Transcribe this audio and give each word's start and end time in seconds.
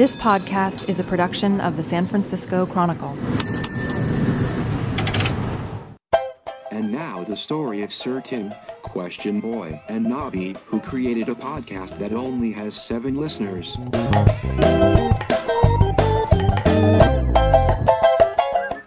This 0.00 0.16
podcast 0.16 0.88
is 0.88 0.98
a 0.98 1.04
production 1.04 1.60
of 1.60 1.76
the 1.76 1.82
San 1.82 2.06
Francisco 2.06 2.64
Chronicle. 2.64 3.18
And 6.70 6.90
now 6.90 7.22
the 7.24 7.36
story 7.36 7.82
of 7.82 7.92
Sir 7.92 8.22
Tim, 8.22 8.50
Question 8.80 9.40
Boy, 9.40 9.78
and 9.90 10.06
Nobby, 10.06 10.56
who 10.64 10.80
created 10.80 11.28
a 11.28 11.34
podcast 11.34 11.98
that 11.98 12.14
only 12.14 12.50
has 12.50 12.80
seven 12.82 13.14
listeners. 13.14 13.76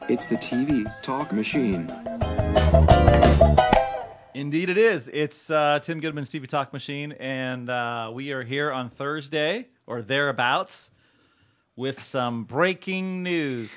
It's 0.09 0.25
the 0.25 0.37
TV 0.37 0.91
Talk 1.03 1.31
Machine. 1.31 1.91
Indeed, 4.33 4.71
it 4.71 4.79
is. 4.79 5.11
It's 5.13 5.51
uh, 5.51 5.77
Tim 5.79 5.99
Goodman's 5.99 6.31
TV 6.31 6.47
Talk 6.47 6.73
Machine, 6.73 7.11
and 7.11 7.69
uh, 7.69 8.09
we 8.11 8.31
are 8.31 8.41
here 8.41 8.71
on 8.71 8.89
Thursday 8.89 9.67
or 9.85 10.01
thereabouts 10.01 10.89
with 11.75 11.99
some 11.99 12.43
breaking 12.43 13.23
news. 13.23 13.71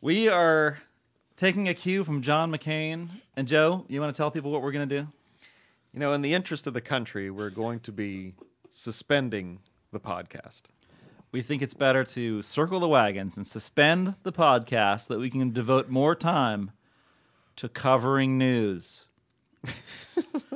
we 0.00 0.28
are 0.28 0.78
taking 1.36 1.68
a 1.68 1.74
cue 1.74 2.04
from 2.04 2.22
John 2.22 2.52
McCain. 2.52 3.08
And 3.36 3.46
Joe, 3.46 3.84
you 3.88 4.00
want 4.00 4.14
to 4.14 4.16
tell 4.16 4.30
people 4.30 4.50
what 4.50 4.62
we're 4.62 4.72
going 4.72 4.88
to 4.88 5.00
do? 5.02 5.08
You 5.92 6.00
know, 6.00 6.12
in 6.12 6.22
the 6.22 6.34
interest 6.34 6.66
of 6.66 6.74
the 6.74 6.80
country, 6.80 7.30
we're 7.30 7.50
going 7.50 7.80
to 7.80 7.92
be 7.92 8.34
suspending 8.70 9.60
the 9.92 10.00
podcast. 10.00 10.62
We 11.32 11.42
think 11.42 11.62
it's 11.62 11.74
better 11.74 12.04
to 12.04 12.42
circle 12.42 12.80
the 12.80 12.88
wagons 12.88 13.36
and 13.36 13.46
suspend 13.46 14.14
the 14.22 14.32
podcast 14.32 15.06
so 15.06 15.14
that 15.14 15.20
we 15.20 15.30
can 15.30 15.52
devote 15.52 15.88
more 15.88 16.14
time 16.14 16.72
to 17.56 17.68
covering 17.68 18.38
news. 18.38 19.06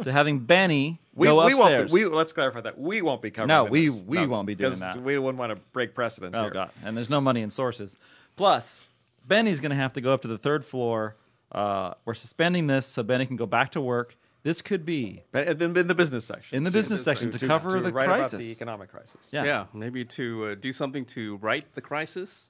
To 0.02 0.12
having 0.12 0.40
Benny 0.40 0.98
We, 1.14 1.26
go 1.26 1.44
we 1.46 1.52
upstairs. 1.52 1.58
won't. 1.58 1.88
Be, 1.88 1.92
we 2.08 2.14
let's 2.16 2.32
clarify 2.32 2.60
that 2.62 2.78
we 2.78 3.02
won't 3.02 3.22
be 3.22 3.30
covering. 3.30 3.48
No, 3.48 3.64
the 3.64 3.70
we- 3.70 3.88
news. 3.88 4.02
we 4.02 4.26
won't 4.26 4.46
be 4.46 4.54
doing 4.54 4.78
that. 4.80 5.00
We 5.02 5.18
wouldn't 5.18 5.38
want 5.38 5.50
to 5.52 5.56
break 5.72 5.94
precedent. 5.94 6.34
Oh 6.34 6.42
here. 6.42 6.50
god, 6.50 6.70
and 6.84 6.96
there's 6.96 7.10
no 7.10 7.20
money 7.20 7.42
in 7.42 7.50
sources. 7.50 7.96
Plus, 8.36 8.80
Benny's 9.26 9.60
going 9.60 9.70
to 9.70 9.76
have 9.76 9.94
to 9.94 10.00
go 10.00 10.12
up 10.12 10.22
to 10.22 10.28
the 10.28 10.38
third 10.38 10.64
floor. 10.64 11.16
Uh, 11.52 11.94
we're 12.04 12.14
suspending 12.14 12.66
this 12.66 12.86
so 12.86 13.02
Benny 13.02 13.24
can 13.26 13.36
go 13.36 13.46
back 13.46 13.70
to 13.72 13.80
work. 13.80 14.16
This 14.42 14.62
could 14.62 14.84
be 14.84 15.22
But 15.32 15.60
in, 15.60 15.76
in 15.76 15.88
the 15.88 15.94
business 15.94 16.24
section. 16.24 16.56
in 16.56 16.62
the 16.64 16.70
To- 16.70 16.74
business 16.76 17.02
section 17.02 17.30
to, 17.32 17.46
cover 17.46 17.80
the 17.80 17.92
write 17.92 18.06
crisis. 18.06 18.32
about 18.34 18.42
the 18.42 18.50
economic 18.52 18.90
crisis. 18.90 19.16
yeah. 19.32 19.44
Yeah, 19.44 19.64
maybe 19.74 20.04
to 20.04 20.46
uh, 20.48 20.54
do 20.54 20.72
something 20.72 21.04
to 21.06 21.36
right 21.38 21.64
the 21.74 21.80
crisis, 21.80 22.44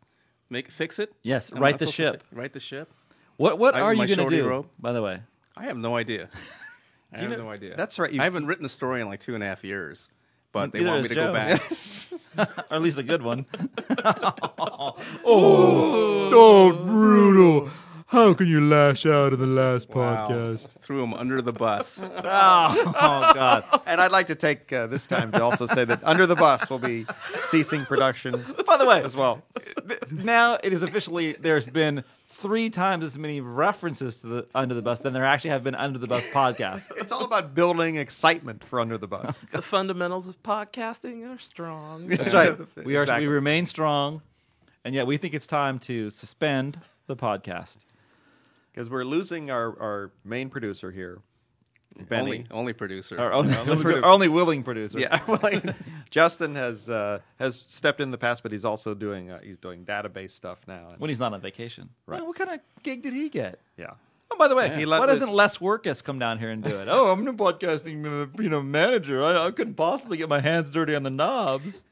make 0.50 0.70
fix 0.70 0.98
it. 0.98 1.14
Yes, 1.22 1.50
Am 1.52 1.58
I 1.58 1.60
right 1.60 1.78
the 1.78 1.86
ship. 1.86 2.22
fi- 2.30 2.36
right 2.36 2.52
the 2.52 2.60
ship. 2.60 2.90
What 3.38 3.58
what 3.58 3.74
I- 3.74 3.80
are 3.80 3.94
you 3.94 4.06
going 4.06 4.28
to 4.28 4.36
do? 4.36 4.46
rope. 4.46 4.70
By 4.78 4.92
the 4.92 5.00
way, 5.02 5.20
I 5.56 5.64
have 5.64 5.76
no 5.76 5.96
idea. 5.96 6.28
I 7.12 7.18
have 7.20 7.30
know, 7.30 7.36
no 7.44 7.50
idea. 7.50 7.76
that's 7.76 7.98
right, 7.98 8.12
you- 8.12 8.20
I 8.20 8.24
haven't 8.24 8.46
written 8.46 8.64
a 8.64 8.68
story 8.68 9.00
in 9.00 9.08
like 9.08 9.20
two 9.20 9.34
and 9.34 9.42
a 9.42 9.46
half 9.46 9.64
years, 9.64 10.08
but 10.52 10.72
they 10.72 10.84
want 10.84 11.02
me 11.02 11.08
to 11.08 11.14
Joe. 11.14 11.26
go 11.28 11.32
back. 11.32 11.62
or 12.70 12.76
at 12.76 12.82
least 12.82 12.98
a 12.98 13.02
good 13.02 13.22
one. 13.22 13.46
oh, 14.04 14.96
oh, 15.24 16.72
brutal! 16.72 17.70
How 18.08 18.34
can 18.34 18.46
you 18.46 18.60
lash 18.68 19.04
out 19.04 19.32
in 19.32 19.40
the 19.40 19.46
last 19.48 19.88
Wow. 19.90 20.56
Threw 20.80 21.02
him 21.02 21.12
under 21.14 21.42
the 21.42 21.52
bus. 21.52 22.00
Oh, 22.02 22.12
oh 22.24 23.32
God! 23.34 23.64
And 23.86 24.00
I'd 24.00 24.12
like 24.12 24.28
to 24.28 24.34
take 24.36 24.72
uh, 24.72 24.86
this 24.86 25.06
time 25.08 25.32
to 25.32 25.42
also 25.42 25.66
say 25.66 25.84
that 25.84 26.04
Under 26.04 26.24
the 26.26 26.36
Bus 26.36 26.70
will 26.70 26.78
be 26.78 27.04
ceasing 27.50 27.84
production 27.84 28.44
By 28.64 28.76
the 28.76 28.86
way, 28.86 29.02
as 29.02 29.16
well. 29.16 29.42
now 30.10 30.58
it 30.62 30.72
is 30.72 30.82
officially 30.84 31.32
there's 31.40 31.66
been 31.66 32.04
three 32.38 32.68
times 32.70 33.04
as 33.04 33.18
many 33.18 33.40
references 33.40 34.20
to 34.20 34.26
the 34.26 34.46
Under 34.54 34.74
the 34.74 34.82
Bus 34.82 35.00
than 35.00 35.12
there 35.12 35.24
actually 35.24 35.50
have 35.50 35.64
been 35.64 35.74
Under 35.74 35.98
the 35.98 36.06
Bus 36.06 36.24
podcasts. 36.26 36.90
It's 36.96 37.10
all 37.12 37.24
about 37.24 37.54
building 37.54 37.96
excitement 37.96 38.62
for 38.64 38.78
Under 38.80 38.98
the 38.98 39.06
Bus. 39.06 39.38
the 39.52 39.62
fundamentals 39.62 40.28
of 40.28 40.42
podcasting 40.42 41.26
are 41.34 41.38
strong. 41.38 42.08
That's 42.08 42.34
right. 42.34 42.58
We 42.84 42.96
are 42.96 43.02
Exactly. 43.02 43.26
we 43.26 43.32
remain 43.32 43.64
strong, 43.66 44.22
and 44.84 44.94
yet 44.94 45.06
we 45.06 45.16
think 45.16 45.34
it's 45.34 45.46
time 45.46 45.78
to 45.80 46.10
suspend 46.10 46.78
the 47.06 47.16
podcast. 47.16 47.78
Because 48.72 48.90
we're 48.90 49.04
losing 49.04 49.50
our, 49.50 49.68
our 49.80 50.10
main 50.24 50.50
producer 50.50 50.90
here, 50.90 51.20
Benny. 52.08 52.20
only, 52.20 52.44
only 52.50 52.72
producer. 52.72 53.18
Our 53.18 53.32
only, 53.32 53.54
only 53.56 53.76
produ- 53.76 54.02
only 54.02 54.28
willing 54.28 54.62
producer. 54.62 54.98
Yeah, 54.98 55.20
like, 55.42 55.64
Justin 56.10 56.54
has 56.54 56.90
uh, 56.90 57.20
has 57.38 57.58
stepped 57.58 58.00
in 58.00 58.10
the 58.10 58.18
past, 58.18 58.42
but 58.42 58.52
he's 58.52 58.64
also 58.64 58.94
doing 58.94 59.30
uh, 59.30 59.40
he's 59.42 59.58
doing 59.58 59.84
database 59.84 60.32
stuff 60.32 60.58
now. 60.66 60.90
And, 60.90 61.00
When 61.00 61.08
he's 61.08 61.20
not 61.20 61.32
on 61.34 61.40
vacation. 61.40 61.88
Right. 62.06 62.18
Well, 62.18 62.28
what 62.28 62.36
kind 62.36 62.50
of 62.50 62.60
gig 62.82 63.02
did 63.02 63.12
he 63.12 63.28
get? 63.28 63.58
yeah, 63.76 63.94
Oh, 64.30 64.36
by 64.36 64.48
the 64.48 64.56
way, 64.56 64.74
He 64.76 64.86
let 64.86 65.00
why 65.00 65.06
doesn't 65.06 65.30
Les 65.32 65.58
Workus 65.58 66.02
come 66.02 66.18
down 66.18 66.38
here 66.38 66.50
and 66.50 66.62
do 66.62 66.80
it? 66.80 66.88
oh, 66.90 67.12
I'm 67.12 67.26
a 67.26 67.32
podcasting, 67.32 68.04
uh, 68.04 68.42
you 68.42 68.48
know, 68.48 68.60
manager. 68.60 69.22
I, 69.22 69.46
I 69.46 69.50
couldn't 69.52 69.74
possibly 69.74 70.16
get 70.16 70.28
my 70.28 70.40
hands 70.40 70.70
dirty 70.70 70.94
on 70.94 71.04
the 71.04 71.10
knobs. 71.10 71.82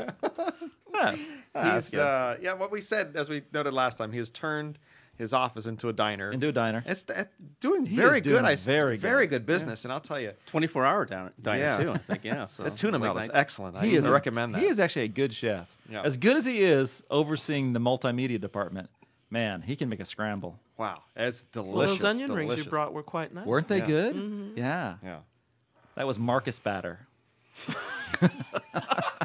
yeah, 0.94 1.16
he's 1.74 1.94
uh, 1.94 2.36
yeah. 2.40 2.54
What 2.54 2.70
we 2.70 2.80
said, 2.80 3.12
as 3.14 3.28
we 3.28 3.42
noted 3.52 3.74
last 3.74 3.98
time, 3.98 4.10
he 4.12 4.18
has 4.18 4.30
turned 4.30 4.78
his 5.22 5.32
office 5.32 5.66
into 5.66 5.88
a 5.88 5.92
diner. 5.92 6.30
into 6.30 6.48
a 6.48 6.52
diner. 6.52 6.82
it's 6.86 7.04
uh, 7.08 7.24
doing 7.60 7.86
He 7.86 7.96
very 7.96 8.18
is 8.18 8.24
doing 8.24 8.42
good. 8.42 8.44
I 8.44 8.56
very 8.56 8.96
good. 8.96 9.00
very 9.00 9.26
good 9.26 9.46
business, 9.46 9.84
and 9.84 9.92
I'll 9.92 10.00
tell 10.00 10.20
you, 10.20 10.32
24 10.46 10.84
hour 10.84 11.04
down, 11.06 11.30
diner 11.40 11.62
Yeah. 11.62 11.82
too, 11.82 11.92
I 11.92 11.98
think. 11.98 12.24
Yeah. 12.24 12.46
So 12.54 12.62
the 12.64 12.70
tuna 12.70 12.98
late 12.98 13.04
melt 13.04 13.22
is 13.22 13.28
night- 13.28 13.36
excellent. 13.38 13.76
I 13.76 13.86
He 13.86 13.96
is 13.96 14.04
a- 14.04 14.12
recommend 14.12 14.54
that. 14.54 14.60
He 14.60 14.66
is 14.68 14.78
actually 14.78 15.04
a 15.06 15.08
good 15.08 15.32
chef. 15.34 15.68
Yeah. 15.88 16.02
As 16.02 16.16
good 16.16 16.36
as 16.36 16.44
he 16.44 16.62
is 16.62 17.02
overseeing 17.10 17.72
the 17.72 17.80
multimedia 17.80 18.40
department, 18.40 18.90
man, 19.30 19.62
he 19.62 19.76
can 19.76 19.88
make 19.88 20.00
a 20.00 20.04
scramble. 20.04 20.58
wow, 20.76 21.02
it's 21.16 21.44
delicious. 21.44 21.74
well, 21.76 21.88
those 21.88 22.04
onion 22.04 22.32
rings 22.32 22.56
you 22.56 22.64
brought 22.64 22.92
were 22.92 23.02
quite 23.04 23.32
nice. 23.32 23.46
Weren't 23.46 23.68
they 23.68 23.78
Yeah. 23.78 23.86
good? 23.86 24.52
Yeah. 24.56 24.94
Yeah. 25.02 25.18
That 25.94 26.06
was 26.06 26.18
Marcus 26.18 26.58
batter. 26.58 26.98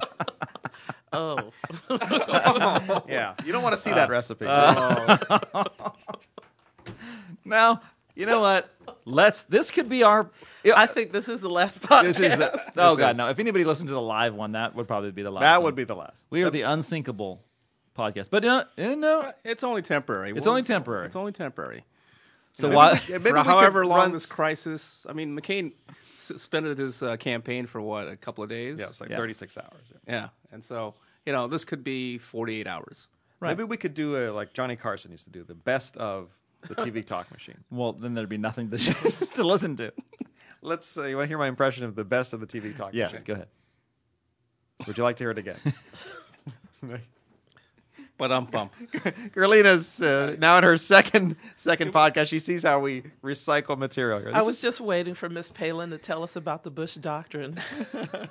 Oh, 1.13 1.51
Yeah, 3.07 3.33
you 3.45 3.51
don't 3.51 3.63
want 3.63 3.75
to 3.75 3.81
see 3.81 3.91
that 3.91 4.09
recipe. 4.09 4.45
Now, 7.45 7.81
you 8.15 8.25
know 8.25 8.41
what? 8.41 8.69
Let's. 9.05 9.43
This 9.43 9.71
could 9.71 9.87
be 9.89 10.03
our. 10.03 10.29
I 10.75 10.85
think 10.85 11.13
this 11.13 11.29
is 11.29 11.39
the 11.39 11.49
last 11.49 11.79
podcast. 11.81 12.03
This 12.03 12.19
is 12.19 12.37
the, 12.37 12.51
oh 12.77 12.89
This 12.95 12.97
god 12.99 13.11
is. 13.11 13.17
no! 13.17 13.29
If 13.29 13.39
anybody 13.39 13.63
listened 13.63 13.87
to 13.87 13.93
the 13.93 14.01
live 14.01 14.33
one, 14.35 14.51
that 14.53 14.75
would 14.75 14.87
probably 14.87 15.11
be 15.11 15.23
the 15.23 15.31
last. 15.31 15.41
that 15.41 15.57
one. 15.57 15.65
would 15.65 15.75
be 15.75 15.85
the 15.85 15.95
last. 15.95 16.25
We 16.29 16.43
are 16.43 16.49
the 16.49 16.63
unsinkable 16.63 17.41
podcast, 17.97 18.29
but 18.29 18.43
uh, 18.43 18.65
uh, 18.77 18.95
no. 18.95 19.31
It's 19.45 19.63
only 19.63 19.81
temporary. 19.81 20.31
It's 20.31 20.41
We'll- 20.41 20.49
only 20.49 20.63
temporary. 20.63 21.05
It's 21.05 21.15
only 21.15 21.31
temporary. 21.31 21.85
So 22.53 22.67
Maybe 22.67 22.75
why? 22.75 22.91
we- 23.07 23.13
maybe 23.13 23.23
for 23.29 23.33
we 23.33 23.39
could 23.39 23.45
however 23.45 23.85
long 23.85 23.97
run 23.99 24.11
this 24.11 24.23
s- 24.23 24.31
crisis. 24.31 25.05
I 25.07 25.13
mean, 25.13 25.39
McCain 25.39 25.71
suspended 26.27 26.77
his 26.77 27.01
uh, 27.01 27.17
campaign 27.17 27.65
for 27.67 27.81
what 27.81 28.07
a 28.07 28.15
couple 28.17 28.43
of 28.43 28.49
days. 28.49 28.79
Yeah, 28.79 28.87
it's 28.87 29.01
like 29.01 29.09
Yeah. 29.09 29.17
36 29.17 29.57
hours. 29.57 29.71
yeah. 30.07 30.13
Yeah, 30.13 30.29
and 30.51 30.63
so 30.63 30.93
you 31.25 31.33
know 31.33 31.47
this 31.47 31.65
could 31.65 31.83
be 31.83 32.17
48 32.17 32.67
hours. 32.67 33.07
Right. 33.39 33.49
Maybe 33.49 33.63
we 33.65 33.77
could 33.77 33.93
do 33.93 34.17
a 34.17 34.31
like 34.31 34.53
Johnny 34.53 34.75
Carson 34.75 35.11
used 35.11 35.23
to 35.25 35.29
do 35.29 35.43
the 35.43 35.53
best 35.55 35.95
of 35.97 36.29
the 36.67 36.75
TV 36.75 37.05
talk 37.13 37.31
machine. 37.31 37.57
Well, 37.69 37.93
then 37.93 38.13
there'd 38.13 38.27
be 38.29 38.37
nothing 38.37 38.69
to 38.71 38.77
to 39.35 39.43
listen 39.43 39.75
to. 39.77 39.91
Let's. 40.61 40.97
Uh, 40.97 41.03
you 41.03 41.15
want 41.17 41.25
to 41.25 41.27
hear 41.29 41.37
my 41.37 41.47
impression 41.47 41.83
of 41.85 41.95
the 41.95 42.03
best 42.03 42.33
of 42.33 42.39
the 42.39 42.47
TV 42.47 42.75
talk 42.75 42.93
Yes, 42.93 43.11
machine? 43.11 43.25
go 43.25 43.33
ahead. 43.33 43.47
Would 44.87 44.97
you 44.97 45.03
like 45.03 45.15
to 45.17 45.23
hear 45.23 45.31
it 45.31 45.37
again? 45.37 45.57
But 48.17 48.31
um 48.31 48.45
bump. 48.45 48.73
Gerlina's 49.33 50.01
uh, 50.01 50.35
now 50.39 50.57
in 50.57 50.63
her 50.63 50.77
second 50.77 51.35
second 51.55 51.93
podcast. 51.93 52.29
She 52.29 52.39
sees 52.39 52.63
how 52.63 52.79
we 52.79 53.03
recycle 53.23 53.77
material. 53.77 54.19
here. 54.19 54.31
I 54.33 54.41
was 54.41 54.55
is- 54.55 54.61
just 54.61 54.81
waiting 54.81 55.13
for 55.13 55.29
Miss 55.29 55.49
Palin 55.49 55.91
to 55.91 55.97
tell 55.97 56.23
us 56.23 56.35
about 56.35 56.63
the 56.63 56.71
Bush 56.71 56.95
doctrine. 56.95 57.59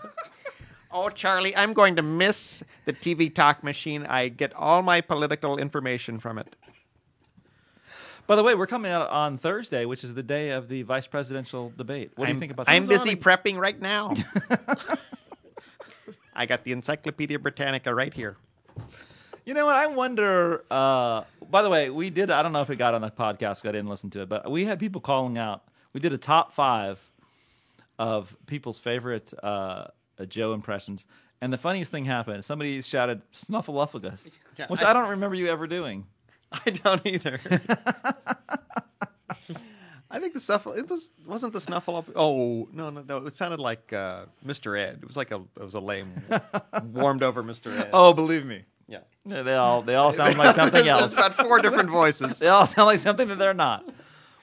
Oh, 0.92 1.10
Charlie, 1.10 1.54
I'm 1.54 1.74
going 1.74 1.96
to 1.96 2.02
miss 2.02 2.62
the 2.86 2.92
TV 2.92 3.34
talk 3.34 3.62
machine. 3.62 4.06
I 4.06 4.28
get 4.28 4.54
all 4.54 4.80
my 4.82 5.02
political 5.02 5.58
information 5.58 6.18
from 6.18 6.38
it. 6.38 6.56
By 8.26 8.34
the 8.34 8.42
way, 8.42 8.54
we're 8.54 8.66
coming 8.66 8.90
out 8.90 9.10
on 9.10 9.36
Thursday, 9.36 9.84
which 9.84 10.04
is 10.04 10.14
the 10.14 10.22
day 10.22 10.50
of 10.50 10.68
the 10.68 10.82
vice 10.82 11.06
presidential 11.06 11.70
debate. 11.76 12.12
What 12.16 12.26
do 12.26 12.32
you 12.32 12.40
think 12.40 12.50
about 12.50 12.66
that? 12.66 12.72
I'm 12.72 12.86
busy 12.86 13.14
prepping 13.14 13.58
right 13.58 13.78
now. 13.78 14.14
I 16.34 16.46
got 16.46 16.64
the 16.64 16.72
Encyclopedia 16.72 17.38
Britannica 17.38 17.94
right 17.94 18.14
here. 18.14 18.36
You 19.46 19.54
know 19.54 19.64
what? 19.64 19.76
I 19.76 19.86
wonder. 19.86 20.64
Uh, 20.68 21.22
by 21.48 21.62
the 21.62 21.70
way, 21.70 21.88
we 21.88 22.10
did. 22.10 22.32
I 22.32 22.42
don't 22.42 22.52
know 22.52 22.60
if 22.60 22.68
it 22.68 22.76
got 22.76 22.94
on 22.94 23.00
the 23.00 23.10
podcast. 23.10 23.66
I 23.66 23.70
didn't 23.70 23.86
listen 23.86 24.10
to 24.10 24.22
it, 24.22 24.28
but 24.28 24.50
we 24.50 24.64
had 24.64 24.80
people 24.80 25.00
calling 25.00 25.38
out. 25.38 25.62
We 25.92 26.00
did 26.00 26.12
a 26.12 26.18
top 26.18 26.52
five 26.52 26.98
of 27.96 28.36
people's 28.46 28.80
favorite 28.80 29.32
uh, 29.42 29.86
uh, 30.18 30.24
Joe 30.26 30.52
impressions, 30.52 31.06
and 31.40 31.52
the 31.52 31.58
funniest 31.58 31.92
thing 31.92 32.04
happened. 32.04 32.44
Somebody 32.44 32.82
shouted 32.82 33.22
"Snuffleupagus," 33.32 34.36
Yeah, 34.58 34.66
which 34.66 34.82
I- 34.82 34.90
I, 34.90 34.92
don't 34.92 35.10
remember 35.10 35.36
you 35.36 35.46
ever 35.48 35.68
doing. 35.68 36.06
I 36.52 36.70
don't 36.70 37.06
either. 37.06 37.38
I 40.10 40.18
think 40.18 40.34
the 40.34 40.40
snuffle 40.40 40.72
it 40.72 40.88
was, 40.88 41.12
wasn't 41.26 41.52
the 41.52 41.60
snuffle 41.60 41.96
up. 41.96 42.08
Oh 42.16 42.68
no, 42.72 42.90
no, 42.90 43.04
no! 43.08 43.18
It 43.26 43.36
sounded 43.36 43.60
like 43.60 43.92
uh, 43.92 44.24
Mr. 44.44 44.76
Ed. 44.76 44.98
It 45.02 45.06
was 45.06 45.16
like 45.16 45.30
a 45.30 45.36
it 45.36 45.62
was 45.62 45.74
a 45.74 45.80
lame, 45.80 46.12
warmed 46.82 47.22
over 47.22 47.44
Mr. 47.44 47.76
Ed. 47.78 47.90
Oh, 47.92 48.12
believe 48.12 48.44
me. 48.44 48.64
Yeah. 48.88 48.98
Yeah, 49.24 49.42
They 49.42 49.54
all 49.54 49.82
they 49.82 49.94
all 49.96 50.12
sound 50.12 50.38
like 50.38 50.54
something 50.54 50.86
else. 50.94 51.14
about 51.14 51.34
four 51.34 51.60
different 51.60 51.90
voices. 51.90 52.38
They 52.38 52.48
all 52.48 52.66
sound 52.66 52.86
like 52.86 52.98
something 52.98 53.28
that 53.28 53.38
they're 53.38 53.54
not. 53.54 53.84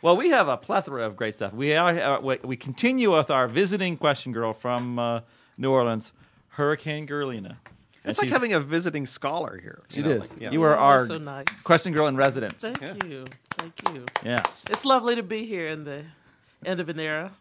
Well, 0.02 0.18
we 0.18 0.30
have 0.30 0.50
a 0.50 0.58
plethora 0.58 1.06
of 1.06 1.16
great 1.16 1.34
stuff. 1.34 1.54
We 1.54 1.74
are, 1.76 1.98
uh, 1.98 2.20
we, 2.20 2.38
we 2.44 2.58
continue 2.58 3.16
with 3.16 3.32
our 3.32 3.48
visiting 3.48 3.96
question 3.96 4.34
girl 4.34 4.52
from 4.54 5.00
uh, 5.00 5.22
New 5.58 5.72
Orleans, 5.72 6.12
Hurricane 6.50 7.08
Gerlina. 7.08 7.56
It's 8.04 8.20
like 8.20 8.28
having 8.28 8.52
a 8.52 8.60
visiting 8.60 9.06
scholar 9.06 9.58
here. 9.58 9.82
She 9.88 10.02
you 10.02 10.04
know, 10.04 10.10
did. 10.14 10.20
like, 10.30 10.42
yeah. 10.42 10.52
You 10.52 10.62
are 10.64 10.76
our 10.76 11.08
so 11.08 11.18
nice. 11.18 11.46
question 11.64 11.94
girl 11.94 12.08
in 12.08 12.18
residence. 12.18 12.62
Thank 12.62 13.06
you. 13.06 13.24
Thank 13.52 13.74
you. 13.94 14.06
Yes, 14.26 14.66
It's 14.70 14.84
lovely 14.84 15.16
to 15.16 15.24
be 15.24 15.46
here 15.46 15.70
in 15.70 15.86
the 15.86 16.04
end 16.66 16.82
of 16.82 16.90
an 16.90 17.00
era. 17.00 17.32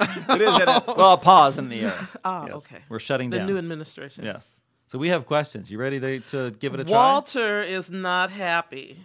it 0.00 0.40
is. 0.40 0.54
in 0.60 0.68
it. 0.68 0.82
Well, 0.96 1.16
pause 1.18 1.56
in 1.56 1.68
the 1.68 1.82
air. 1.82 2.08
Ah, 2.24 2.46
Yes. 2.46 2.54
okay. 2.56 2.78
We're 2.88 2.98
shutting 2.98 3.30
The 3.30 3.36
down. 3.38 3.46
The 3.46 3.52
new 3.52 3.58
administration. 3.58 4.24
yes. 4.24 4.48
So 4.92 4.98
we 4.98 5.08
have 5.08 5.24
questions. 5.24 5.70
You 5.70 5.78
ready 5.78 5.98
to, 6.00 6.20
to 6.20 6.50
give 6.50 6.74
it 6.74 6.80
a 6.80 6.84
try? 6.84 6.92
Walter 6.92 7.62
is 7.62 7.88
not 7.88 8.28
happy. 8.28 8.98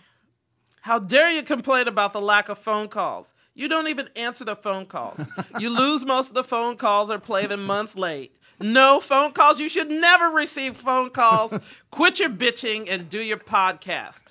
How 0.82 1.00
dare 1.00 1.32
you 1.32 1.44
complain 1.44 1.88
about 1.88 2.12
the 2.12 2.20
lack 2.20 2.50
of 2.50 2.58
phone 2.58 2.90
calls? 2.90 3.34
You 3.56 3.70
don't 3.70 3.88
even 3.88 4.10
answer 4.18 4.44
the 4.44 4.58
phone 4.58 4.86
calls. 4.86 5.26
you 5.60 5.70
lose 5.70 6.04
most 6.04 6.28
of 6.28 6.34
the 6.34 6.44
phone 6.44 6.76
calls 6.76 7.10
or 7.10 7.20
play 7.20 7.48
them 7.48 7.64
months 7.64 7.96
late. 7.96 8.36
No 8.60 9.00
phone 9.00 9.32
calls. 9.32 9.62
You 9.62 9.70
should 9.70 9.90
never 9.90 10.26
receive 10.30 10.76
phone 10.76 11.10
calls. 11.10 11.58
Quit 11.90 12.20
your 12.20 12.32
bitching 12.32 12.90
and 12.90 13.10
do 13.10 13.22
your 13.22 13.38
podcast. 13.38 14.24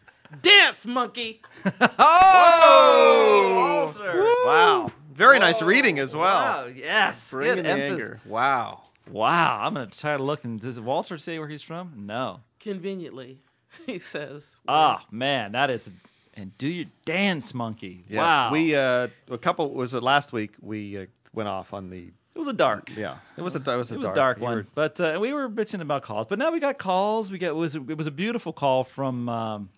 Dance, 0.43 0.85
monkey. 0.85 1.41
Oh, 1.99 3.95
Walter! 3.95 4.23
Wow. 4.45 4.89
Very 5.11 5.39
nice 5.39 5.63
reading 5.63 6.01
as 6.01 6.15
well. 6.15 6.67
Wow, 6.67 6.67
yes. 6.67 7.31
Bring 7.31 7.55
Good 7.55 7.65
the 7.65 7.71
anger. 7.71 8.21
Wow. 8.27 8.83
Wow, 9.11 9.61
I'm 9.63 9.75
gonna 9.75 9.87
try 9.87 10.17
to 10.17 10.23
look. 10.23 10.45
And 10.45 10.61
does 10.61 10.79
Walter 10.81 11.19
say 11.19 11.39
where 11.39 11.49
he's 11.49 11.63
from? 11.63 11.93
No. 12.07 12.41
Conveniently, 12.61 13.39
he 13.87 13.99
says. 13.99 14.57
Ah, 14.67 15.05
man, 15.11 15.53
that 15.53 15.71
is. 15.71 15.91
And 16.35 16.57
do 16.59 16.69
your 16.69 16.87
dance, 17.05 17.55
monkey. 17.55 18.05
Yes. 18.09 18.19
Wow. 18.19 18.53
We 18.53 18.75
uh, 18.75 19.09
a 19.31 19.39
couple 19.39 19.71
was 19.73 19.95
it 19.95 20.03
last 20.03 20.33
week? 20.33 20.53
We 20.61 20.99
uh, 20.99 21.07
went 21.33 21.49
off 21.49 21.73
on 21.73 21.89
the 21.91 22.11
it 22.35 22.39
was 22.39 22.49
a 22.49 22.53
dark. 22.53 22.91
yeah. 22.95 23.17
It 23.39 23.41
was 23.43 23.55
a 23.55 23.59
it 23.59 23.67
was 23.77 23.91
a 23.91 23.95
It 23.95 23.99
was 23.99 24.05
dark, 24.09 24.17
a 24.17 24.21
dark 24.21 24.41
one, 24.41 24.55
were- 24.57 24.67
but 24.75 25.01
uh, 25.01 25.19
we 25.21 25.33
were 25.33 25.49
bitching 25.49 25.81
about 25.81 26.03
calls. 26.03 26.27
But 26.27 26.39
now 26.39 26.51
we 26.53 26.61
got 26.61 26.77
calls. 26.77 27.31
We 27.31 27.39
got 27.39 27.49
it 27.49 27.57
was 27.57 27.75
it 27.75 27.97
was 27.97 28.07
a 28.07 28.11
beautiful 28.11 28.53
call 28.53 28.85
from 28.85 29.29
um, 29.31 29.69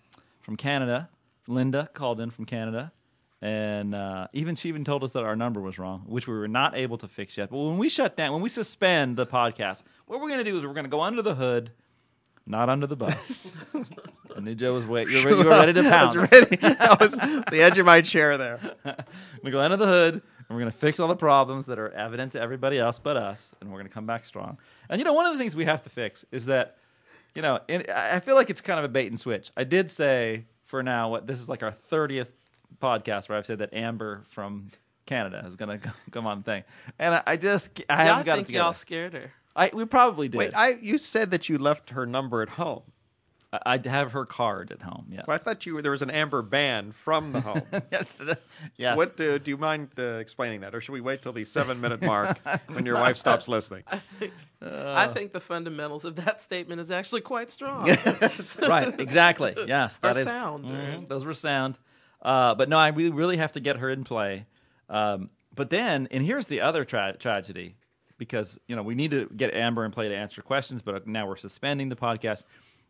from 0.41 0.57
Canada. 0.57 1.07
Linda 1.47 1.89
called 1.93 2.19
in 2.19 2.29
from 2.29 2.45
Canada, 2.45 2.91
and 3.41 3.95
uh, 3.95 4.27
even 4.33 4.55
she 4.55 4.69
even 4.69 4.83
told 4.83 5.03
us 5.03 5.13
that 5.13 5.23
our 5.23 5.35
number 5.35 5.61
was 5.61 5.79
wrong, 5.79 6.03
which 6.05 6.27
we 6.27 6.33
were 6.33 6.47
not 6.47 6.75
able 6.75 6.97
to 6.97 7.07
fix 7.07 7.37
yet. 7.37 7.49
But 7.49 7.57
when 7.57 7.77
we 7.77 7.87
shut 7.89 8.17
down, 8.17 8.33
when 8.33 8.41
we 8.41 8.49
suspend 8.49 9.15
the 9.15 9.25
podcast, 9.25 9.81
what 10.07 10.19
we're 10.19 10.27
going 10.27 10.43
to 10.43 10.49
do 10.49 10.57
is 10.57 10.65
we're 10.65 10.73
going 10.73 10.85
to 10.85 10.89
go 10.89 11.01
under 11.01 11.21
the 11.21 11.35
hood, 11.35 11.71
not 12.45 12.69
under 12.69 12.87
the 12.87 12.97
bus. 12.97 13.31
I 14.35 14.41
knew 14.41 14.55
Joe 14.55 14.73
was 14.73 14.85
wait. 14.85 15.09
You 15.09 15.23
were, 15.23 15.29
you 15.31 15.37
were 15.37 15.49
ready 15.49 15.73
to 15.73 15.79
I 15.87 15.89
pounce. 15.89 16.15
was 16.15 16.31
ready. 16.31 16.55
That 16.57 16.99
was 16.99 17.11
the 17.13 17.61
edge 17.61 17.77
of 17.77 17.85
my 17.85 18.01
chair 18.01 18.37
there. 18.37 18.59
we 19.43 19.51
go 19.51 19.61
under 19.61 19.77
the 19.77 19.85
hood 19.87 20.13
and 20.15 20.21
we're 20.49 20.61
going 20.61 20.71
to 20.71 20.77
fix 20.77 20.99
all 20.99 21.07
the 21.07 21.15
problems 21.15 21.67
that 21.67 21.79
are 21.79 21.89
evident 21.91 22.33
to 22.33 22.41
everybody 22.41 22.77
else 22.79 22.99
but 22.99 23.15
us 23.15 23.53
and 23.61 23.69
we're 23.69 23.77
going 23.77 23.87
to 23.87 23.93
come 23.93 24.05
back 24.05 24.25
strong 24.25 24.57
and 24.89 24.99
you 24.99 25.05
know 25.05 25.13
one 25.13 25.25
of 25.25 25.33
the 25.33 25.39
things 25.39 25.55
we 25.55 25.65
have 25.65 25.83
to 25.83 25.89
fix 25.89 26.25
is 26.31 26.45
that 26.45 26.77
you 27.35 27.41
know 27.41 27.59
in, 27.67 27.85
i 27.93 28.15
I 28.15 28.19
feel 28.19 28.35
like 28.35 28.49
it's 28.49 28.61
kind 28.61 28.79
of 28.79 28.85
a 28.85 28.87
bait 28.87 29.07
and 29.07 29.19
switch 29.19 29.51
i 29.55 29.63
did 29.63 29.89
say 29.89 30.45
for 30.63 30.81
now 30.81 31.09
what 31.09 31.27
this 31.27 31.39
is 31.39 31.47
like 31.47 31.61
our 31.63 31.73
30th 31.91 32.27
podcast 32.81 33.29
where 33.29 33.37
i've 33.37 33.45
said 33.45 33.59
that 33.59 33.73
amber 33.73 34.23
from 34.29 34.69
canada 35.05 35.43
is 35.47 35.55
going 35.55 35.79
to 35.79 35.93
come 36.11 36.27
on 36.27 36.39
the 36.39 36.43
thing 36.43 36.63
and 36.99 37.15
i, 37.15 37.23
I 37.27 37.35
just 37.37 37.81
i 37.89 37.95
Y'all 37.97 38.05
haven't 38.05 38.25
got 38.25 38.33
it 38.33 38.35
think 38.37 38.47
together 38.47 38.63
y'all 38.63 38.73
scared 38.73 39.13
her. 39.13 39.31
I, 39.55 39.71
we 39.73 39.83
probably 39.85 40.29
did 40.29 40.37
Wait, 40.37 40.53
I 40.55 40.77
you 40.81 40.97
said 40.97 41.31
that 41.31 41.49
you 41.49 41.57
left 41.57 41.89
her 41.89 42.05
number 42.05 42.41
at 42.41 42.49
home. 42.49 42.83
I, 43.51 43.59
I 43.83 43.89
have 43.89 44.11
her 44.11 44.25
card 44.25 44.71
at 44.71 44.83
home 44.83 45.07
yes 45.09 45.25
Well, 45.27 45.33
I 45.35 45.39
thought 45.39 45.65
you 45.65 45.73
were, 45.73 45.81
there 45.81 45.91
was 45.91 46.03
an 46.03 46.11
Amber 46.11 46.43
ban 46.43 46.91
from 46.91 47.31
the 47.33 47.41
home. 47.41 47.63
yes 47.91 48.21
yes 48.77 48.95
What 48.95 49.19
uh, 49.19 49.39
do 49.39 49.49
you 49.51 49.57
mind 49.57 49.89
uh, 49.97 50.03
explaining 50.19 50.61
that, 50.61 50.75
or 50.75 50.79
should 50.81 50.91
we 50.93 51.01
wait 51.01 51.23
till 51.23 51.33
the 51.33 51.43
seven 51.43 51.81
minute 51.81 52.01
mark 52.03 52.37
when 52.67 52.85
your 52.85 52.95
wife 52.95 53.17
stops 53.17 53.47
listening? 53.47 53.83
I 54.61 55.07
think 55.07 55.33
the 55.33 55.39
fundamentals 55.39 56.05
of 56.05 56.15
that 56.17 56.39
statement 56.41 56.79
is 56.79 56.91
actually 56.91 57.21
quite 57.21 57.49
strong. 57.49 57.87
right, 58.67 58.97
exactly. 58.99 59.55
Yes, 59.67 59.97
Or 60.03 60.13
that 60.13 60.17
is 60.17 60.27
sound, 60.27 60.65
or- 60.65 60.69
Mhm, 60.69 61.07
those 61.07 61.25
were 61.25 61.33
sound. 61.33 61.77
Uh, 62.21 62.55
but 62.55 62.69
no, 62.69 62.77
I 62.77 62.91
we 62.91 63.09
really 63.09 63.37
have 63.37 63.53
to 63.53 63.59
get 63.59 63.77
her 63.77 63.89
in 63.89 64.03
play. 64.03 64.45
Um, 64.89 65.29
but 65.55 65.69
then, 65.69 66.07
and 66.11 66.23
here's 66.23 66.47
the 66.47 66.61
other 66.61 66.83
tra- 66.85 67.15
tragedy, 67.17 67.75
because 68.17 68.59
you 68.67 68.75
know 68.75 68.83
we 68.83 68.95
need 68.95 69.11
to 69.11 69.29
get 69.35 69.53
Amber 69.53 69.85
in 69.85 69.91
play 69.91 70.09
to 70.09 70.15
answer 70.15 70.41
questions, 70.41 70.81
but 70.81 71.07
now 71.07 71.27
we're 71.27 71.35
suspending 71.37 71.89
the 71.89 71.95
podcast. 71.95 72.43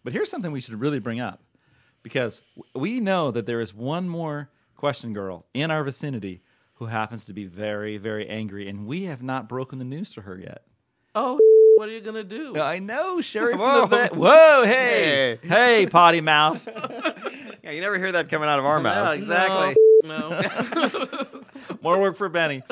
But 0.03 0.13
here's 0.13 0.29
something 0.29 0.51
we 0.51 0.61
should 0.61 0.79
really 0.79 0.99
bring 0.99 1.19
up, 1.19 1.41
because 2.03 2.41
we 2.73 2.99
know 2.99 3.31
that 3.31 3.45
there 3.45 3.61
is 3.61 3.73
one 3.73 4.07
more 4.09 4.49
question 4.75 5.13
girl 5.13 5.45
in 5.53 5.71
our 5.71 5.83
vicinity 5.83 6.41
who 6.75 6.85
happens 6.85 7.25
to 7.25 7.33
be 7.33 7.43
very, 7.45 7.97
very 7.97 8.27
angry, 8.29 8.69
and 8.69 8.87
we 8.87 9.03
have 9.03 9.21
not 9.21 9.49
broken 9.49 9.77
the 9.79 9.85
news 9.85 10.13
to 10.13 10.21
her 10.21 10.37
yet. 10.39 10.63
oh, 11.15 11.37
what 11.75 11.87
are 11.89 11.91
you 11.91 12.01
gonna 12.01 12.23
do? 12.23 12.57
I 12.59 12.79
know, 12.79 13.19
Sherry 13.21 13.53
from 13.53 13.61
Whoa. 13.61 13.81
the 13.81 13.87
vet. 13.87 14.15
Whoa, 14.15 14.63
hey, 14.65 15.39
Hey. 15.41 15.47
hey, 15.47 15.87
potty 15.87 16.21
mouth. 16.21 16.65
Yeah, 17.69 17.75
you 17.75 17.81
never 17.81 17.99
hear 17.99 18.11
that 18.13 18.29
coming 18.29 18.49
out 18.49 18.57
of 18.57 18.65
our 18.65 18.79
mouths. 18.81 19.19
exactly. 19.19 19.75
No. 20.03 20.41
More 21.83 21.99
work 21.99 22.17
for 22.17 22.27
Benny. 22.29 22.63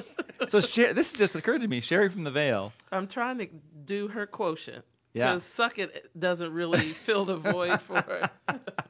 So 0.48 0.60
Sher- 0.60 0.94
this 0.94 1.14
just 1.14 1.36
occurred 1.36 1.62
to 1.62 1.68
me. 1.68 1.82
Sherry 1.82 2.10
from 2.10 2.24
the 2.24 2.32
Vale. 2.32 2.74
I'm 2.92 3.06
trying 3.08 3.38
to 3.38 3.48
do 3.86 4.08
her 4.08 4.26
quotient. 4.26 4.84
Yeah. 5.14 5.30
Because 5.34 5.44
suck 5.44 5.78
it 5.78 6.10
doesn't 6.18 6.52
really 6.52 6.80
fill 6.80 7.26
the 7.26 7.36
void 7.36 7.80
for 7.82 7.96
her. 7.98 8.30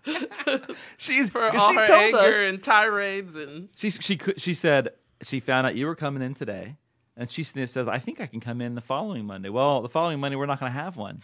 She's 0.97 1.29
For 1.29 1.49
'cause 1.51 1.61
all 1.61 1.69
she 1.71 1.75
her 1.75 1.87
told 1.87 2.01
anger 2.15 2.17
us. 2.17 2.47
and 2.49 2.63
tirades 2.63 3.35
and 3.35 3.67
She 3.75 3.89
she 3.89 4.15
could- 4.17 4.39
she 4.39 4.53
said 4.53 4.89
she 5.21 5.39
found 5.41 5.67
out 5.67 5.75
you 5.75 5.85
were 5.87 5.95
coming 5.95 6.21
in 6.23 6.33
today, 6.33 6.75
and 7.17 7.29
she 7.29 7.43
says 7.43 7.87
I 7.87 7.99
think 7.99 8.21
I 8.21 8.27
can 8.27 8.39
come 8.39 8.61
in 8.61 8.75
the 8.75 8.81
following 8.81 9.25
Monday. 9.25 9.49
Well, 9.49 9.81
the 9.81 9.89
following 9.89 10.19
Monday 10.19 10.35
we're 10.37 10.45
not 10.45 10.59
going 10.59 10.71
to 10.71 10.77
have 10.77 10.95
one. 10.95 11.21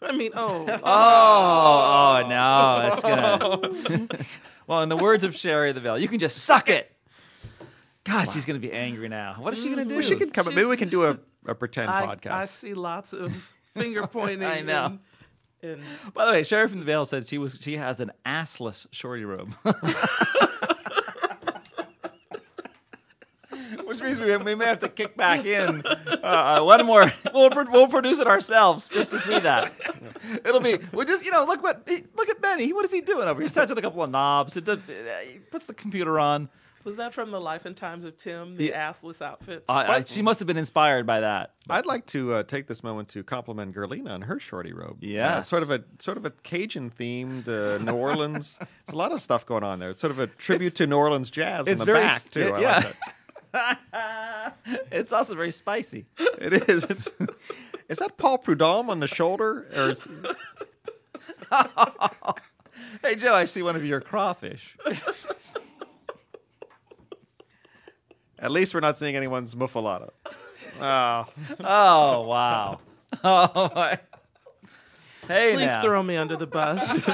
I 0.02 0.12
mean, 0.12 0.32
oh, 0.34 0.64
Oh, 0.68 0.80
oh, 0.82 2.22
oh 2.24 2.28
no, 2.28 2.88
that's 2.88 3.02
gonna. 3.02 4.08
well, 4.66 4.82
in 4.82 4.88
the 4.88 4.96
words 4.96 5.24
of 5.24 5.36
Sherry 5.36 5.72
the 5.72 5.80
Veil, 5.80 5.98
you 5.98 6.08
can 6.08 6.18
just 6.18 6.38
suck 6.38 6.68
it. 6.70 6.90
God, 8.04 8.30
she's 8.30 8.46
going 8.46 8.58
to 8.60 8.66
be 8.66 8.72
angry 8.72 9.08
now. 9.08 9.36
What 9.38 9.52
is 9.52 9.60
she 9.60 9.66
going 9.66 9.76
to 9.76 9.82
mm-hmm. 9.82 9.88
do? 9.90 9.94
Well, 9.96 10.04
she 10.04 10.16
can 10.16 10.30
come. 10.30 10.46
Maybe 10.54 10.64
we 10.64 10.78
can 10.78 10.88
do 10.88 11.04
a, 11.04 11.18
a 11.46 11.54
pretend 11.54 11.90
I, 11.90 12.06
podcast. 12.06 12.30
I 12.30 12.44
see 12.46 12.72
lots 12.72 13.12
of 13.12 13.32
finger 13.74 14.06
pointing. 14.06 14.42
I 14.46 14.62
know. 14.62 14.98
And, 15.62 15.72
and 15.72 15.82
By 16.14 16.24
the 16.24 16.32
way, 16.32 16.42
Sherry 16.44 16.68
from 16.68 16.78
the 16.78 16.86
Veil 16.86 17.04
said 17.04 17.28
she 17.28 17.36
was 17.36 17.58
she 17.60 17.76
has 17.76 18.00
an 18.00 18.10
assless 18.24 18.86
shorty 18.90 19.24
robe. 19.24 19.54
Which 23.90 24.00
means 24.00 24.20
we, 24.20 24.36
we 24.36 24.54
may 24.54 24.66
have 24.66 24.78
to 24.78 24.88
kick 24.88 25.16
back 25.16 25.44
in 25.44 25.82
uh, 25.84 25.96
uh, 26.22 26.62
one 26.62 26.86
more. 26.86 27.12
We'll, 27.34 27.50
pro- 27.50 27.70
we'll 27.70 27.88
produce 27.88 28.18
it 28.20 28.26
ourselves 28.26 28.88
just 28.88 29.10
to 29.10 29.18
see 29.18 29.38
that. 29.40 29.72
It'll 30.44 30.60
be. 30.60 30.78
We'll 30.92 31.06
just 31.06 31.24
you 31.24 31.30
know 31.32 31.44
look 31.44 31.62
what 31.62 31.88
look 32.16 32.28
at 32.28 32.40
Benny. 32.40 32.72
What 32.72 32.84
is 32.84 32.92
he 32.92 33.00
doing 33.00 33.26
over? 33.28 33.40
here? 33.40 33.42
He's 33.48 33.52
touching 33.52 33.76
a 33.78 33.82
couple 33.82 34.02
of 34.02 34.10
knobs. 34.10 34.56
It 34.56 34.64
does, 34.64 34.80
he 34.86 35.38
puts 35.50 35.64
the 35.66 35.74
computer 35.74 36.18
on. 36.20 36.48
was 36.84 36.96
that 36.96 37.12
from 37.14 37.30
the 37.30 37.40
Life 37.40 37.66
and 37.66 37.76
Times 37.76 38.04
of 38.04 38.16
Tim, 38.16 38.56
the 38.56 38.66
Yeah. 38.66 38.90
assless 38.90 39.20
outfits? 39.22 39.64
I, 39.68 39.86
I, 39.96 40.04
she 40.04 40.22
must 40.22 40.38
have 40.40 40.46
been 40.46 40.56
inspired 40.56 41.06
by 41.06 41.20
that. 41.20 41.52
I'd 41.68 41.86
like 41.86 42.06
to 42.06 42.34
uh, 42.34 42.42
take 42.44 42.66
this 42.66 42.82
moment 42.82 43.08
to 43.10 43.22
compliment 43.22 43.74
Gerlina 43.74 44.10
on 44.10 44.22
her 44.22 44.38
shorty 44.40 44.72
robe. 44.72 45.02
Yeah, 45.02 45.36
Uh, 45.38 45.42
sort 45.42 45.62
of 45.62 45.70
a 45.70 45.82
sort 45.98 46.16
of 46.16 46.24
a 46.24 46.30
Cajun 46.30 46.90
themed 46.98 47.46
uh, 47.48 47.78
New 47.82 47.92
Orleans. 47.92 48.58
There's 48.58 48.94
a 48.94 48.96
lot 48.96 49.12
of 49.12 49.20
stuff 49.20 49.46
going 49.46 49.62
on 49.64 49.78
there. 49.78 49.90
It's 49.90 50.00
sort 50.00 50.10
of 50.10 50.18
a 50.20 50.26
tribute 50.26 50.68
It's- 50.68 50.78
to 50.78 50.86
New 50.86 50.96
Orleans 50.96 51.30
jazz 51.30 51.66
in 51.68 51.76
the 51.78 51.84
very 51.84 52.00
back 52.06 52.22
too. 52.24 52.40
it- 52.48 52.52
I 52.54 52.60
yeah. 52.60 52.76
like 52.76 52.84
that. 52.88 52.96
it's 54.90 55.12
also 55.12 55.34
very 55.34 55.50
spicy. 55.50 56.06
It 56.18 56.68
is. 56.68 56.84
It's, 56.84 57.08
is 57.88 57.98
that 57.98 58.16
Paul 58.18 58.38
Prudhomme 58.38 58.90
on 58.90 59.00
the 59.00 59.08
shoulder, 59.08 59.66
or 59.74 59.90
is, 59.90 60.06
Hey 63.02 63.16
Joe, 63.16 63.34
I 63.34 63.44
see 63.46 63.62
one 63.62 63.76
of 63.76 63.84
your 63.84 64.00
crawfish. 64.00 64.76
at 68.38 68.50
least 68.50 68.74
we're 68.74 68.80
not 68.80 68.96
seeing 68.96 69.16
anyone's 69.16 69.56
muffuletta? 69.56 70.12
Oh, 70.26 70.34
ah. 70.80 71.26
Oh 71.60 72.22
wow. 72.22 72.80
Oh 73.24 73.70
my. 73.74 73.98
Hey 75.26 75.54
Please 75.54 75.66
now. 75.66 75.82
throw 75.82 76.02
me 76.02 76.16
under 76.16 76.36
the 76.36 76.46
bus. 76.46 77.08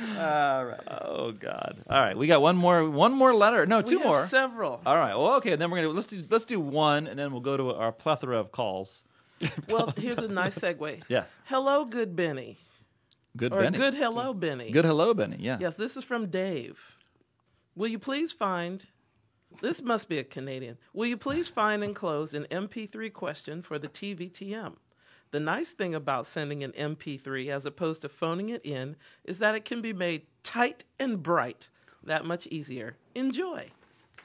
All 0.00 0.64
right. 0.66 0.80
Oh 0.88 1.32
God! 1.32 1.78
All 1.88 2.00
right, 2.00 2.16
we 2.16 2.26
got 2.26 2.40
one 2.40 2.56
more. 2.56 2.88
One 2.88 3.12
more 3.12 3.34
letter. 3.34 3.66
No, 3.66 3.78
We 3.78 3.82
two 3.84 3.98
have 3.98 4.06
more. 4.06 4.26
Several. 4.26 4.80
All 4.86 4.96
right. 4.96 5.14
Well, 5.14 5.34
okay. 5.36 5.56
Then 5.56 5.70
we're 5.70 5.78
gonna 5.82 5.92
let's 5.92 6.06
do 6.06 6.22
let's 6.30 6.44
do 6.44 6.60
one, 6.60 7.06
and 7.06 7.18
then 7.18 7.32
we'll 7.32 7.40
go 7.40 7.56
to 7.56 7.72
our 7.74 7.92
plethora 7.92 8.38
of 8.38 8.52
calls. 8.52 9.02
Well, 9.68 9.92
here's 9.96 10.18
a 10.18 10.26
nice 10.28 10.58
segue. 10.58 11.02
Yes. 11.08 11.34
Hello, 11.44 11.84
good 11.84 12.16
Benny. 12.16 12.56
Good 13.36 13.52
Or 13.52 13.60
Benny. 13.62 13.78
good 13.78 13.94
hello, 13.94 14.34
Benny. 14.34 14.70
Good 14.72 14.84
hello, 14.84 15.14
Benny. 15.14 15.36
Yes. 15.38 15.60
Yes, 15.60 15.76
this 15.76 15.96
is 15.96 16.02
from 16.04 16.26
Dave. 16.28 16.78
Will 17.76 17.86
you 17.88 17.98
please 18.00 18.32
find 18.32 18.84
this 19.62 19.80
must 19.82 20.08
be 20.08 20.18
a 20.18 20.24
Canadian. 20.24 20.76
Will 20.92 21.06
you 21.06 21.16
please 21.16 21.48
find 21.48 21.82
enclosed 21.82 22.34
an 22.34 22.46
MP3 22.50 23.12
question 23.12 23.62
for 23.62 23.78
the 23.78 23.88
TVTM? 23.88 24.74
The 25.30 25.40
nice 25.40 25.72
thing 25.72 25.94
about 25.94 26.26
sending 26.26 26.64
an 26.64 26.72
MP3 26.72 27.50
as 27.50 27.66
opposed 27.66 28.02
to 28.02 28.08
phoning 28.08 28.48
it 28.48 28.64
in 28.64 28.96
is 29.24 29.38
that 29.40 29.54
it 29.54 29.64
can 29.64 29.82
be 29.82 29.92
made 29.92 30.22
tight 30.42 30.84
and 30.98 31.22
bright. 31.22 31.68
That 32.04 32.24
much 32.24 32.46
easier. 32.46 32.96
Enjoy. 33.14 33.68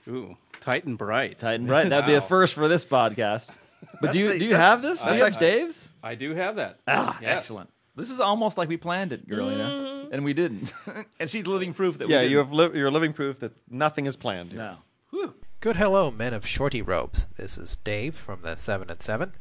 Ooh, 0.08 0.38
tight 0.60 0.86
and 0.86 0.98
bright. 0.98 1.40
Tight 1.40 1.56
and 1.60 1.68
bright. 1.68 1.90
That'd 1.90 2.06
be 2.06 2.14
a 2.14 2.20
Wow. 2.20 2.26
first 2.26 2.54
for 2.54 2.68
this 2.68 2.86
podcast. 2.86 3.50
But 4.02 4.14
do 4.14 4.20
you 4.20 4.28
the- 4.32 4.40
do 4.40 4.46
you 4.46 4.52
that's- 4.52 4.66
have 4.70 4.82
this? 4.82 5.00
Do 5.00 5.06
that's 5.06 5.18
you 5.18 5.24
have 5.26 5.34
actually- 5.34 5.48
Dave's? 5.52 5.90
I 6.02 6.16
do 6.16 6.34
have 6.34 6.56
that. 6.56 6.80
Ah, 6.88 7.18
Yes. 7.22 7.38
excellent. 7.38 7.70
This 7.98 8.10
is 8.10 8.22
almost 8.22 8.58
like 8.58 8.70
we 8.70 8.78
planned 8.78 9.12
it, 9.12 9.28
Girlina, 9.28 10.08
and 10.12 10.24
we 10.24 10.34
didn't. 10.34 10.74
and 11.20 11.30
she's 11.30 11.46
living 11.46 11.74
proof 11.74 11.98
that 12.00 12.08
Yeah, 12.08 12.20
we 12.22 12.28
you 12.28 12.38
didn't. 12.38 12.46
have 12.60 12.72
li- 12.74 12.80
you're 12.80 12.90
living 12.92 13.12
proof 13.12 13.40
that 13.42 13.52
nothing 13.70 14.06
is 14.06 14.16
planned. 14.16 14.52
Here. 14.54 14.62
no. 14.62 14.78
Whew. 15.12 15.34
Good 15.60 15.76
hello, 15.76 16.10
men 16.12 16.34
of 16.34 16.48
shorty 16.48 16.82
robes. 16.82 17.28
This 17.36 17.58
is 17.58 17.76
Dave 17.84 18.16
from 18.16 18.42
the 18.42 18.56
7 18.56 18.90
at 18.90 19.04
7, 19.04 19.34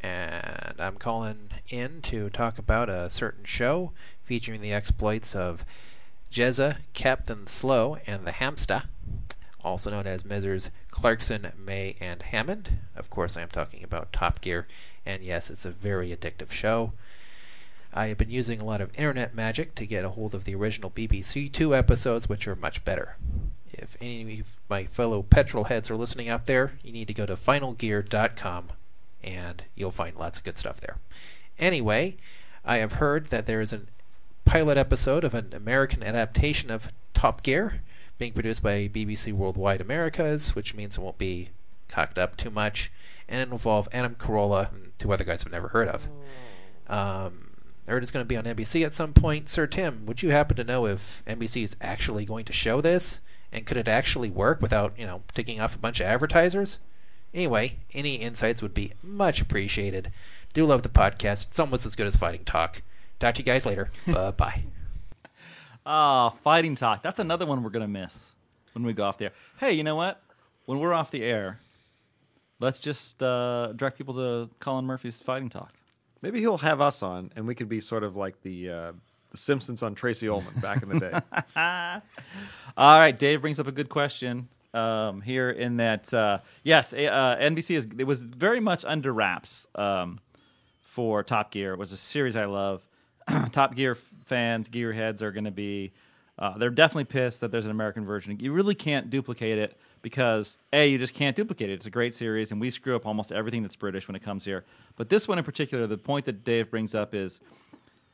and 0.00 0.74
I'm 0.78 0.96
calling 0.96 1.50
in 1.68 2.02
to 2.02 2.30
talk 2.30 2.58
about 2.58 2.88
a 2.88 3.10
certain 3.10 3.44
show 3.44 3.92
featuring 4.24 4.60
the 4.60 4.72
exploits 4.72 5.34
of 5.34 5.64
Jezza, 6.32 6.78
Captain 6.92 7.46
Slow, 7.46 7.98
and 8.06 8.26
the 8.26 8.32
Hamster, 8.32 8.84
also 9.64 9.90
known 9.90 10.06
as 10.06 10.24
Messrs. 10.24 10.70
Clarkson, 10.90 11.52
May, 11.56 11.96
and 12.00 12.22
Hammond. 12.22 12.78
Of 12.96 13.10
course, 13.10 13.36
I 13.36 13.42
am 13.42 13.48
talking 13.48 13.82
about 13.82 14.12
Top 14.12 14.40
Gear, 14.40 14.66
and 15.06 15.22
yes, 15.22 15.50
it's 15.50 15.64
a 15.64 15.70
very 15.70 16.14
addictive 16.14 16.50
show. 16.50 16.92
I 17.92 18.08
have 18.08 18.18
been 18.18 18.30
using 18.30 18.60
a 18.60 18.64
lot 18.64 18.80
of 18.80 18.96
internet 18.98 19.34
magic 19.34 19.74
to 19.76 19.86
get 19.86 20.04
a 20.04 20.10
hold 20.10 20.34
of 20.34 20.44
the 20.44 20.54
original 20.54 20.90
BBC 20.90 21.50
Two 21.52 21.74
episodes, 21.74 22.28
which 22.28 22.46
are 22.46 22.56
much 22.56 22.84
better. 22.84 23.16
If 23.72 23.96
any 24.00 24.40
of 24.40 24.46
my 24.68 24.84
fellow 24.84 25.22
petrol 25.22 25.64
heads 25.64 25.90
are 25.90 25.96
listening 25.96 26.28
out 26.28 26.46
there, 26.46 26.72
you 26.82 26.92
need 26.92 27.08
to 27.08 27.14
go 27.14 27.26
to 27.26 27.36
finalgear.com 27.36 28.68
and 29.22 29.64
you'll 29.74 29.90
find 29.90 30.16
lots 30.16 30.38
of 30.38 30.44
good 30.44 30.56
stuff 30.56 30.80
there. 30.80 30.96
Anyway, 31.58 32.16
I 32.64 32.78
have 32.78 32.94
heard 32.94 33.26
that 33.26 33.46
there 33.46 33.60
is 33.60 33.72
a 33.72 33.82
pilot 34.44 34.78
episode 34.78 35.24
of 35.24 35.34
an 35.34 35.52
American 35.52 36.02
adaptation 36.02 36.70
of 36.70 36.90
Top 37.14 37.42
Gear 37.42 37.82
being 38.18 38.32
produced 38.32 38.62
by 38.62 38.88
BBC 38.88 39.32
Worldwide 39.32 39.80
Americas, 39.80 40.54
which 40.54 40.74
means 40.74 40.96
it 40.96 41.00
won't 41.00 41.18
be 41.18 41.50
cocked 41.88 42.18
up 42.18 42.36
too 42.36 42.50
much, 42.50 42.90
and 43.28 43.40
it'll 43.40 43.54
involve 43.54 43.88
Adam 43.92 44.14
Carolla 44.14 44.72
and 44.72 44.92
two 44.98 45.12
other 45.12 45.24
guys 45.24 45.44
I've 45.44 45.52
never 45.52 45.68
heard 45.68 45.88
of. 45.88 46.08
Um, 46.88 47.50
I 47.86 47.92
heard 47.92 48.02
it's 48.02 48.12
going 48.12 48.24
to 48.24 48.28
be 48.28 48.36
on 48.36 48.44
NBC 48.44 48.84
at 48.84 48.94
some 48.94 49.12
point. 49.12 49.48
Sir 49.48 49.66
Tim, 49.66 50.04
would 50.06 50.22
you 50.22 50.30
happen 50.30 50.56
to 50.56 50.64
know 50.64 50.86
if 50.86 51.22
NBC 51.26 51.62
is 51.64 51.76
actually 51.80 52.24
going 52.24 52.44
to 52.44 52.52
show 52.52 52.80
this? 52.80 53.20
And 53.50 53.64
could 53.64 53.78
it 53.78 53.88
actually 53.88 54.28
work 54.28 54.60
without, 54.60 54.92
you 54.98 55.06
know, 55.06 55.22
ticking 55.34 55.58
off 55.58 55.74
a 55.74 55.78
bunch 55.78 56.00
of 56.00 56.06
advertisers? 56.06 56.78
Anyway, 57.34 57.76
any 57.92 58.16
insights 58.16 58.62
would 58.62 58.74
be 58.74 58.92
much 59.02 59.40
appreciated. 59.40 60.10
Do 60.54 60.64
love 60.64 60.82
the 60.82 60.88
podcast. 60.88 61.46
It's 61.46 61.58
almost 61.58 61.84
as 61.84 61.94
good 61.94 62.06
as 62.06 62.16
Fighting 62.16 62.44
Talk. 62.44 62.82
Talk 63.20 63.34
to 63.34 63.40
you 63.40 63.44
guys 63.44 63.66
later. 63.66 63.90
bye 64.06 64.30
bye. 64.30 64.62
Ah, 65.84 66.30
fighting 66.42 66.74
talk. 66.74 67.02
That's 67.02 67.18
another 67.18 67.46
one 67.46 67.62
we're 67.62 67.70
gonna 67.70 67.88
miss 67.88 68.34
when 68.72 68.84
we 68.84 68.92
go 68.92 69.04
off 69.04 69.18
the 69.18 69.26
air. 69.26 69.32
Hey, 69.58 69.72
you 69.72 69.82
know 69.82 69.96
what? 69.96 70.22
When 70.66 70.78
we're 70.78 70.92
off 70.92 71.10
the 71.10 71.22
air, 71.22 71.60
let's 72.60 72.78
just 72.78 73.22
uh, 73.22 73.72
direct 73.72 73.98
people 73.98 74.14
to 74.14 74.50
Colin 74.60 74.84
Murphy's 74.84 75.20
fighting 75.20 75.48
talk. 75.48 75.72
Maybe 76.20 76.40
he'll 76.40 76.58
have 76.58 76.80
us 76.80 77.02
on, 77.02 77.32
and 77.36 77.46
we 77.46 77.54
could 77.54 77.68
be 77.68 77.80
sort 77.80 78.04
of 78.04 78.16
like 78.16 78.40
the 78.42 78.70
uh, 78.70 78.92
the 79.30 79.36
Simpsons 79.36 79.82
on 79.82 79.94
Tracey 79.94 80.28
Ullman 80.28 80.54
back 80.60 80.82
in 80.82 80.88
the 80.88 81.00
day. 81.00 81.20
All 82.76 82.98
right, 82.98 83.18
Dave 83.18 83.40
brings 83.40 83.58
up 83.58 83.66
a 83.66 83.72
good 83.72 83.88
question 83.88 84.48
um, 84.74 85.20
here. 85.20 85.50
In 85.50 85.78
that, 85.78 86.12
uh, 86.12 86.38
yes, 86.62 86.92
uh, 86.92 86.96
NBC 87.40 87.76
is 87.76 87.86
it 87.98 88.04
was 88.04 88.22
very 88.22 88.60
much 88.60 88.84
under 88.84 89.12
wraps 89.12 89.66
um, 89.74 90.18
for 90.84 91.22
Top 91.22 91.50
Gear. 91.50 91.72
It 91.72 91.78
was 91.78 91.92
a 91.92 91.96
series 91.96 92.36
I 92.36 92.46
love. 92.46 92.82
Top 93.52 93.74
Gear 93.74 93.96
fans, 94.26 94.68
gearheads 94.68 95.22
are 95.22 95.32
going 95.32 95.44
to 95.44 95.50
be. 95.50 95.92
Uh, 96.38 96.56
they're 96.56 96.70
definitely 96.70 97.04
pissed 97.04 97.40
that 97.40 97.50
there's 97.50 97.64
an 97.64 97.72
American 97.72 98.04
version. 98.04 98.38
You 98.38 98.52
really 98.52 98.76
can't 98.76 99.10
duplicate 99.10 99.58
it 99.58 99.76
because 100.02 100.56
a 100.72 100.88
you 100.88 100.96
just 100.96 101.14
can't 101.14 101.34
duplicate 101.34 101.68
it. 101.68 101.74
It's 101.74 101.86
a 101.86 101.90
great 101.90 102.14
series, 102.14 102.52
and 102.52 102.60
we 102.60 102.70
screw 102.70 102.94
up 102.94 103.06
almost 103.06 103.32
everything 103.32 103.62
that's 103.62 103.74
British 103.74 104.06
when 104.06 104.14
it 104.14 104.22
comes 104.22 104.44
here. 104.44 104.64
But 104.96 105.08
this 105.08 105.26
one 105.26 105.38
in 105.38 105.44
particular, 105.44 105.88
the 105.88 105.98
point 105.98 106.26
that 106.26 106.44
Dave 106.44 106.70
brings 106.70 106.94
up 106.94 107.12
is 107.14 107.40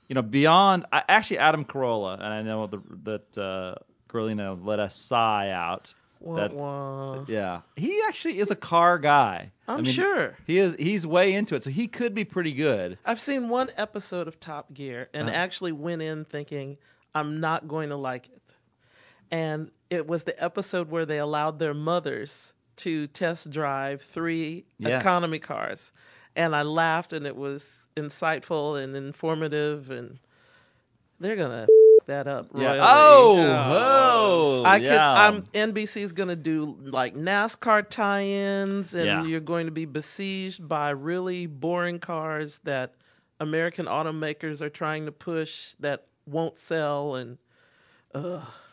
you 0.09 0.15
know, 0.15 0.23
beyond 0.23 0.85
actually 0.93 1.39
Adam 1.39 1.65
Carolla, 1.65 2.15
and 2.15 2.27
I 2.27 2.43
know 2.43 2.67
the, 2.67 2.81
that 3.05 3.39
uh, 3.39 3.75
Carolina 4.11 4.55
let 4.55 4.79
us 4.79 4.97
sigh 4.97 5.51
out. 5.51 5.95
That, 6.25 6.55
wah. 6.55 7.25
Yeah, 7.29 7.61
he 7.77 8.01
actually 8.09 8.39
is 8.39 8.51
a 8.51 8.57
car 8.57 8.99
guy. 8.99 9.53
I 9.69 9.75
I'm 9.75 9.83
mean, 9.83 9.93
sure. 9.93 10.37
he 10.47 10.59
is. 10.59 10.75
He's 10.79 11.07
way 11.07 11.35
into 11.35 11.55
it, 11.55 11.63
so 11.63 11.71
he 11.71 11.87
could 11.87 12.15
be 12.15 12.25
pretty 12.25 12.53
good. 12.53 12.99
I've 13.05 13.21
seen 13.21 13.49
one 13.49 13.71
episode 13.77 14.27
of 14.29 14.41
Top 14.41 14.73
Gear 14.73 15.09
and 15.13 15.29
Uh-huh. 15.29 15.37
actually 15.37 15.73
went 15.73 16.01
in 16.03 16.25
thinking 16.25 16.79
I'm 17.15 17.41
not 17.41 17.69
going 17.69 17.91
to 17.91 17.97
like 17.97 18.29
it. 18.29 18.55
And 19.31 19.71
it 19.91 20.07
was 20.07 20.23
the 20.25 20.43
episode 20.43 20.91
where 20.91 21.07
they 21.07 21.19
allowed 21.19 21.59
their 21.59 21.75
mothers 21.75 22.53
to 22.77 23.07
test 23.07 23.51
drive 23.51 24.03
three 24.03 24.65
Yes. 24.79 25.01
economy 25.01 25.39
cars. 25.39 25.93
And 26.37 26.57
I 26.57 26.63
laughed 26.63 27.13
and 27.13 27.27
it 27.27 27.37
was 27.37 27.87
insightful 27.97 28.83
and 28.83 28.97
informative 28.97 29.91
and 29.91 30.19
they're 31.21 31.37
going 31.37 31.67
to 32.07 32.13
that 32.13 32.27
up 32.27 32.49
royally. 32.53 32.79
Oh, 32.81 33.39
oh, 33.41 34.63
I 34.65 34.79
could. 34.79 34.87
yeah. 34.87 35.13
I'm 35.13 35.43
NBC's 35.43 36.13
going 36.13 36.29
to 36.29 36.37
do 36.37 36.77
like 36.81 37.15
NASCAR 37.15 37.89
tie-ins, 37.89 38.95
and 38.95 39.07
Yeah. 39.07 39.25
you're 39.25 39.41
going 39.41 39.67
to 39.67 39.73
be 39.73 39.85
besieged 39.85 40.67
by 40.67 40.91
really 40.91 41.47
boring 41.47 41.99
cars 41.99 42.61
that 42.65 42.95
American 43.41 43.87
automakers 43.87 44.61
are 44.61 44.71
trying 44.71 45.07
to 45.07 45.13
push 45.13 45.75
that 45.81 46.07
won't 46.27 46.57
sell. 46.59 47.15
And 47.17 47.39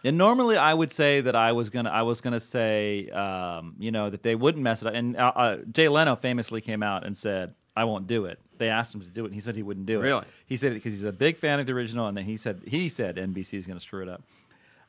And 0.04 0.18
normally 0.18 0.58
I 0.58 0.74
would 0.74 0.92
say 0.92 1.22
that 1.22 1.36
I 1.36 1.52
was 1.52 1.70
gonna 1.70 1.90
I 1.90 2.04
was 2.04 2.22
gonna 2.22 2.40
say 2.40 3.10
um, 3.10 3.76
you 3.80 3.92
know 3.92 4.10
that 4.10 4.24
they 4.24 4.36
wouldn't 4.36 4.64
mess 4.64 4.82
it 4.82 4.88
up. 4.88 4.94
And 4.94 5.16
uh, 5.18 5.32
uh, 5.36 5.58
Jay 5.72 5.90
Leno 5.90 6.16
famously 6.16 6.62
came 6.62 6.82
out 6.84 7.06
and 7.06 7.16
said 7.18 7.54
I 7.76 7.86
won't 7.86 8.08
do 8.08 8.26
it. 8.26 8.40
They 8.58 8.70
asked 8.70 8.94
him 8.94 9.02
to 9.02 9.08
do 9.08 9.24
it, 9.24 9.28
and 9.28 9.34
he 9.34 9.40
said 9.40 9.56
he 9.56 9.64
wouldn't 9.64 9.86
do 9.86 10.00
it. 10.00 10.04
Really? 10.04 10.26
He 10.46 10.58
said 10.58 10.74
it 10.74 10.76
because 10.76 10.94
he's 10.94 11.04
a 11.04 11.12
big 11.12 11.38
fan 11.38 11.60
of 11.60 11.66
the 11.66 11.74
original, 11.74 12.08
and 12.08 12.18
then 12.18 12.26
he 12.26 12.38
said 12.38 12.62
he 12.68 12.90
said 12.90 13.16
NBC 13.16 13.58
is 13.58 13.66
going 13.66 13.78
to 13.80 13.84
screw 13.84 14.04
it 14.04 14.10
up, 14.10 14.24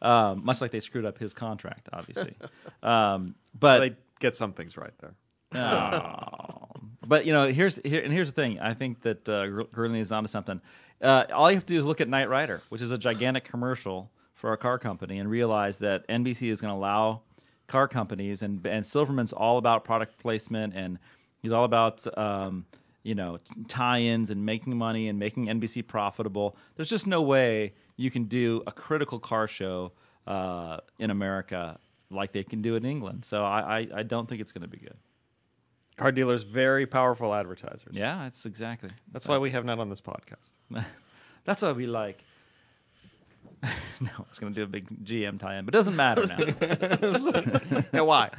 um, 0.03 0.45
much 0.45 0.61
like 0.61 0.71
they 0.73 0.81
screwed 0.81 1.05
up 1.05 1.19
his 1.19 1.33
contract, 1.33 1.89
obviously. 1.93 2.35
um, 2.83 3.35
but 3.59 3.79
they 3.79 3.97
get 4.21 4.37
some 4.37 4.53
things 4.53 4.77
right 4.77 4.93
there. 5.01 5.15
Oh. 5.55 6.67
but 7.07 7.27
you 7.27 7.33
know, 7.33 7.47
here's 7.47 7.79
here 7.85 8.03
and 8.03 8.11
here's 8.11 8.29
the 8.29 8.35
thing. 8.35 8.59
I 8.59 8.73
think 8.73 9.03
that 9.03 9.29
uh, 9.29 9.47
Gurley 9.47 10.01
is 10.01 10.11
onto 10.11 10.29
something. 10.29 10.62
Uh, 11.01 11.25
all 11.33 11.51
you 11.51 11.57
have 11.57 11.67
to 11.67 11.75
do 11.75 11.79
is 11.79 11.85
look 11.85 12.01
at 12.01 12.09
Knight 12.09 12.31
Rider, 12.31 12.62
which 12.71 12.81
is 12.81 12.91
a 12.91 12.97
gigantic 12.97 13.45
commercial 13.45 14.11
for 14.35 14.55
a 14.55 14.57
car 14.57 14.79
company, 14.79 15.19
and 15.19 15.29
realize 15.29 15.79
that 15.79 16.09
NBC 16.09 16.51
is 16.51 16.62
going 16.62 16.73
to 16.73 16.79
allow 16.79 17.21
car 17.67 17.87
companies 17.87 18.43
and 18.43 18.65
and 18.67 18.87
Silverman's 18.87 19.33
all 19.33 19.59
about 19.59 19.85
product 19.85 20.19
placement 20.19 20.75
and 20.75 20.99
he's 21.42 21.52
all 21.52 21.64
about 21.64 22.06
um, 22.16 22.64
you 23.02 23.14
know 23.14 23.38
tie-ins 23.68 24.30
and 24.30 24.44
making 24.46 24.76
money 24.76 25.08
and 25.08 25.18
making 25.18 25.46
NBC 25.46 25.87
profitable. 25.87 26.56
There's 26.76 26.88
just 26.90 27.06
no 27.06 27.22
way 27.22 27.75
you 27.96 28.11
can 28.11 28.25
do 28.25 28.62
a 28.66 28.72
critical 28.72 29.18
car 29.18 29.49
show 29.49 29.92
uh, 30.26 30.78
in 30.99 31.11
America 31.11 31.78
like 32.11 32.32
they 32.32 32.44
can 32.44 32.62
do 32.62 32.75
it 32.75 32.78
in 32.78 32.87
England. 32.87 33.25
So 33.25 33.44
I, 33.44 33.78
I, 33.80 33.88
I 33.96 34.02
don't 34.02 34.28
think 34.28 34.40
it's 34.40 34.52
going 34.52 34.62
to 34.62 34.68
be 34.68 34.78
good. 34.78 34.96
Car 35.96 36.12
dealers, 36.12 36.42
very 36.42 36.87
powerful 36.87 37.34
advertisers. 37.34 37.92
Yeah, 37.92 38.20
that's 38.22 38.46
exactly. 38.46 38.90
That's 39.12 39.28
why 39.28 39.38
we 39.38 39.50
have 39.50 39.64
not 39.64 39.78
on 39.78 39.90
this 39.90 40.00
podcast. 40.00 40.50
That's 41.44 41.61
why 41.61 41.72
we 41.72 41.87
like. 41.87 42.22
no, 44.00 44.11
I 44.16 44.22
was 44.28 44.38
going 44.38 44.54
to 44.54 44.61
do 44.61 44.62
a 44.62 44.66
big 44.68 45.04
GM 45.04 45.40
tie-in, 45.40 45.64
but 45.64 45.75
it 45.75 45.78
doesn't 45.78 45.96
matter 45.96 46.25
now. 46.25 46.38
yeah, 47.92 48.00
why? 48.00 48.30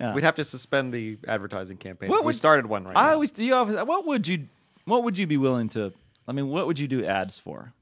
Yeah. 0.00 0.14
We'd 0.14 0.24
have 0.24 0.34
to 0.36 0.44
suspend 0.44 0.92
the 0.94 1.18
advertising 1.28 1.76
campaign. 1.76 2.08
What 2.08 2.16
if 2.16 2.22
we 2.22 2.26
would- 2.26 2.36
started 2.36 2.66
one 2.66 2.84
right 2.86 2.96
I 2.96 3.08
now. 3.08 3.12
always 3.12 3.30
do. 3.30 3.44
You 3.44 3.54
always, 3.54 3.76
what 3.76 4.06
would 4.06 4.26
you? 4.26 4.48
What 4.86 5.04
would 5.04 5.18
you 5.18 5.26
be 5.26 5.36
willing 5.36 5.68
to? 5.70 5.92
I 6.26 6.32
mean, 6.32 6.48
what 6.48 6.66
would 6.66 6.78
you 6.78 6.88
do 6.88 7.04
ads 7.04 7.38
for? 7.38 7.72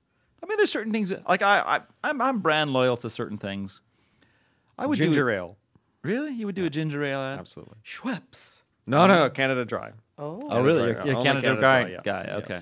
I 0.43 0.47
mean, 0.47 0.57
there's 0.57 0.73
certain 0.73 0.93
things 0.93 1.11
that, 1.11 1.29
like 1.29 1.43
I, 1.43 1.61
I 1.61 1.81
I'm, 2.03 2.21
I'm 2.21 2.39
brand 2.41 2.73
loyal 2.73 2.97
to 2.99 3.09
certain 3.11 3.39
things. 3.39 3.81
I 4.79 4.87
would 4.87 4.99
ginger 4.99 5.25
do 5.25 5.31
ale. 5.31 5.57
really. 6.03 6.33
You 6.33 6.47
would 6.47 6.55
do 6.55 6.65
a 6.65 6.71
ginger 6.71 7.03
ale 7.05 7.21
ad? 7.21 7.39
Absolutely. 7.39 7.77
Schweppes. 7.85 8.63
No, 8.87 9.07
no, 9.07 9.19
no. 9.19 9.31
Canada 9.31 9.65
Dry. 9.65 9.93
Oh, 10.19 10.41
Oh, 10.49 10.61
really? 10.63 10.93
Dry, 10.93 11.05
You're, 11.05 11.07
you're 11.07 11.15
a 11.15 11.19
only 11.19 11.25
Canada, 11.25 11.47
Canada 11.47 11.61
guy. 11.61 11.83
Dry, 11.83 11.91
yeah. 11.93 12.01
guy. 12.03 12.25
Yes. 12.29 12.37
Okay. 12.45 12.61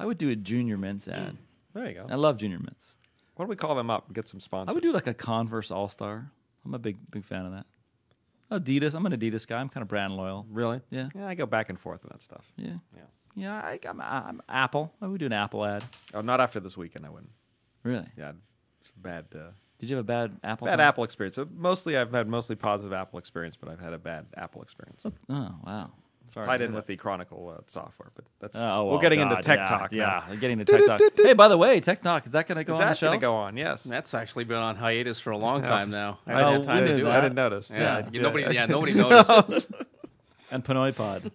I 0.00 0.06
would 0.06 0.18
do 0.18 0.30
a 0.30 0.36
Junior 0.36 0.76
Mints 0.78 1.06
ad. 1.08 1.36
There 1.74 1.86
you 1.88 1.94
go. 1.94 2.06
I 2.10 2.14
love 2.16 2.38
Junior 2.38 2.58
Mints. 2.58 2.94
Why 3.36 3.44
don't 3.44 3.50
we 3.50 3.56
call 3.56 3.74
them 3.74 3.90
up 3.90 4.06
and 4.06 4.14
get 4.14 4.26
some 4.28 4.40
sponsors? 4.40 4.70
I 4.70 4.74
would 4.74 4.82
do 4.82 4.92
like 4.92 5.06
a 5.06 5.14
Converse 5.14 5.70
All 5.70 5.88
Star. 5.88 6.30
I'm 6.64 6.74
a 6.74 6.78
big 6.78 6.96
big 7.10 7.24
fan 7.24 7.44
of 7.46 7.52
that. 7.52 7.66
Adidas. 8.60 8.94
I'm 8.94 9.04
an 9.06 9.12
Adidas 9.12 9.46
guy. 9.46 9.60
I'm 9.60 9.68
kind 9.68 9.82
of 9.82 9.88
brand 9.88 10.16
loyal. 10.16 10.46
Really? 10.50 10.80
Yeah. 10.90 11.08
Yeah, 11.14 11.26
I 11.26 11.34
go 11.34 11.46
back 11.46 11.68
and 11.70 11.78
forth 11.78 12.00
on 12.04 12.10
that 12.12 12.22
stuff. 12.22 12.44
Yeah. 12.56 12.74
Yeah. 12.96 13.02
Yeah. 13.36 13.54
I, 13.54 13.78
I'm, 13.88 14.00
I'm 14.00 14.42
Apple. 14.48 14.92
I 15.02 15.06
would 15.06 15.20
do 15.20 15.26
an 15.26 15.32
Apple 15.32 15.64
ad. 15.64 15.84
Oh, 16.14 16.20
not 16.20 16.40
after 16.40 16.60
this 16.60 16.76
weekend. 16.76 17.04
I 17.06 17.10
wouldn't. 17.10 17.30
Really? 17.82 18.06
Yeah, 18.16 18.32
bad. 18.96 19.26
Uh, 19.34 19.50
Did 19.78 19.90
you 19.90 19.96
have 19.96 20.04
a 20.04 20.06
bad 20.06 20.36
Apple? 20.42 20.66
bad 20.66 20.76
time? 20.76 20.80
Apple 20.80 21.04
experience. 21.04 21.38
Mostly, 21.54 21.96
I've 21.96 22.12
had 22.12 22.28
mostly 22.28 22.56
positive 22.56 22.92
Apple 22.92 23.18
experience, 23.18 23.56
but 23.56 23.68
I've 23.68 23.80
had 23.80 23.92
a 23.92 23.98
bad 23.98 24.26
Apple 24.36 24.62
experience. 24.62 25.02
Oh 25.04 25.54
wow. 25.64 25.90
Sorry. 26.32 26.46
Tied 26.46 26.62
in 26.62 26.74
with 26.74 26.86
the 26.86 26.96
Chronicle 26.96 27.54
uh, 27.56 27.62
software, 27.66 28.10
but 28.16 28.24
that's 28.40 28.56
that. 28.56 28.66
Oh, 28.66 28.86
we're 28.92 29.00
getting 29.00 29.20
God, 29.20 29.30
into 29.32 29.42
tech 29.42 29.58
yeah, 29.60 29.66
talk. 29.66 29.92
Yeah, 29.92 30.04
now. 30.06 30.24
we're 30.30 30.36
getting 30.36 30.58
into 30.58 30.72
tech 30.72 30.86
talk. 30.86 31.00
hey, 31.16 31.32
by 31.34 31.46
the 31.48 31.56
way, 31.56 31.78
tech 31.80 32.02
talk 32.02 32.26
is 32.26 32.32
that 32.32 32.48
going 32.48 32.56
to 32.58 32.64
go 32.64 32.72
Is 32.72 32.80
on 32.80 32.86
the 32.86 32.92
that 32.94 33.00
going 33.00 33.20
to 33.20 33.22
go 33.24 33.34
on? 33.36 33.56
Yes. 33.56 33.84
That's 33.84 34.14
actually 34.14 34.44
been 34.44 34.56
on 34.56 34.74
hiatus 34.74 35.20
for 35.20 35.30
a 35.30 35.36
long 35.36 35.62
time 35.62 35.90
now. 35.90 36.18
I 36.26 36.32
Oh, 36.32 36.36
haven't 36.36 36.52
had 36.52 36.60
we 36.60 36.66
time 36.66 36.86
to 36.86 36.96
do 36.96 37.04
that. 37.04 37.12
I 37.12 37.18
it. 37.18 37.22
didn't 37.22 37.34
notice. 37.36 37.70
Yeah, 37.72 37.96
I 37.98 38.02
did. 38.02 38.22
nobody. 38.22 38.54
Yeah, 38.54 38.66
nobody 38.66 38.94
noticed. 38.96 39.70
And 40.50 40.64
Pinoy 40.64 40.94
Pod. 40.96 41.30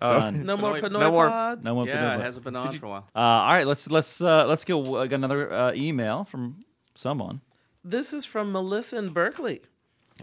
Done. 0.00 0.44
No 0.44 0.56
more 0.58 0.72
wait, 0.72 0.82
Pinoy 0.84 0.90
no 1.00 1.10
more- 1.10 1.28
Pod? 1.28 1.64
No 1.64 1.74
more. 1.74 1.86
yeah, 1.86 2.16
Pinoy. 2.16 2.20
it 2.20 2.24
hasn't 2.24 2.44
been 2.44 2.56
on 2.56 2.78
for 2.78 2.86
a 2.86 2.88
while. 2.90 3.08
Uh, 3.14 3.18
all 3.18 3.52
right, 3.52 3.66
let's 3.66 3.88
let's 3.90 4.20
uh, 4.20 4.44
let's 4.46 4.64
get 4.64 4.74
uh, 4.74 5.00
another 5.00 5.50
uh, 5.50 5.72
email 5.74 6.24
from 6.24 6.64
someone. 6.94 7.40
This 7.82 8.12
is 8.12 8.24
from 8.26 8.52
Melissa 8.52 8.98
in 8.98 9.10
Berkeley. 9.10 9.62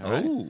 Oh, 0.04 0.50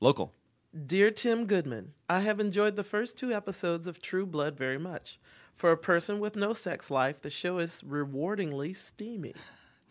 local. 0.00 0.30
Dear 0.74 1.12
Tim 1.12 1.46
Goodman, 1.46 1.92
I 2.08 2.20
have 2.20 2.40
enjoyed 2.40 2.74
the 2.74 2.82
first 2.82 3.16
two 3.16 3.32
episodes 3.32 3.86
of 3.86 4.02
True 4.02 4.26
Blood 4.26 4.56
very 4.56 4.78
much. 4.78 5.20
For 5.54 5.70
a 5.70 5.76
person 5.76 6.18
with 6.18 6.34
no 6.34 6.52
sex 6.52 6.90
life, 6.90 7.22
the 7.22 7.30
show 7.30 7.58
is 7.58 7.80
rewardingly 7.82 8.74
steamy. 8.74 9.34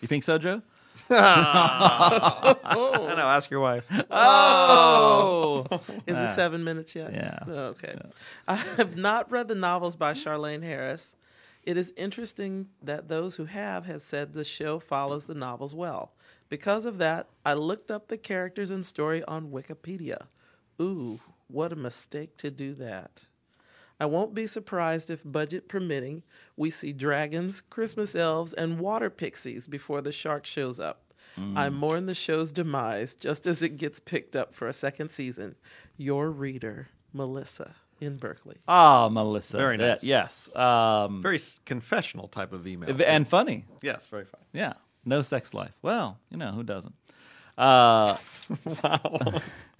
You 0.01 0.09
think 0.09 0.25
so, 0.25 0.37
Joe? 0.37 0.61
Ah. 1.09 2.59
I 2.65 3.15
know. 3.15 3.27
Ask 3.29 3.49
your 3.49 3.61
wife. 3.61 3.85
Oh, 4.11 5.65
Is 6.05 6.17
it 6.17 6.29
ah. 6.29 6.33
seven 6.35 6.65
minutes 6.65 6.93
yet? 6.95 7.13
yeah. 7.13 7.39
Oh, 7.47 7.51
okay. 7.67 7.95
I 8.45 8.55
have 8.55 8.97
not 8.97 9.31
read 9.31 9.47
the 9.47 9.55
novels 9.55 9.95
by 9.95 10.11
Charlaine 10.11 10.63
Harris. 10.63 11.15
It 11.63 11.77
is 11.77 11.93
interesting 11.95 12.67
that 12.81 13.07
those 13.07 13.37
who 13.37 13.45
have 13.45 13.85
has 13.85 14.03
said 14.03 14.33
the 14.33 14.43
show 14.43 14.79
follows 14.79 15.27
the 15.27 15.33
novels 15.33 15.73
well. 15.73 16.11
Because 16.49 16.85
of 16.85 16.97
that, 16.97 17.29
I 17.45 17.53
looked 17.53 17.89
up 17.89 18.09
the 18.09 18.17
characters 18.17 18.69
and 18.69 18.85
story 18.85 19.23
on 19.23 19.49
Wikipedia. 19.49 20.25
Ooh, 20.81 21.19
what 21.47 21.71
a 21.71 21.75
mistake 21.75 22.37
to 22.37 22.49
do 22.51 22.73
that. 22.75 23.21
I 23.99 24.05
won't 24.05 24.33
be 24.33 24.47
surprised 24.47 25.09
if, 25.09 25.21
budget 25.23 25.67
permitting, 25.69 26.23
we 26.57 26.69
see 26.69 26.91
dragons, 26.93 27.61
Christmas 27.61 28.15
elves, 28.15 28.51
and 28.53 28.79
water 28.79 29.09
pixies 29.09 29.67
before 29.67 30.01
the 30.01 30.11
shark 30.11 30.45
shows 30.45 30.79
up. 30.79 30.99
I 31.55 31.69
mourn 31.69 32.05
the 32.05 32.13
show's 32.13 32.51
demise 32.51 33.15
just 33.15 33.47
as 33.47 33.63
it 33.63 33.77
gets 33.77 33.99
picked 33.99 34.35
up 34.35 34.53
for 34.53 34.67
a 34.67 34.73
second 34.73 35.09
season. 35.09 35.55
Your 35.97 36.29
reader, 36.29 36.89
Melissa 37.11 37.73
in 37.99 38.17
Berkeley. 38.17 38.57
Ah, 38.67 39.09
Melissa. 39.09 39.57
Very 39.57 39.77
That- 39.77 39.87
nice. 39.89 40.03
yes. 40.03 40.55
Um, 40.55 41.23
Very 41.23 41.39
confessional 41.65 42.27
type 42.27 42.53
of 42.53 42.67
email. 42.67 42.95
and 43.01 43.27
funny. 43.27 43.65
yes, 43.81 44.05
very 44.07 44.25
funny. 44.25 44.43
Yeah. 44.53 44.73
No 45.05 45.23
sex 45.23 45.55
life. 45.55 45.73
Well, 45.81 46.19
you 46.29 46.37
know 46.37 46.51
who 46.51 46.61
doesn't. 46.63 46.93
Uh, 47.57 48.17
Wow. 48.83 49.41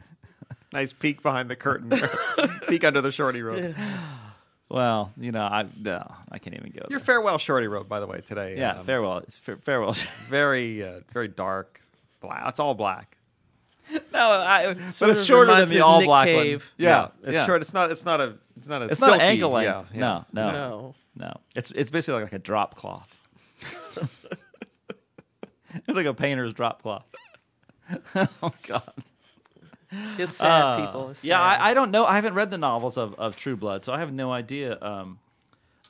nice 0.74 0.92
peek 0.92 1.22
behind 1.24 1.50
the 1.50 1.56
curtain. 1.56 1.90
peek 2.68 2.84
under 2.84 3.00
the 3.02 3.12
shorty 3.12 3.42
robe. 3.42 3.76
well, 4.70 5.12
you 5.18 5.32
know, 5.32 5.44
I 5.44 5.66
no, 5.80 6.06
I 6.32 6.40
can't 6.40 6.56
even 6.56 6.72
go. 6.72 6.86
Your 6.90 7.00
there. 7.00 7.06
farewell 7.06 7.38
shorty 7.38 7.68
robe, 7.68 7.88
by 7.88 8.00
the 8.00 8.08
way, 8.08 8.22
today. 8.22 8.58
Yeah, 8.58 8.80
um, 8.80 8.86
farewell. 8.86 9.18
It's 9.20 9.36
fa- 9.36 9.58
farewell. 9.62 9.96
Very, 10.30 10.84
uh, 10.86 11.00
very 11.12 11.28
dark. 11.28 11.80
Black. 12.22 12.44
It's 12.48 12.60
all 12.60 12.74
black. 12.74 13.18
no, 13.92 14.00
I, 14.14 14.74
but 14.74 15.10
it's 15.10 15.24
shorter 15.26 15.54
than 15.56 15.68
the 15.70 15.82
all 15.82 16.00
Nick 16.00 16.08
black 16.08 16.26
Cave. 16.28 16.62
one. 16.62 16.86
Yeah, 16.86 17.08
it's 17.24 17.34
yeah. 17.34 17.46
short. 17.46 17.62
It's 17.62 17.74
not. 17.74 17.92
It's 17.92 18.06
not 18.06 18.22
a. 18.22 18.36
It's 18.58 18.68
not 18.68 18.82
a. 18.82 18.86
It's 18.86 19.02
not 19.02 19.14
an 19.14 19.20
silky- 19.20 19.32
ankle 19.32 19.50
length. 19.52 19.90
Yeah, 19.94 20.00
yeah. 20.00 20.00
No, 20.00 20.26
no, 20.32 20.52
No. 20.52 20.96
no. 21.18 21.34
It's 21.56 21.72
it's 21.72 21.90
basically 21.90 22.24
like 22.24 22.34
a 22.34 22.40
drop 22.40 22.76
cloth. 22.76 23.10
it's 23.98 25.88
like 25.90 26.06
a 26.06 26.14
painter's 26.14 26.54
drop 26.54 26.82
cloth. 26.82 27.06
oh 28.16 28.54
God. 28.64 28.84
It's 30.18 30.38
sad, 30.38 30.62
Uh, 30.62 30.86
people. 30.86 31.10
It's 31.10 31.24
yeah. 31.24 31.42
I, 31.42 31.72
I 31.72 31.74
don't 31.74 31.92
know. 31.92 32.06
I 32.06 32.16
haven't 32.16 32.34
read 32.34 32.52
the 32.52 32.58
novels 32.58 32.98
of, 32.98 33.14
of 33.16 33.36
True 33.36 33.56
Blood, 33.56 33.84
so 33.84 33.94
I 33.94 34.00
have 34.00 34.14
no 34.14 34.32
idea 34.32 34.78
um, 34.82 35.20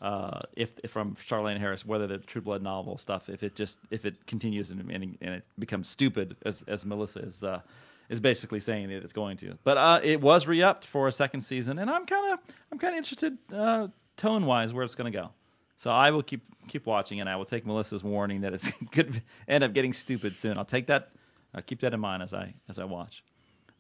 uh, 0.02 0.42
if, 0.56 0.72
if 0.84 0.92
from 0.92 1.16
Charlaine 1.16 1.60
Harris 1.60 1.86
whether 1.86 2.08
the 2.08 2.18
True 2.18 2.42
Blood 2.42 2.62
novel 2.62 2.98
stuff 2.98 3.30
if 3.30 3.44
it 3.44 3.56
just 3.56 3.80
if 3.90 4.06
it 4.06 4.26
continues 4.28 4.70
and, 4.72 4.82
and, 4.92 5.18
and 5.22 5.34
it 5.36 5.44
becomes 5.58 5.88
stupid 5.88 6.36
as 6.46 6.64
as 6.68 6.86
Melissa 6.86 7.20
is 7.20 7.44
uh, 7.44 7.62
is 8.10 8.20
basically 8.20 8.60
saying 8.60 8.90
that 8.90 8.98
it's 8.98 9.14
going 9.14 9.38
to. 9.38 9.58
But 9.64 9.78
uh, 9.78 10.00
it 10.04 10.22
was 10.22 10.46
re 10.46 10.62
upped 10.62 10.86
for 10.86 11.08
a 11.08 11.12
second 11.12 11.42
season, 11.42 11.80
and 11.80 11.90
I'm 11.90 12.06
kind 12.06 12.34
of 12.34 12.40
I'm 12.72 12.80
kind 12.80 12.94
of 12.94 12.98
interested 12.98 13.38
uh, 13.54 13.88
tone 14.18 14.46
wise 14.46 14.74
where 14.74 14.84
it's 14.84 14.96
going 14.96 15.12
to 15.12 15.18
go. 15.18 15.30
So 15.78 15.92
I 15.92 16.12
will 16.12 16.24
keep 16.24 16.42
keep 16.68 16.86
watching, 16.86 17.20
and 17.20 17.30
I 17.30 17.36
will 17.36 17.46
take 17.46 17.66
Melissa's 17.66 18.04
warning 18.04 18.42
that 18.42 18.54
it's 18.54 18.72
could 18.92 19.22
end 19.48 19.64
up 19.64 19.74
getting 19.74 19.94
stupid 19.94 20.36
soon. 20.36 20.58
I'll 20.58 20.66
take 20.66 20.88
that. 20.88 21.12
I'll 21.56 21.62
keep 21.62 21.80
that 21.82 21.94
in 21.94 22.00
mind 22.00 22.24
as 22.24 22.34
I 22.34 22.54
as 22.70 22.78
I 22.80 22.84
watch. 22.86 23.24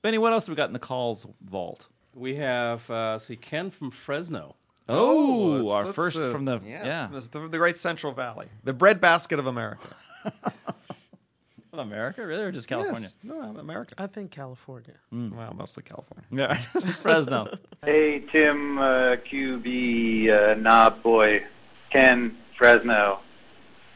Benny, 0.04 0.18
what 0.18 0.34
else 0.34 0.46
have 0.46 0.52
we 0.52 0.58
got 0.58 0.68
in 0.68 0.74
the 0.74 0.80
calls 0.80 1.26
vault? 1.42 1.88
We 2.13 2.36
have 2.36 2.88
uh, 2.92 3.18
see 3.20 3.38
Ken 3.38 3.72
from 3.72 3.89
Fresno. 3.89 4.56
Oh, 4.89 5.56
let's- 5.58 5.70
our 5.70 5.84
let's, 5.86 5.96
first 5.96 6.18
uh, 6.18 6.30
from 6.32 6.44
the 6.46 6.60
yes, 6.63 6.84
yeah 6.86 7.08
this- 7.12 7.28
the, 7.28 7.48
the 7.48 7.58
great 7.58 7.78
Central 7.78 8.12
Valley, 8.12 8.48
the 8.66 8.74
breadbasket 8.74 9.39
of 9.39 9.48
America. 9.48 9.96
of 10.26 11.80
America, 11.80 12.26
really, 12.26 12.44
or 12.44 12.52
just 12.52 12.68
California? 12.68 13.10
Yes. 13.24 13.34
No, 13.34 13.42
America. 13.60 13.96
I 13.98 14.08
think 14.08 14.30
California. 14.30 14.94
Well, 15.12 15.54
mostly 15.58 15.84
California. 15.84 16.26
Yeah, 16.32 16.58
Fresno. 16.96 17.58
Hey, 17.84 18.20
Tim, 18.30 18.78
uh, 18.78 19.16
QB, 19.16 20.30
uh, 20.30 20.56
Knob 20.56 21.02
Boy, 21.02 21.46
Ken, 21.92 22.38
Fresno. 22.58 23.20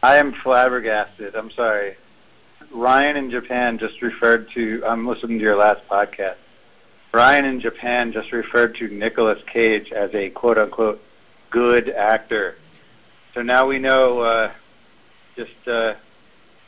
I 0.02 0.18
am 0.18 0.32
flabbergasted. 0.32 1.36
I'm 1.36 1.52
sorry. 1.52 1.98
Ryan 2.72 3.18
in 3.18 3.32
Japan 3.32 3.78
just 3.78 4.02
referred 4.02 4.50
to, 4.52 4.84
I'm 4.86 5.08
listening 5.08 5.40
to 5.40 5.44
your 5.44 5.56
last 5.56 5.88
podcast. 5.88 6.36
Ryan 7.14 7.46
in 7.46 7.62
Japan 7.62 8.12
just 8.12 8.32
referred 8.32 8.76
to 8.76 8.88
Nicolas 8.90 9.42
Cage 9.48 9.92
as 9.92 10.14
a 10.14 10.30
quote 10.30 10.58
unquote 10.58 11.02
good 11.50 11.90
actor. 11.90 12.58
So 13.34 13.42
now 13.42 13.68
we 13.68 13.80
know 13.80 14.20
uh, 14.22 14.52
just 15.36 15.68
uh, 15.68 15.96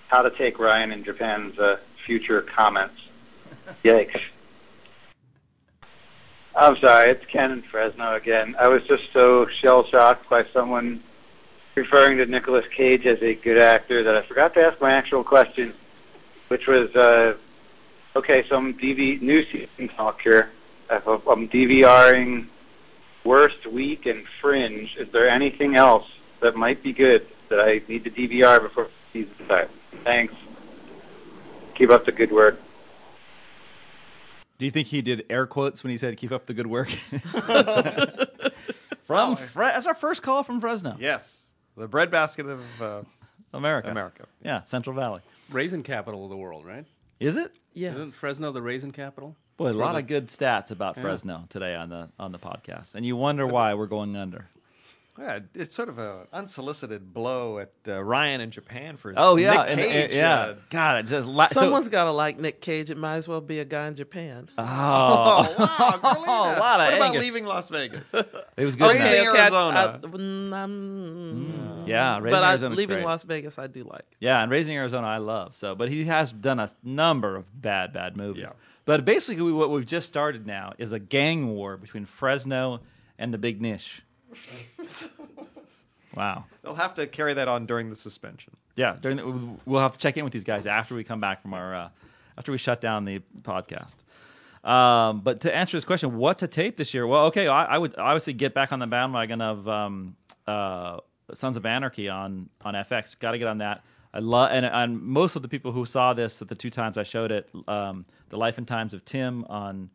how 0.07 0.21
to 0.21 0.31
take 0.31 0.59
Ryan 0.59 0.91
in 0.91 1.03
Japan's 1.03 1.59
uh, 1.59 1.77
future 2.05 2.41
comments. 2.41 3.01
Yikes. 3.83 4.21
I'm 6.55 6.77
sorry, 6.77 7.11
it's 7.11 7.25
Ken 7.25 7.51
in 7.51 7.61
Fresno 7.61 8.15
again. 8.15 8.55
I 8.59 8.67
was 8.67 8.83
just 8.83 9.03
so 9.13 9.47
shell 9.47 9.85
shocked 9.85 10.29
by 10.29 10.45
someone 10.45 11.01
referring 11.75 12.17
to 12.17 12.25
Nicolas 12.25 12.65
Cage 12.75 13.05
as 13.05 13.21
a 13.21 13.35
good 13.35 13.57
actor 13.57 14.03
that 14.03 14.15
I 14.15 14.21
forgot 14.23 14.53
to 14.55 14.61
ask 14.61 14.81
my 14.81 14.91
actual 14.91 15.23
question, 15.23 15.73
which 16.49 16.67
was, 16.67 16.93
uh, 16.95 17.35
okay, 18.15 18.45
so 18.47 18.57
I'm 18.57 18.73
DV 18.73 19.21
new 19.21 19.45
season 19.45 19.87
talk 19.89 20.21
here. 20.21 20.49
I'm 20.89 21.47
DVRing 21.47 22.47
Worst 23.23 23.65
Week 23.67 24.05
and 24.05 24.25
Fringe. 24.41 24.95
Is 24.97 25.09
there 25.11 25.29
anything 25.29 25.75
else 25.75 26.07
that 26.41 26.55
might 26.55 26.81
be 26.83 26.93
good 26.93 27.25
that 27.49 27.59
I 27.59 27.81
need 27.87 28.03
to 28.03 28.09
DVR 28.09 28.61
before 28.61 28.87
season 29.13 29.33
starts? 29.45 29.71
Thanks. 30.03 30.33
Keep 31.75 31.91
up 31.91 32.05
the 32.05 32.11
good 32.11 32.31
work. 32.31 32.59
Do 34.57 34.65
you 34.65 34.71
think 34.71 34.87
he 34.87 35.01
did 35.01 35.25
air 35.29 35.47
quotes 35.47 35.83
when 35.83 35.91
he 35.91 35.97
said 35.97 36.17
"keep 36.17 36.33
up 36.33 36.45
the 36.45 36.53
good 36.53 36.67
work"? 36.67 36.89
from 39.07 39.37
Fre- 39.37 39.63
that's 39.63 39.85
our 39.85 39.95
first 39.95 40.21
call 40.21 40.43
from 40.43 40.59
Fresno, 40.59 40.97
Yes, 40.99 41.53
the 41.77 41.87
breadbasket 41.87 42.45
of 42.45 42.81
uh, 42.81 43.01
America. 43.53 43.89
America. 43.89 44.25
Yeah, 44.43 44.63
Central 44.63 44.97
Valley. 44.97 45.21
Raisin 45.51 45.83
capital 45.83 46.23
of 46.23 46.29
the 46.29 46.37
world, 46.37 46.65
right? 46.65 46.85
Is 47.19 47.37
it? 47.37 47.51
Yes. 47.73 47.95
Isn't 47.95 48.13
Fresno 48.13 48.51
the 48.51 48.61
raisin 48.61 48.91
capital? 48.91 49.35
Boy, 49.57 49.71
a 49.71 49.73
lot 49.73 49.93
the- 49.93 49.99
of 49.99 50.07
good 50.07 50.27
stats 50.27 50.71
about 50.71 50.95
Fresno 50.99 51.45
today 51.49 51.75
on 51.75 51.89
the 51.89 52.09
on 52.17 52.31
the 52.31 52.39
podcast, 52.39 52.95
and 52.95 53.05
you 53.05 53.15
wonder 53.15 53.45
why 53.45 53.73
we're 53.73 53.87
going 53.87 54.15
under. 54.15 54.47
Yeah, 55.19 55.39
it's 55.53 55.75
sort 55.75 55.89
of 55.89 55.99
an 55.99 56.27
unsolicited 56.31 57.13
blow 57.13 57.59
at 57.59 57.71
uh, 57.87 58.01
Ryan 58.01 58.39
in 58.39 58.51
Japan 58.51 58.95
for 58.95 59.09
his 59.09 59.17
Oh 59.19 59.35
yeah, 59.35 59.51
Nick 59.51 59.69
and- 59.71 59.79
Cage, 59.81 60.03
and- 60.05 60.13
yeah. 60.13 60.39
uh, 60.39 60.55
God, 60.69 60.99
it 61.05 61.07
just 61.09 61.27
la- 61.27 61.47
so- 61.47 61.59
Someone's 61.59 61.89
got 61.89 62.05
to 62.05 62.11
like 62.13 62.39
Nick 62.39 62.61
Cage. 62.61 62.89
It 62.89 62.97
might 62.97 63.15
as 63.17 63.27
well 63.27 63.41
be 63.41 63.59
a 63.59 63.65
guy 63.65 63.87
in 63.87 63.95
Japan. 63.95 64.47
oh, 64.57 64.63
Oh, 65.59 65.65
wow! 65.65 66.01
Really? 66.15 66.55
A 66.55 66.59
lot 66.59 66.79
of 66.79 66.99
what 66.99 67.09
about 67.09 67.15
leaving 67.15 67.45
Las 67.45 67.67
Vegas? 67.69 68.05
it 68.13 68.65
was 68.65 68.75
good. 68.77 68.95
in 68.95 69.01
Raising 69.01 69.25
that. 69.33 69.35
I- 69.35 69.41
Arizona. 69.43 69.99
I- 70.03 70.07
mm, 70.07 70.53
um, 70.53 71.83
Yeah, 71.85 72.15
Raising 72.19 72.31
but 72.31 72.43
I, 72.43 72.51
Arizona's 72.51 72.77
leaving 72.77 72.95
great. 72.97 73.05
Las 73.05 73.23
Vegas, 73.23 73.59
I 73.59 73.67
do 73.67 73.83
like. 73.83 74.05
Yeah, 74.19 74.41
and 74.41 74.49
Raising 74.51 74.75
Arizona, 74.75 75.07
I 75.07 75.17
love. 75.17 75.55
So, 75.55 75.75
but 75.75 75.89
he 75.89 76.05
has 76.05 76.31
done 76.31 76.59
a 76.59 76.69
number 76.83 77.35
of 77.35 77.45
bad, 77.61 77.91
bad 77.93 78.15
movies. 78.15 78.43
Yeah. 78.47 78.53
But 78.85 79.05
basically, 79.05 79.51
what 79.51 79.69
we've 79.69 79.85
just 79.85 80.07
started 80.07 80.47
now 80.47 80.73
is 80.77 80.93
a 80.93 80.99
gang 80.99 81.49
war 81.49 81.77
between 81.77 82.05
Fresno 82.05 82.79
and 83.17 83.33
the 83.33 83.37
Big 83.37 83.61
Nish. 83.61 84.01
Wow. 86.15 86.45
They'll 86.61 86.75
have 86.75 86.95
to 86.95 87.07
carry 87.07 87.33
that 87.35 87.47
on 87.47 87.65
during 87.65 87.89
the 87.89 87.95
suspension. 87.95 88.55
Yeah, 88.75 88.97
during 89.01 89.17
the, 89.17 89.57
we'll 89.65 89.81
have 89.81 89.93
to 89.93 89.99
check 89.99 90.17
in 90.17 90.23
with 90.23 90.33
these 90.33 90.43
guys 90.43 90.65
after 90.65 90.95
we 90.95 91.03
come 91.03 91.19
back 91.19 91.41
from 91.41 91.53
our 91.53 91.75
uh, 91.75 91.89
after 92.37 92.51
we 92.51 92.57
shut 92.57 92.81
down 92.81 93.05
the 93.05 93.21
podcast. 93.41 93.95
Um, 94.63 95.21
but 95.21 95.41
to 95.41 95.55
answer 95.55 95.77
this 95.77 95.85
question, 95.85 96.17
what 96.17 96.39
to 96.39 96.47
tape 96.47 96.77
this 96.77 96.93
year? 96.93 97.07
Well, 97.07 97.25
okay, 97.27 97.47
I, 97.47 97.65
I 97.65 97.77
would 97.77 97.97
obviously 97.97 98.33
get 98.33 98.53
back 98.53 98.71
on 98.71 98.79
the 98.79 98.87
bandwagon 98.87 99.41
of 99.41 99.67
um, 99.67 100.15
uh, 100.47 100.99
Sons 101.33 101.57
of 101.57 101.65
Anarchy 101.65 102.09
on 102.09 102.49
on 102.61 102.73
FX. 102.73 103.17
Got 103.19 103.31
to 103.31 103.37
get 103.37 103.47
on 103.47 103.59
that. 103.59 103.83
I 104.13 104.19
love 104.19 104.49
and, 104.51 104.65
and 104.65 105.01
most 105.01 105.35
of 105.35 105.43
the 105.43 105.47
people 105.47 105.71
who 105.71 105.85
saw 105.85 106.13
this 106.13 106.41
at 106.41 106.47
the 106.47 106.55
two 106.55 106.71
times 106.71 106.97
I 106.97 107.03
showed 107.03 107.31
it, 107.31 107.49
um, 107.67 108.05
the 108.29 108.37
Life 108.37 108.57
and 108.57 108.67
Times 108.67 108.93
of 108.93 109.05
Tim 109.05 109.45
on 109.49 109.89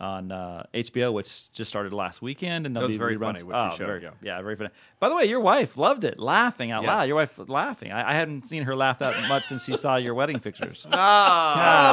on 0.00 0.30
uh, 0.30 0.64
HBO, 0.74 1.12
which 1.12 1.50
just 1.52 1.70
started 1.70 1.92
last 1.92 2.20
weekend, 2.20 2.66
and 2.66 2.76
they'll 2.76 2.82
That 2.82 2.88
was 2.88 2.94
be 2.94 2.98
very 2.98 3.16
reruns. 3.16 3.40
funny, 3.40 3.52
oh, 3.52 3.76
very, 3.76 4.02
yeah. 4.02 4.10
yeah, 4.22 4.42
very 4.42 4.56
funny. 4.56 4.70
By 5.00 5.08
the 5.08 5.16
way, 5.16 5.24
your 5.24 5.40
wife 5.40 5.76
loved 5.76 6.04
it, 6.04 6.18
laughing 6.18 6.70
out 6.70 6.82
Yes. 6.82 6.88
loud. 6.88 7.02
Your 7.04 7.16
wife 7.16 7.38
laughing. 7.48 7.92
I, 7.92 8.10
I 8.10 8.14
hadn't 8.14 8.44
seen 8.46 8.64
her 8.64 8.76
laugh 8.76 8.98
that 8.98 9.28
much 9.28 9.46
since 9.46 9.64
she 9.64 9.76
saw 9.76 9.96
your 9.96 10.14
wedding 10.14 10.38
pictures. 10.40 10.86
Ah, 10.92 11.90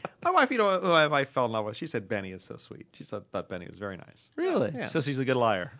my 0.22 0.30
wife, 0.30 0.50
you 0.50 0.58
know, 0.58 0.78
who 0.80 0.88
my 0.88 1.06
wife 1.08 1.30
fell 1.30 1.46
in 1.46 1.52
love 1.52 1.64
with. 1.64 1.76
She 1.76 1.86
said 1.86 2.08
Benny 2.08 2.32
is 2.32 2.44
so 2.44 2.56
sweet. 2.56 2.86
She 2.92 3.04
said, 3.04 3.28
thought 3.32 3.48
Benny 3.48 3.66
was 3.66 3.78
very 3.78 3.96
nice. 3.96 4.30
really? 4.36 4.72
Yeah. 4.74 4.88
So 4.88 5.00
she's 5.00 5.18
a 5.18 5.24
good 5.24 5.36
liar. 5.36 5.72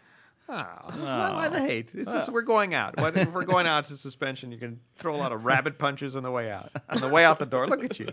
Oh, 0.48 0.54
why 0.54 1.48
the 1.48 1.60
hate? 1.60 1.92
It's 1.94 2.10
just 2.12 2.32
we're 2.32 2.42
going 2.42 2.74
out. 2.74 2.96
What- 2.98 3.16
If 3.16 3.32
we're 3.32 3.44
going 3.44 3.68
out 3.68 3.86
to 3.86 3.96
suspension, 3.96 4.50
you 4.50 4.58
can 4.58 4.80
throw 4.98 5.14
a 5.14 5.18
lot 5.18 5.30
of 5.30 5.44
rabbit 5.44 5.78
punches 5.78 6.16
on 6.16 6.24
the 6.24 6.30
way 6.32 6.50
out. 6.50 6.72
On 6.88 7.00
the 7.00 7.08
way 7.08 7.24
out 7.24 7.38
the 7.38 7.46
door, 7.46 7.68
look 7.68 7.84
at 7.84 8.00
you. 8.00 8.08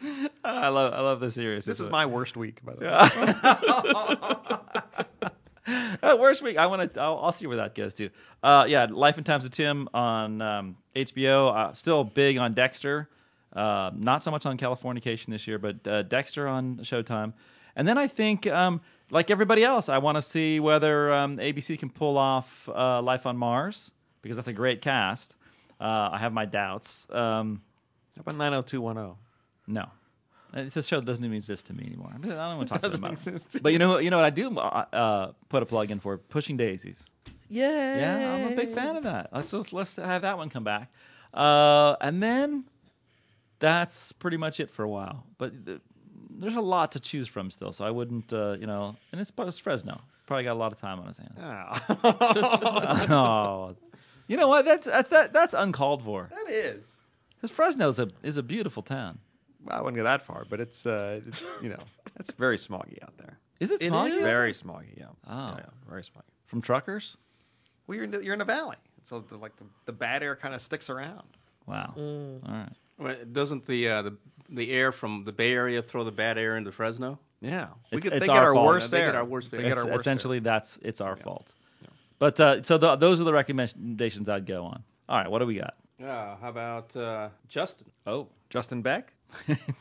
I 0.46 0.68
love, 0.68 0.92
I 0.92 1.00
love 1.00 1.20
the 1.20 1.30
series. 1.30 1.64
This 1.64 1.80
is 1.80 1.90
my 1.90 2.06
worst 2.06 2.36
week, 2.36 2.64
by 2.64 2.74
the 2.74 2.84
way. 2.84 4.62
Uh, 6.00 6.16
worst 6.16 6.42
week. 6.42 6.56
I 6.56 6.66
want 6.66 6.94
to. 6.94 7.00
I'll, 7.00 7.18
I'll 7.18 7.32
see 7.32 7.48
where 7.48 7.56
that 7.56 7.74
goes 7.74 7.94
to. 7.94 8.08
Uh, 8.40 8.66
yeah, 8.68 8.86
Life 8.88 9.16
and 9.16 9.26
Times 9.26 9.44
of 9.44 9.50
Tim 9.50 9.88
on 9.92 10.40
um, 10.40 10.76
HBO. 10.94 11.52
Uh, 11.52 11.72
still 11.72 12.04
big 12.04 12.38
on 12.38 12.54
Dexter. 12.54 13.08
Uh, 13.52 13.90
not 13.94 14.22
so 14.22 14.30
much 14.30 14.46
on 14.46 14.58
Californication 14.58 15.26
this 15.28 15.48
year, 15.48 15.58
but 15.58 15.84
uh, 15.86 16.02
Dexter 16.02 16.46
on 16.46 16.76
Showtime. 16.78 17.32
And 17.74 17.88
then 17.88 17.98
I 17.98 18.06
think, 18.06 18.46
um, 18.46 18.80
like 19.10 19.30
everybody 19.30 19.64
else, 19.64 19.88
I 19.88 19.98
want 19.98 20.16
to 20.16 20.22
see 20.22 20.60
whether 20.60 21.12
um, 21.12 21.38
ABC 21.38 21.78
can 21.78 21.90
pull 21.90 22.16
off 22.16 22.68
uh, 22.68 23.02
Life 23.02 23.26
on 23.26 23.36
Mars 23.36 23.90
because 24.22 24.36
that's 24.36 24.48
a 24.48 24.52
great 24.52 24.82
cast. 24.82 25.34
Uh, 25.80 26.10
I 26.12 26.18
have 26.18 26.32
my 26.32 26.44
doubts. 26.44 27.06
Um, 27.10 27.60
How 28.14 28.20
about 28.20 28.36
90210? 28.36 29.16
no. 29.66 29.90
It's 30.54 30.76
a 30.76 30.82
show 30.82 31.00
that 31.00 31.06
doesn't 31.06 31.24
even 31.24 31.36
exist 31.36 31.66
to 31.66 31.74
me 31.74 31.84
anymore. 31.86 32.10
I 32.14 32.18
don't 32.18 32.56
want 32.56 32.68
to 32.68 32.74
talk 32.74 32.82
to 32.82 32.88
them 32.88 33.04
about 33.04 33.26
it. 33.26 33.56
But 33.62 33.72
you 33.72 33.78
know, 33.78 33.98
you 33.98 34.10
know 34.10 34.16
what 34.16 34.26
I 34.26 34.30
do 34.30 34.56
uh, 34.58 34.84
uh, 34.92 35.32
put 35.48 35.62
a 35.62 35.66
plug 35.66 35.90
in 35.90 36.00
for 36.00 36.18
Pushing 36.18 36.56
Daisies. 36.56 37.04
Yeah, 37.48 37.98
Yeah, 37.98 38.32
I'm 38.32 38.52
a 38.52 38.56
big 38.56 38.74
fan 38.74 38.96
of 38.96 39.04
that. 39.04 39.30
Let's 39.32 39.52
let's, 39.52 39.72
let's 39.72 39.96
have 39.96 40.22
that 40.22 40.36
one 40.36 40.50
come 40.50 40.64
back. 40.64 40.90
Uh, 41.32 41.96
and 42.00 42.22
then 42.22 42.64
that's 43.58 44.12
pretty 44.12 44.36
much 44.36 44.60
it 44.60 44.70
for 44.70 44.82
a 44.82 44.88
while. 44.88 45.24
But 45.38 45.66
th- 45.66 45.80
there's 46.30 46.56
a 46.56 46.60
lot 46.60 46.92
to 46.92 47.00
choose 47.00 47.28
from 47.28 47.50
still, 47.50 47.72
so 47.72 47.84
I 47.84 47.90
wouldn't, 47.90 48.32
uh, 48.32 48.56
you 48.58 48.66
know. 48.66 48.96
And 49.12 49.20
it's, 49.20 49.32
it's 49.38 49.58
Fresno. 49.58 50.00
Probably 50.26 50.44
got 50.44 50.54
a 50.54 50.58
lot 50.58 50.72
of 50.72 50.80
time 50.80 50.98
on 50.98 51.06
his 51.06 51.18
hands. 51.18 51.38
Oh. 51.40 53.06
oh, 53.10 53.76
you 54.26 54.36
know 54.36 54.48
what? 54.48 54.64
That's 54.64 54.86
that's 54.86 55.10
that 55.10 55.32
that's 55.32 55.54
uncalled 55.54 56.02
for. 56.02 56.28
that 56.30 56.52
is. 56.52 56.96
Because 57.36 57.50
Fresno's 57.50 57.98
a 57.98 58.08
is 58.22 58.36
a 58.36 58.42
beautiful 58.42 58.82
town. 58.82 59.18
Well, 59.66 59.76
I 59.78 59.80
wouldn't 59.82 59.96
go 59.96 60.04
that 60.04 60.22
far, 60.22 60.44
but 60.48 60.60
it's, 60.60 60.86
uh, 60.86 61.20
it's 61.26 61.42
you 61.62 61.68
know, 61.68 61.78
it's 62.20 62.30
very 62.32 62.56
smoggy 62.56 63.02
out 63.02 63.16
there. 63.18 63.38
Is 63.60 63.70
it 63.70 63.82
It 63.82 63.92
smoggy? 63.92 64.12
is? 64.12 64.18
Very 64.20 64.52
smoggy, 64.52 64.96
yeah. 64.98 65.06
Oh. 65.26 65.34
Yeah, 65.48 65.54
yeah, 65.58 65.64
very 65.88 66.02
smoggy. 66.02 66.22
From 66.46 66.60
truckers? 66.60 67.16
Well, 67.86 67.96
you're 67.96 68.04
in 68.04 68.10
the, 68.10 68.24
you're 68.24 68.34
in 68.34 68.40
a 68.40 68.44
valley, 68.44 68.76
so 69.02 69.20
the, 69.20 69.36
like 69.36 69.56
the, 69.56 69.64
the 69.86 69.92
bad 69.92 70.22
air 70.22 70.36
kind 70.36 70.54
of 70.54 70.60
sticks 70.60 70.88
around. 70.90 71.22
Wow. 71.66 71.94
All 71.96 72.40
right. 72.46 72.68
Well, 72.98 73.16
doesn't 73.32 73.66
the, 73.66 73.88
uh, 73.88 74.02
the 74.02 74.16
the 74.48 74.70
air 74.70 74.92
from 74.92 75.24
the 75.24 75.32
Bay 75.32 75.52
Area 75.52 75.82
throw 75.82 76.04
the 76.04 76.12
bad 76.12 76.38
air 76.38 76.56
into 76.56 76.70
Fresno? 76.70 77.18
Yeah, 77.40 77.66
we 77.90 77.98
It's- 77.98 78.02
get, 78.04 78.12
it's 78.14 78.20
they 78.20 78.26
get 78.32 78.36
our 78.36 78.48
our 78.50 78.54
fault. 78.54 78.66
worst 78.66 78.90
They 78.92 79.00
air. 79.02 79.06
get 79.08 79.14
our 79.16 79.24
worst 79.24 79.50
They 79.50 79.58
air. 79.58 79.62
get 79.64 79.72
It's 79.72 79.80
our 79.80 79.86
worst 79.90 80.00
essentially 80.02 80.38
that's 80.38 80.78
it's 80.82 81.00
our 81.00 81.16
fault. 81.16 81.52
But 82.18 82.40
uh, 82.40 82.62
so 82.62 82.78
the, 82.78 82.96
those 82.96 83.20
are 83.20 83.24
the 83.24 83.32
recommendations 83.32 84.28
I'd 84.28 84.46
go 84.46 84.64
on. 84.64 84.82
All 85.08 85.18
right, 85.18 85.30
what 85.30 85.40
do 85.40 85.46
we 85.46 85.56
got? 85.56 85.74
Uh, 86.02 86.36
how 86.36 86.48
about 86.48 86.94
uh, 86.96 87.28
Justin? 87.48 87.90
Oh. 88.06 88.28
Justin 88.48 88.80
Beck. 88.82 89.12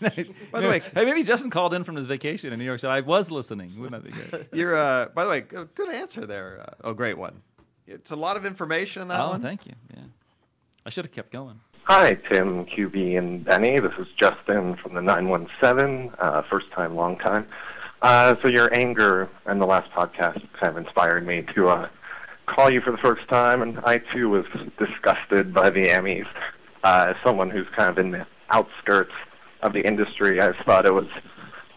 By 0.02 0.10
the 0.52 0.68
way- 0.68 0.82
hey, 0.94 1.06
maybe 1.06 1.24
Justin 1.24 1.50
called 1.50 1.74
in 1.74 1.84
from 1.84 1.96
his 1.96 2.06
vacation 2.06 2.52
in 2.54 2.60
New 2.60 2.66
York. 2.66 2.80
Said 2.80 2.92
I 2.92 3.02
was 3.02 3.32
listening. 3.32 3.72
Wouldn't 3.78 4.04
that 4.04 4.12
be 4.12 4.18
good? 4.32 4.48
You're, 4.54 4.76
uh, 4.76 5.08
by 5.14 5.24
the 5.24 5.30
way, 5.30 5.42
g- 5.42 5.58
good 5.76 5.90
answer 5.90 6.26
there. 6.26 6.66
Uh, 6.68 6.88
oh, 6.90 6.94
great 6.94 7.18
one. 7.18 7.42
It's 7.88 8.12
a 8.12 8.16
lot 8.16 8.38
of 8.38 8.46
information 8.46 9.02
in 9.02 9.08
that 9.10 9.22
oh, 9.22 9.30
one. 9.30 9.42
thank 9.42 9.66
you. 9.66 9.74
Yeah, 9.94 10.04
I 10.86 10.90
should 10.90 11.06
have 11.06 11.12
kept 11.12 11.32
going. 11.32 11.60
Hi, 11.84 12.16
Tim, 12.16 12.66
QB, 12.66 13.18
and 13.18 13.46
Benny. 13.46 13.80
This 13.80 13.94
is 14.00 14.08
Justin 14.18 14.76
from 14.76 14.96
the 14.96 15.02
917, 15.02 16.12
uh, 16.18 16.42
first 16.50 16.72
time, 16.72 16.96
long 16.96 17.16
time. 17.20 17.46
Uh, 18.02 18.36
so 18.42 18.48
your 18.48 18.74
anger 18.74 19.30
and 19.46 19.62
the 19.62 19.68
last 19.68 19.92
podcast 19.92 20.42
kind 20.60 20.76
of 20.76 20.78
inspired 20.78 21.28
me 21.28 21.44
to 21.54 21.70
uh, 21.70 21.88
call 22.48 22.72
you 22.72 22.82
for 22.82 22.92
the 22.92 22.98
first 22.98 23.28
time, 23.30 23.62
and 23.62 23.80
I 23.80 24.00
too 24.00 24.30
was 24.30 24.46
disgusted 24.80 25.54
by 25.54 25.70
the 25.70 25.88
Emmys. 25.90 26.26
Uh, 26.84 27.14
as 27.16 27.16
someone 27.24 27.50
who's 27.50 27.68
kind 27.76 27.90
of 27.90 27.98
in 27.98 28.10
the 28.12 28.28
outskirts 28.50 29.14
of 29.62 29.74
the 29.74 29.86
industry, 29.86 30.42
I 30.42 30.54
thought 30.64 30.86
it 30.86 30.94
was, 30.94 31.08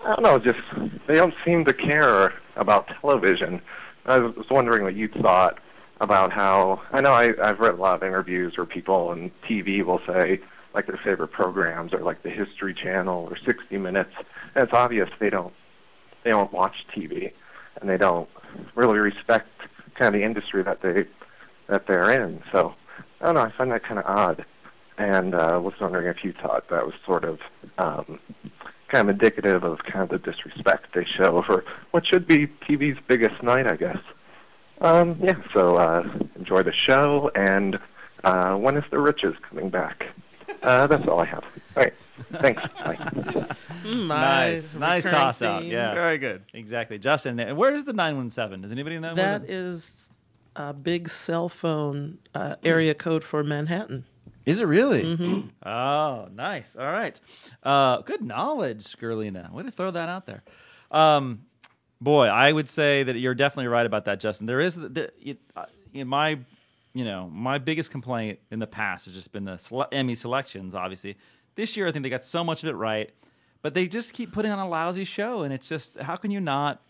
I 0.04 0.14
don't 0.14 0.22
know, 0.22 0.38
just 0.38 0.58
they 1.06 1.16
don't 1.16 1.34
seem 1.44 1.64
to 1.64 1.72
care 1.72 2.34
about 2.56 2.88
television. 3.00 3.60
I 4.06 4.18
was 4.18 4.46
wondering 4.50 4.84
what 4.84 4.94
you 4.94 5.08
thought 5.08 5.58
about 6.00 6.32
how 6.32 6.80
I 6.92 7.00
know 7.00 7.12
I, 7.12 7.32
I've 7.42 7.60
read 7.60 7.74
a 7.74 7.76
lot 7.76 7.96
of 7.96 8.02
interviews 8.02 8.56
where 8.56 8.66
people 8.66 9.08
on 9.08 9.30
TV 9.48 9.84
will 9.84 10.00
say 10.06 10.40
like 10.74 10.86
their 10.86 11.00
favorite 11.02 11.28
programs 11.28 11.92
are 11.92 12.02
like 12.02 12.22
the 12.22 12.30
History 12.30 12.74
Channel 12.74 13.28
or 13.30 13.36
60 13.36 13.76
Minutes, 13.78 14.12
and 14.54 14.64
it's 14.64 14.72
obvious 14.72 15.08
they 15.18 15.30
don't 15.30 15.52
they 16.24 16.30
don't 16.30 16.52
watch 16.52 16.86
TV 16.94 17.32
and 17.80 17.88
they 17.88 17.96
don't 17.96 18.28
really 18.74 18.98
respect 18.98 19.48
kind 19.94 20.14
of 20.14 20.20
the 20.20 20.24
industry 20.24 20.62
that 20.62 20.82
they 20.82 21.06
that 21.68 21.86
they're 21.86 22.10
in. 22.10 22.42
So 22.52 22.74
I 23.20 23.26
don't 23.26 23.34
know. 23.34 23.40
I 23.42 23.52
find 23.52 23.70
that 23.72 23.82
kind 23.82 23.98
of 23.98 24.06
odd, 24.06 24.44
and 24.98 25.34
uh, 25.34 25.60
was 25.62 25.74
wondering 25.80 26.06
if 26.08 26.24
you 26.24 26.32
thought 26.32 26.68
that 26.70 26.84
was 26.84 26.94
sort 27.06 27.24
of 27.24 27.38
um, 27.78 28.18
kind 28.88 29.08
of 29.08 29.14
indicative 29.14 29.64
of 29.64 29.78
kind 29.84 30.02
of 30.02 30.08
the 30.10 30.18
disrespect 30.30 30.86
they 30.94 31.04
show 31.04 31.42
for 31.42 31.64
what 31.92 32.06
should 32.06 32.26
be 32.26 32.46
TV's 32.68 32.98
biggest 33.06 33.42
night, 33.42 33.66
I 33.66 33.76
guess. 33.76 33.98
Um, 34.80 35.18
yeah, 35.22 35.36
so 35.52 35.76
uh, 35.76 36.08
enjoy 36.36 36.62
the 36.62 36.72
show, 36.72 37.30
and 37.34 37.78
uh, 38.24 38.54
when 38.56 38.76
is 38.76 38.84
the 38.90 38.98
riches 38.98 39.34
coming 39.48 39.70
back? 39.70 40.06
Uh, 40.62 40.86
that's 40.86 41.06
all 41.08 41.20
I 41.20 41.24
have. 41.26 41.44
All 41.76 41.82
right, 41.82 41.92
thanks. 42.40 42.62
Bye. 42.84 42.94
Mm, 43.84 44.06
Nice, 44.08 44.74
nice 44.76 45.04
recurring 45.04 45.22
toss 45.24 45.42
out. 45.42 45.62
theme. 45.62 45.72
Yeah, 45.72 45.94
Very 45.94 46.18
good. 46.18 46.42
exactly. 46.54 46.98
Justin, 46.98 47.38
where 47.56 47.74
is 47.74 47.84
the 47.84 47.92
nine 47.92 48.16
one 48.16 48.30
seven? 48.30 48.60
Does 48.62 48.72
anybody 48.72 48.98
know? 48.98 49.14
where 49.14 49.38
That 49.38 49.46
the- 49.46 49.52
is 49.52 50.08
a 50.56 50.72
big 50.72 51.08
cell 51.08 51.48
phone 51.48 52.18
uh, 52.34 52.56
area 52.64 52.94
code 52.94 53.22
for 53.24 53.44
Manhattan. 53.44 54.04
Is 54.48 54.60
it 54.60 54.64
really? 54.66 55.02
Oh, 55.66 56.28
nice. 56.32 56.74
All 56.76 56.86
right. 56.90 57.20
Uh, 57.62 58.00
good 58.02 58.22
knowledge, 58.22 58.84
Skirlina. 58.84 59.52
Way 59.52 59.64
to 59.64 59.70
throw 59.70 59.90
that 59.90 60.08
out 60.08 60.24
there. 60.24 60.42
Um, 60.90 61.42
boy, 62.00 62.26
I 62.26 62.50
would 62.50 62.68
say 62.68 63.02
that 63.02 63.16
you're 63.16 63.34
definitely 63.34 63.66
right 63.68 63.84
about 63.84 64.06
that, 64.06 64.20
Justin. 64.20 64.46
There 64.46 64.60
is 64.60 64.76
there, 64.76 65.10
it, 65.22 65.38
uh, 65.54 65.66
in 65.92 66.08
my, 66.08 66.38
you 66.94 67.04
know, 67.04 67.28
my 67.30 67.58
biggest 67.58 67.90
complaint 67.90 68.38
in 68.50 68.58
the 68.58 68.66
past 68.66 69.04
has 69.06 69.14
just 69.14 69.32
been 69.32 69.44
the 69.44 69.58
sele- 69.58 69.88
Emmy 69.92 70.14
selections. 70.14 70.74
Obviously, 70.74 71.16
this 71.54 71.76
year 71.76 71.86
I 71.86 71.92
think 71.92 72.02
they 72.02 72.10
got 72.10 72.24
so 72.24 72.42
much 72.42 72.62
of 72.62 72.70
it 72.70 72.74
right, 72.76 73.10
but 73.60 73.74
they 73.74 73.86
just 73.88 74.14
keep 74.14 74.32
putting 74.32 74.50
on 74.50 74.58
a 74.58 74.68
lousy 74.68 75.04
show, 75.04 75.42
and 75.42 75.52
it's 75.52 75.68
just 75.68 75.98
how 75.98 76.16
can 76.16 76.30
you 76.30 76.40
not? 76.40 76.80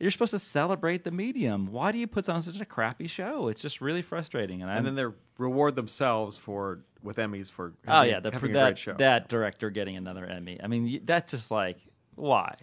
You're 0.00 0.10
supposed 0.10 0.32
to 0.32 0.38
celebrate 0.38 1.04
the 1.04 1.10
medium. 1.10 1.70
Why 1.70 1.92
do 1.92 1.98
you 1.98 2.06
put 2.06 2.28
on 2.28 2.42
such 2.42 2.60
a 2.60 2.64
crappy 2.64 3.06
show? 3.06 3.48
It's 3.48 3.62
just 3.62 3.80
really 3.80 4.02
frustrating. 4.02 4.60
And, 4.62 4.70
And 4.70 4.84
then 4.86 4.94
they 4.96 5.06
reward 5.38 5.76
themselves 5.76 6.36
for 6.36 6.80
with 7.02 7.16
Emmys 7.16 7.50
for 7.50 7.72
Oh 7.86 8.02
yeah, 8.02 8.18
the, 8.20 8.30
having 8.30 8.50
a 8.50 8.54
that 8.54 8.64
great 8.70 8.78
show. 8.78 8.94
that 8.94 9.28
director 9.28 9.70
getting 9.70 9.96
another 9.96 10.24
Emmy. 10.26 10.58
I 10.62 10.66
mean, 10.66 11.00
that's 11.04 11.30
just 11.30 11.50
like 11.50 11.78
why? 12.16 12.54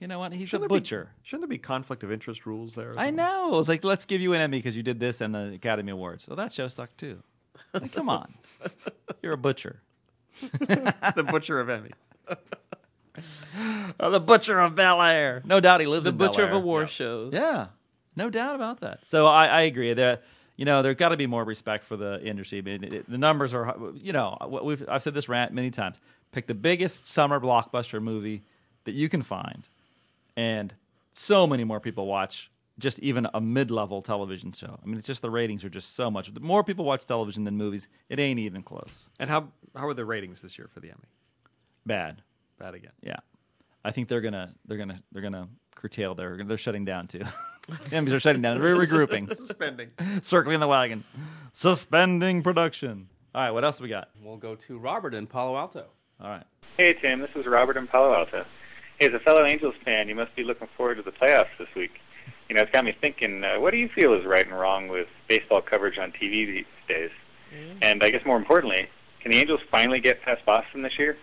You 0.00 0.06
know 0.06 0.20
what? 0.20 0.32
He's 0.32 0.48
Shouldn't 0.48 0.66
a 0.66 0.68
there 0.68 0.76
be- 0.78 0.80
butcher. 0.82 1.10
shouldn't 1.22 1.42
there 1.42 1.48
be 1.56 1.58
conflict 1.58 2.04
of 2.04 2.12
interest 2.12 2.46
rules 2.46 2.74
there? 2.76 2.94
I 2.96 3.10
know. 3.10 3.58
It's 3.58 3.68
like 3.68 3.82
let's 3.82 4.04
give 4.04 4.20
you 4.20 4.32
an 4.34 4.40
Emmy 4.40 4.58
because 4.58 4.76
you 4.76 4.82
did 4.84 5.00
this 5.00 5.20
and 5.20 5.34
the 5.34 5.54
Academy 5.54 5.90
Awards. 5.90 6.24
So 6.24 6.34
that 6.36 6.52
show 6.52 6.68
sucked 6.68 6.98
too. 6.98 7.20
Like, 7.74 7.92
come 7.92 8.08
on, 8.08 8.32
you're 9.22 9.32
a 9.32 9.36
butcher. 9.38 9.82
the 10.60 11.26
butcher 11.28 11.58
of 11.58 11.68
Emmy. 11.68 11.90
Oh, 14.00 14.10
the 14.10 14.20
butcher 14.20 14.60
of 14.60 14.74
Bel 14.74 15.00
Air. 15.02 15.42
No 15.44 15.60
doubt 15.60 15.80
he 15.80 15.86
lives 15.86 16.04
The 16.04 16.10
in 16.10 16.16
Bel 16.18 16.28
butcher 16.28 16.42
of 16.44 16.50
Air. 16.50 16.56
award 16.56 16.90
shows. 16.90 17.32
Yeah, 17.34 17.68
no 18.16 18.28
doubt 18.30 18.54
about 18.54 18.80
that. 18.80 19.06
So 19.08 19.26
I, 19.26 19.46
I 19.46 19.60
agree. 19.62 19.92
that 19.94 20.22
you 20.56 20.64
know, 20.64 20.82
there's 20.82 20.96
got 20.96 21.10
to 21.10 21.16
be 21.16 21.26
more 21.26 21.44
respect 21.44 21.84
for 21.84 21.96
the 21.96 22.20
industry. 22.22 22.58
I 22.58 22.62
mean, 22.62 22.82
it- 22.84 23.08
the 23.10 23.16
numbers 23.18 23.54
are, 23.54 23.76
you 23.94 24.12
know, 24.12 24.36
we've 24.64 24.84
I've 24.88 25.02
said 25.02 25.14
this 25.14 25.28
rant 25.28 25.52
many 25.52 25.70
times. 25.70 26.00
Pick 26.32 26.46
the 26.46 26.54
biggest 26.54 27.06
summer 27.08 27.40
blockbuster 27.40 28.02
movie 28.02 28.42
that 28.84 28.92
you 28.92 29.08
can 29.08 29.22
find, 29.22 29.66
and 30.36 30.74
so 31.12 31.46
many 31.46 31.64
more 31.64 31.80
people 31.80 32.06
watch 32.06 32.50
just 32.78 32.98
even 33.00 33.26
a 33.34 33.40
mid-level 33.40 34.02
television 34.02 34.52
show. 34.52 34.78
I 34.80 34.86
mean, 34.86 34.98
it's 34.98 35.06
just 35.06 35.22
the 35.22 35.30
ratings 35.30 35.64
are 35.64 35.68
just 35.70 35.96
so 35.96 36.10
much. 36.10 36.32
The 36.32 36.38
more 36.40 36.62
people 36.62 36.84
watch 36.84 37.06
television 37.06 37.42
than 37.44 37.56
movies, 37.56 37.88
it 38.08 38.20
ain't 38.20 38.38
even 38.38 38.62
close. 38.62 39.08
And 39.18 39.28
how 39.30 39.48
how 39.74 39.88
are 39.88 39.94
the 39.94 40.04
ratings 40.04 40.42
this 40.42 40.58
year 40.58 40.68
for 40.72 40.80
the 40.80 40.88
Emmy? 40.88 41.08
Bad. 41.86 42.22
Bad 42.58 42.74
again. 42.74 42.92
Yeah, 43.02 43.16
I 43.84 43.90
think 43.90 44.08
they're 44.08 44.20
gonna 44.20 44.54
they're 44.66 44.78
gonna 44.78 45.00
they're 45.12 45.22
gonna 45.22 45.48
curtail. 45.74 46.14
They're 46.14 46.42
they're 46.44 46.58
shutting 46.58 46.84
down 46.84 47.06
too. 47.06 47.20
the 47.68 47.96
Emmys 47.96 48.12
are 48.12 48.20
shutting 48.20 48.42
down. 48.42 48.60
They're 48.60 48.74
regrouping. 48.76 49.28
Suspending. 49.36 49.90
circling 50.22 50.60
the 50.60 50.66
wagon, 50.68 51.04
suspending 51.52 52.42
production. 52.42 53.08
All 53.34 53.42
right, 53.42 53.50
what 53.50 53.64
else 53.64 53.80
we 53.80 53.88
got? 53.88 54.10
We'll 54.22 54.36
go 54.36 54.54
to 54.54 54.78
Robert 54.78 55.14
in 55.14 55.26
Palo 55.26 55.56
Alto. 55.56 55.86
All 56.20 56.30
right, 56.30 56.44
Hey, 56.76 56.94
Tim. 56.94 57.20
This 57.20 57.30
is 57.36 57.46
Robert 57.46 57.76
in 57.76 57.86
Palo 57.86 58.12
Alto. 58.14 58.44
Hey, 58.98 59.06
as 59.06 59.14
a 59.14 59.20
fellow 59.20 59.44
Angels 59.44 59.74
fan, 59.84 60.08
you 60.08 60.14
must 60.16 60.34
be 60.34 60.42
looking 60.42 60.68
forward 60.76 60.96
to 60.96 61.02
the 61.02 61.12
playoffs 61.12 61.56
this 61.58 61.68
week. 61.76 62.00
You 62.48 62.56
know, 62.56 62.62
it's 62.62 62.72
got 62.72 62.84
me 62.84 62.96
thinking, 63.00 63.44
uh, 63.44 63.60
what 63.60 63.70
do 63.70 63.76
you 63.76 63.88
feel 63.88 64.14
is 64.14 64.24
right 64.24 64.44
and 64.44 64.58
wrong 64.58 64.88
with 64.88 65.06
baseball 65.28 65.60
coverage 65.62 65.98
on 65.98 66.10
TV 66.10 66.46
these 66.46 66.64
days? 66.88 67.10
And 67.82 68.02
I 68.02 68.10
guess 68.10 68.24
more 68.26 68.36
importantly, 68.36 68.88
can 69.20 69.30
the 69.30 69.38
Angels 69.38 69.60
finally 69.70 70.00
get 70.00 70.22
past 70.22 70.44
Boston 70.44 70.82
this 70.82 70.98
year? 70.98 71.16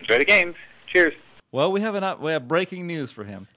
Enjoy 0.00 0.18
the 0.18 0.24
games. 0.24 0.56
Cheers. 0.86 1.14
Well, 1.52 1.72
we 1.72 1.80
have 1.80 1.94
an 1.94 2.04
up, 2.04 2.20
we 2.20 2.32
have 2.32 2.46
breaking 2.48 2.86
news 2.86 3.10
for 3.10 3.24
him. 3.24 3.46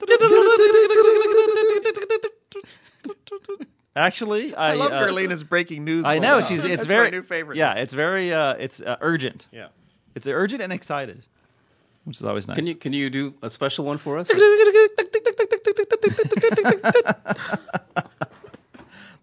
Actually, 3.96 4.54
I, 4.54 4.70
I 4.70 4.74
love 4.74 4.92
uh, 4.92 5.04
Gerlina's 5.04 5.42
breaking 5.42 5.84
news. 5.84 6.04
I 6.04 6.20
know 6.20 6.40
she's. 6.40 6.60
It's 6.60 6.68
That's 6.68 6.84
very 6.84 7.10
my 7.10 7.10
new 7.10 7.22
favorite. 7.22 7.58
Yeah, 7.58 7.74
it's 7.74 7.92
very. 7.92 8.32
Uh, 8.32 8.54
it's 8.54 8.80
uh, 8.80 8.96
urgent. 9.00 9.48
Yeah. 9.50 9.66
It's 10.14 10.26
urgent 10.26 10.62
and 10.62 10.72
excited, 10.72 11.26
which 12.04 12.16
is 12.16 12.22
always 12.22 12.46
nice. 12.46 12.54
Can 12.54 12.66
you 12.66 12.74
can 12.76 12.92
you 12.92 13.10
do 13.10 13.34
a 13.42 13.50
special 13.50 13.84
one 13.84 13.98
for 13.98 14.18
us? 14.18 14.28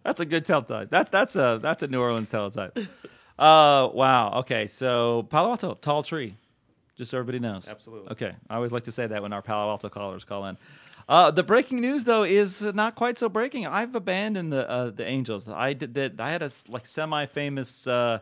That's 0.04 0.22
a 0.22 0.26
good 0.26 0.46
teletype. 0.46 0.90
That's 0.90 1.10
that's 1.10 1.36
a 1.36 1.60
that's 1.62 1.84
a 1.84 1.88
New 1.88 2.00
Orleans 2.00 2.30
teletype. 2.30 2.78
Uh, 3.38 3.90
wow. 3.94 4.40
Okay, 4.40 4.68
so 4.68 5.28
Palo 5.30 5.50
Alto, 5.52 5.74
tall 5.76 6.02
tree, 6.02 6.38
just 6.98 7.12
so 7.12 7.18
everybody 7.18 7.40
knows. 7.40 7.68
Absolutely. 7.68 8.12
Okay, 8.12 8.34
I 8.50 8.56
always 8.56 8.72
like 8.72 8.86
to 8.86 8.92
say 8.92 9.08
that 9.08 9.22
when 9.22 9.34
our 9.34 9.42
Palo 9.42 9.70
Alto 9.70 9.90
callers 9.90 10.24
call 10.24 10.46
in. 10.46 10.58
Uh, 11.08 11.32
the 11.32 11.44
breaking 11.44 11.80
news 11.80 12.04
though 12.04 12.24
is 12.24 12.62
not 12.62 12.96
quite 12.96 13.18
so 13.18 13.30
breaking. 13.30 13.66
I've 13.66 13.96
abandoned 13.96 14.52
the 14.52 14.70
uh, 14.70 14.90
the 14.90 15.06
Angels. 15.06 15.48
I 15.48 15.74
did 15.74 15.94
that. 15.94 16.20
I 16.20 16.32
had 16.32 16.42
a 16.42 16.50
like 16.68 16.86
semi 16.86 17.26
famous. 17.28 17.88
Uh, 17.88 18.20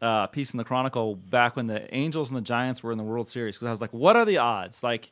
uh, 0.00 0.28
piece 0.28 0.52
in 0.52 0.58
the 0.58 0.64
Chronicle 0.64 1.16
back 1.16 1.56
when 1.56 1.66
the 1.66 1.92
Angels 1.92 2.28
and 2.28 2.36
the 2.36 2.42
Giants 2.42 2.82
were 2.82 2.92
in 2.92 2.98
the 2.98 3.04
World 3.04 3.28
Series 3.28 3.56
because 3.56 3.66
I 3.66 3.70
was 3.72 3.80
like, 3.80 3.92
what 3.92 4.14
are 4.14 4.24
the 4.24 4.38
odds? 4.38 4.82
Like, 4.82 5.10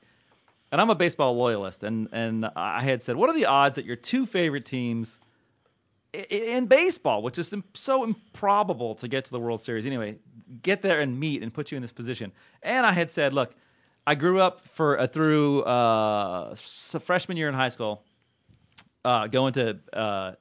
and 0.71 0.81
I'm 0.81 0.91
a 0.91 0.95
baseball 0.95 1.37
loyalist, 1.37 1.83
and 1.83 2.09
and 2.13 2.47
I 2.55 2.83
had 2.83 3.03
said, 3.03 3.17
what 3.17 3.29
are 3.29 3.35
the 3.35 3.47
odds 3.47 3.77
that 3.77 3.85
your 3.85 3.97
two 3.97 4.27
favorite 4.27 4.65
teams 4.65 5.19
in 6.31 6.67
baseball, 6.67 7.23
which 7.23 7.39
is 7.39 7.55
so 7.75 8.05
improbable 8.05 8.95
to 8.97 9.09
get 9.09 9.25
to 9.27 9.31
the 9.31 9.41
World 9.41 9.63
Series 9.63 9.87
anyway, 9.87 10.17
get 10.63 10.83
there 10.83 11.01
and 11.01 11.19
meet 11.19 11.43
and 11.43 11.53
put 11.53 11.71
you 11.71 11.77
in 11.77 11.83
this 11.83 11.93
position? 11.93 12.33
And 12.63 12.87
I 12.87 12.93
had 12.93 13.11
said, 13.11 13.33
look, 13.33 13.55
I 14.07 14.15
grew 14.15 14.41
up 14.41 14.67
for 14.69 14.99
uh, 14.99 15.07
through 15.07 15.63
uh, 15.63 16.55
freshman 16.55 17.37
year 17.37 17.49
in 17.49 17.55
high 17.55 17.71
school, 17.71 18.03
uh, 19.05 19.27
going 19.27 19.53
to 19.55 19.79
uh, 19.93 20.33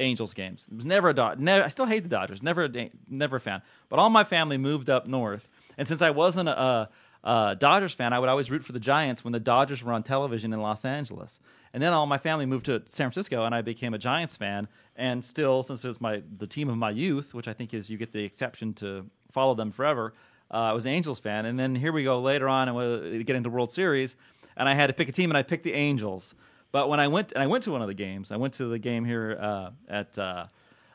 Angels 0.00 0.34
games. 0.34 0.66
It 0.70 0.76
was 0.76 0.84
never 0.84 1.10
a 1.10 1.14
Dod. 1.14 1.38
Never, 1.38 1.64
I 1.64 1.68
still 1.68 1.86
hate 1.86 2.02
the 2.02 2.08
Dodgers. 2.08 2.42
Never, 2.42 2.64
a 2.64 2.90
never 3.08 3.36
a 3.36 3.40
fan. 3.40 3.62
But 3.88 3.98
all 3.98 4.10
my 4.10 4.24
family 4.24 4.56
moved 4.56 4.88
up 4.88 5.06
north, 5.06 5.46
and 5.76 5.86
since 5.86 6.02
I 6.02 6.10
wasn't 6.10 6.48
a, 6.48 6.88
a 7.22 7.56
Dodgers 7.58 7.92
fan, 7.92 8.12
I 8.12 8.18
would 8.18 8.28
always 8.28 8.50
root 8.50 8.64
for 8.64 8.72
the 8.72 8.80
Giants 8.80 9.22
when 9.24 9.32
the 9.32 9.40
Dodgers 9.40 9.82
were 9.82 9.92
on 9.92 10.02
television 10.02 10.52
in 10.52 10.60
Los 10.60 10.84
Angeles. 10.84 11.38
And 11.74 11.82
then 11.82 11.92
all 11.92 12.06
my 12.06 12.18
family 12.18 12.44
moved 12.44 12.66
to 12.66 12.82
San 12.84 13.06
Francisco, 13.10 13.44
and 13.44 13.54
I 13.54 13.62
became 13.62 13.94
a 13.94 13.98
Giants 13.98 14.36
fan. 14.36 14.68
And 14.96 15.24
still, 15.24 15.62
since 15.62 15.84
it 15.84 15.88
was 15.88 16.00
my 16.00 16.22
the 16.38 16.46
team 16.46 16.68
of 16.68 16.76
my 16.76 16.90
youth, 16.90 17.34
which 17.34 17.48
I 17.48 17.54
think 17.54 17.72
is 17.72 17.88
you 17.88 17.96
get 17.96 18.12
the 18.12 18.22
exception 18.24 18.74
to 18.74 19.06
follow 19.30 19.54
them 19.54 19.72
forever, 19.72 20.12
uh, 20.50 20.56
I 20.56 20.72
was 20.72 20.84
an 20.84 20.92
Angels 20.92 21.18
fan. 21.18 21.46
And 21.46 21.58
then 21.58 21.74
here 21.74 21.92
we 21.92 22.04
go 22.04 22.20
later 22.20 22.48
on, 22.48 22.68
and 22.68 22.76
we 22.76 23.24
get 23.24 23.36
into 23.36 23.48
World 23.48 23.70
Series, 23.70 24.16
and 24.56 24.68
I 24.68 24.74
had 24.74 24.88
to 24.88 24.92
pick 24.92 25.08
a 25.08 25.12
team, 25.12 25.30
and 25.30 25.38
I 25.38 25.42
picked 25.42 25.64
the 25.64 25.72
Angels. 25.72 26.34
But 26.72 26.88
when 26.88 27.00
I 27.00 27.08
went 27.08 27.32
and 27.32 27.42
I 27.42 27.46
went 27.46 27.64
to 27.64 27.72
one 27.72 27.82
of 27.82 27.88
the 27.88 27.94
games, 27.94 28.32
I 28.32 28.36
went 28.36 28.54
to 28.54 28.66
the 28.66 28.78
game 28.78 29.04
here 29.04 29.38
uh, 29.40 29.70
at 29.88 30.18
uh, 30.18 30.46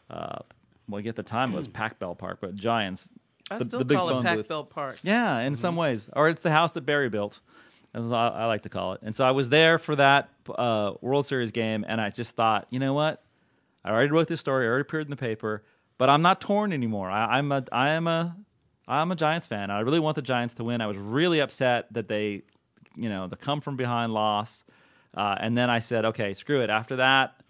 uh, 0.10 0.40
well, 0.90 1.08
at 1.08 1.16
the 1.16 1.24
time 1.24 1.54
it 1.54 1.56
was 1.56 1.68
Pac 1.68 2.00
Bell 2.00 2.16
Park, 2.16 2.40
but 2.42 2.56
Giants. 2.56 3.12
I 3.50 3.60
the, 3.60 3.66
still 3.66 3.80
the 3.80 3.86
big 3.86 3.98
call 3.98 4.20
it 4.20 4.24
Pac. 4.24 4.48
Bell 4.48 4.64
Park. 4.64 5.00
Yeah, 5.04 5.40
in 5.40 5.56
some 5.56 5.76
ways, 5.76 6.10
or 6.14 6.30
it's 6.30 6.42
the 6.42 6.52
house 6.52 6.74
that 6.74 6.82
Barry 6.82 7.10
built, 7.10 7.40
as 7.94 8.12
I, 8.12 8.28
I 8.28 8.46
like 8.46 8.64
to 8.64 8.70
call 8.70 8.94
it. 8.94 9.02
And 9.04 9.16
so 9.16 9.26
I 9.26 9.32
was 9.32 9.50
there 9.50 9.78
for 9.80 9.96
that 9.96 10.30
uh, 10.50 10.94
World 11.02 11.26
Series 11.26 11.52
game, 11.52 11.86
and 11.88 12.00
I 12.00 12.10
just 12.10 12.36
thought, 12.36 12.68
you 12.70 12.80
know 12.80 12.94
what? 12.94 13.24
I 13.84 13.92
already 13.92 14.12
wrote 14.12 14.28
this 14.28 14.40
story, 14.40 14.66
I 14.66 14.70
already 14.70 14.82
appeared 14.82 15.06
in 15.06 15.10
the 15.10 15.16
paper, 15.16 15.64
but 15.98 16.10
I'm 16.10 16.22
not 16.22 16.42
torn 16.42 16.74
anymore. 16.74 17.10
I, 17.10 17.38
I'm 17.38 17.52
a, 17.52 17.64
I 17.72 17.90
am 17.90 18.08
a, 18.08 18.36
I'm 18.88 19.12
a 19.12 19.16
Giants 19.16 19.48
fan. 19.48 19.72
I 19.72 19.80
really 19.82 20.00
want 20.00 20.16
the 20.16 20.22
Giants 20.22 20.56
to 20.56 20.64
win. 20.64 20.82
I 20.82 20.88
was 20.88 20.98
really 20.98 21.40
upset 21.40 21.92
that 21.94 22.08
they, 22.08 22.44
you 22.96 23.10
know, 23.10 23.28
the 23.28 23.36
come 23.36 23.62
from 23.62 23.78
behind 23.78 24.14
loss, 24.14 24.64
uh, 25.16 25.36
and 25.40 25.58
then 25.58 25.70
I 25.70 25.80
said, 25.80 26.06
okay, 26.06 26.34
screw 26.34 26.62
it. 26.62 26.70
After 26.70 26.98
that, 26.98 27.42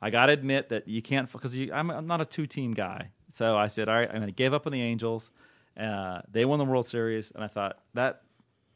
I 0.00 0.10
got 0.10 0.26
to 0.26 0.32
admit 0.32 0.70
that 0.70 0.88
you 0.88 1.00
can't 1.00 1.30
because 1.30 1.54
I'm, 1.72 1.90
I'm 1.90 2.06
not 2.06 2.20
a 2.20 2.24
two 2.24 2.46
team 2.46 2.74
guy. 2.74 3.10
So 3.28 3.56
I 3.56 3.68
said, 3.68 3.88
all 3.88 3.94
right, 3.94 4.08
I'm 4.08 4.16
going 4.16 4.26
to 4.26 4.32
give 4.32 4.52
up 4.52 4.66
on 4.66 4.72
the 4.72 4.82
Angels. 4.82 5.30
Uh, 5.78 6.20
they 6.30 6.44
won 6.44 6.58
the 6.58 6.64
World 6.64 6.86
Series, 6.86 7.30
and 7.30 7.42
I 7.42 7.46
thought 7.46 7.78
that 7.94 8.22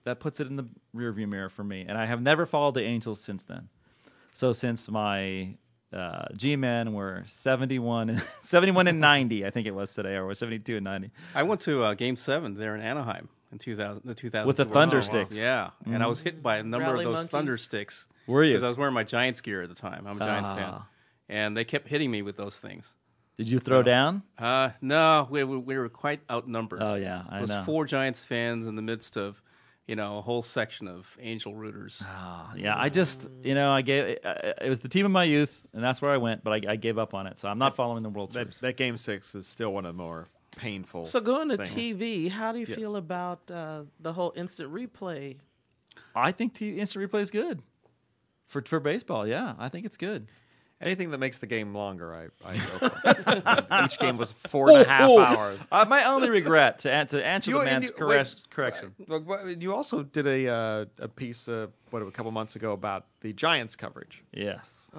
that 0.07 0.21
puts 0.21 0.41
it 0.41 0.47
in 0.47 0.57
the 0.57 0.67
rearview 0.95 1.29
mirror 1.29 1.49
for 1.51 1.63
me. 1.65 1.85
And 1.87 1.99
I 1.99 2.07
have 2.07 2.23
never 2.23 2.47
followed 2.47 2.75
the 2.75 2.83
Angels 2.83 3.21
since 3.21 3.45
then. 3.45 3.69
So 4.33 4.53
since 4.53 4.89
my 4.89 5.57
uh, 5.93 6.27
G-men 6.37 6.93
were 6.95 7.25
71 7.27 8.11
and 8.11 8.23
71 8.43 8.87
and 8.87 9.01
90, 9.01 9.45
I 9.45 9.51
think 9.51 9.67
it 9.67 9.75
was 9.75 9.93
today, 9.93 10.15
or 10.15 10.27
was 10.27 10.39
72 10.39 10.77
and 10.77 10.85
90. 10.85 11.11
I 11.35 11.43
went 11.43 11.61
to 11.63 11.83
uh, 11.83 11.95
Game 11.95 12.17
Seven 12.17 12.55
there 12.55 12.75
in 12.75 12.81
Anaheim 12.81 13.29
in 13.53 13.59
2000, 13.59 14.03
the 14.05 14.15
2000 14.15 14.47
With 14.47 14.57
the 14.57 14.65
Thunder 14.65 15.03
sticks. 15.03 15.37
Yeah, 15.37 15.71
and 15.85 16.03
I 16.03 16.07
was 16.07 16.21
hit 16.21 16.43
by 16.43 16.59
a 16.59 16.63
number 16.63 16.87
Rally 16.93 17.05
of 17.05 17.11
those 17.11 17.17
monkeys. 17.19 17.31
Thunder 17.31 17.57
sticks. 17.59 18.09
Were 18.27 18.43
you? 18.45 18.53
Because 18.55 18.63
I 18.65 18.69
was 18.69 18.77
wearing 18.77 18.95
my 18.95 19.05
Giants 19.05 19.41
gear 19.41 19.63
at 19.63 19.69
the 19.69 19.75
time. 19.75 20.07
I'm 20.07 20.21
a 20.21 20.25
Giants 20.25 20.51
fan, 20.51 20.71
Ah. 20.75 20.87
and 21.29 21.57
they 21.57 21.65
kept 21.65 21.89
hitting 21.89 22.11
me 22.11 22.23
with 22.23 22.37
those 22.37 22.57
things. 22.57 22.95
Did 23.39 23.49
you 23.51 23.59
throw 23.61 23.83
down? 23.83 24.23
Uh, 24.39 24.71
no, 24.81 25.29
we, 25.31 25.45
we 25.45 25.59
we 25.59 25.77
were 25.79 25.89
quite 25.91 26.21
outnumbered. 26.31 26.83
Oh 26.83 26.95
yeah, 26.95 27.23
I 27.29 27.39
it 27.39 27.41
was 27.43 27.51
know. 27.51 27.63
four 27.65 27.85
Giants 27.85 28.23
fans 28.25 28.67
in 28.67 28.77
the 28.77 28.83
midst 28.83 29.17
of, 29.17 29.41
you 29.87 29.95
know, 29.97 30.19
a 30.19 30.21
whole 30.23 30.43
section 30.43 30.89
of 30.89 31.07
Angel 31.21 31.55
rooters. 31.55 32.03
Ah, 32.05 32.53
yeah, 32.57 32.75
I 32.77 32.89
just 32.89 33.29
you 33.43 33.55
know 33.55 33.71
I 33.71 33.83
gave 33.83 34.19
uh, 34.25 34.35
it 34.61 34.69
was 34.69 34.81
the 34.81 34.89
team 34.89 35.07
of 35.07 35.13
my 35.13 35.25
youth, 35.25 35.67
and 35.73 35.83
that's 35.83 36.03
where 36.03 36.11
I 36.11 36.17
went, 36.17 36.43
but 36.45 36.53
I, 36.53 36.73
I 36.73 36.77
gave 36.77 36.99
up 36.99 37.15
on 37.15 37.27
it. 37.27 37.39
So 37.39 37.49
I'm 37.49 37.59
not 37.59 37.77
following 37.77 38.03
the 38.03 38.09
World 38.11 38.31
That, 38.31 38.35
Series. 38.53 38.59
that 38.61 38.77
game 38.77 38.97
six 38.97 39.35
is 39.35 39.47
still 39.47 39.73
one 39.73 39.87
of 39.87 39.97
the 39.97 40.03
more 40.03 40.29
painful. 40.57 41.05
So 41.05 41.21
going 41.21 41.49
to 41.51 41.57
things. 41.57 41.71
TV, 41.71 42.29
how 42.31 42.53
do 42.53 42.59
you 42.59 42.67
Yes. 42.69 42.77
feel 42.77 42.97
about 42.97 43.49
uh, 43.51 43.83
the 44.01 44.13
whole 44.13 44.33
instant 44.37 44.73
replay? 44.73 45.37
I 46.15 46.33
think 46.33 46.55
t- 46.55 46.79
instant 46.79 47.09
replay 47.11 47.21
is 47.21 47.31
good 47.31 47.63
for 48.49 48.63
for 48.63 48.81
baseball. 48.81 49.27
Yeah, 49.27 49.55
I 49.59 49.69
think 49.69 49.87
it's 49.87 49.97
good. 49.97 50.27
Anything 50.81 51.11
that 51.13 51.19
makes 51.19 51.39
the 51.39 51.47
game 51.47 51.75
longer, 51.75 52.15
I, 52.15 52.27
I 52.47 52.57
go 52.57 52.89
for. 52.91 53.85
Each 53.85 53.99
game 53.99 54.19
was 54.19 54.33
four 54.33 54.71
and 54.71 54.83
a 54.83 54.87
half 54.89 55.09
Oh, 55.09 55.19
oh. 55.19 55.23
hours. 55.23 55.59
Uh, 55.73 55.87
my 55.89 56.05
only 56.05 56.29
regret 56.29 56.81
to, 56.81 56.93
an- 56.93 57.07
to 57.09 57.25
answer 57.25 57.51
You- 57.51 57.59
the 57.61 57.65
man's 57.65 57.87
you- 57.87 57.93
correct, 57.93 58.35
wait, 58.37 58.51
correction. 58.51 58.95
Well, 59.09 59.21
well, 59.27 59.49
You 59.49 59.75
also 59.75 60.03
did 60.03 60.27
a 60.27 60.49
uh, 60.49 60.85
a 60.99 61.09
piece 61.09 61.49
uh, 61.49 61.69
what 61.91 62.03
a 62.03 62.11
couple 62.11 62.31
months 62.31 62.57
ago 62.57 62.73
about 62.73 63.07
the 63.23 63.33
Giants 63.33 63.75
coverage 63.75 64.23
Yes, 64.35 64.91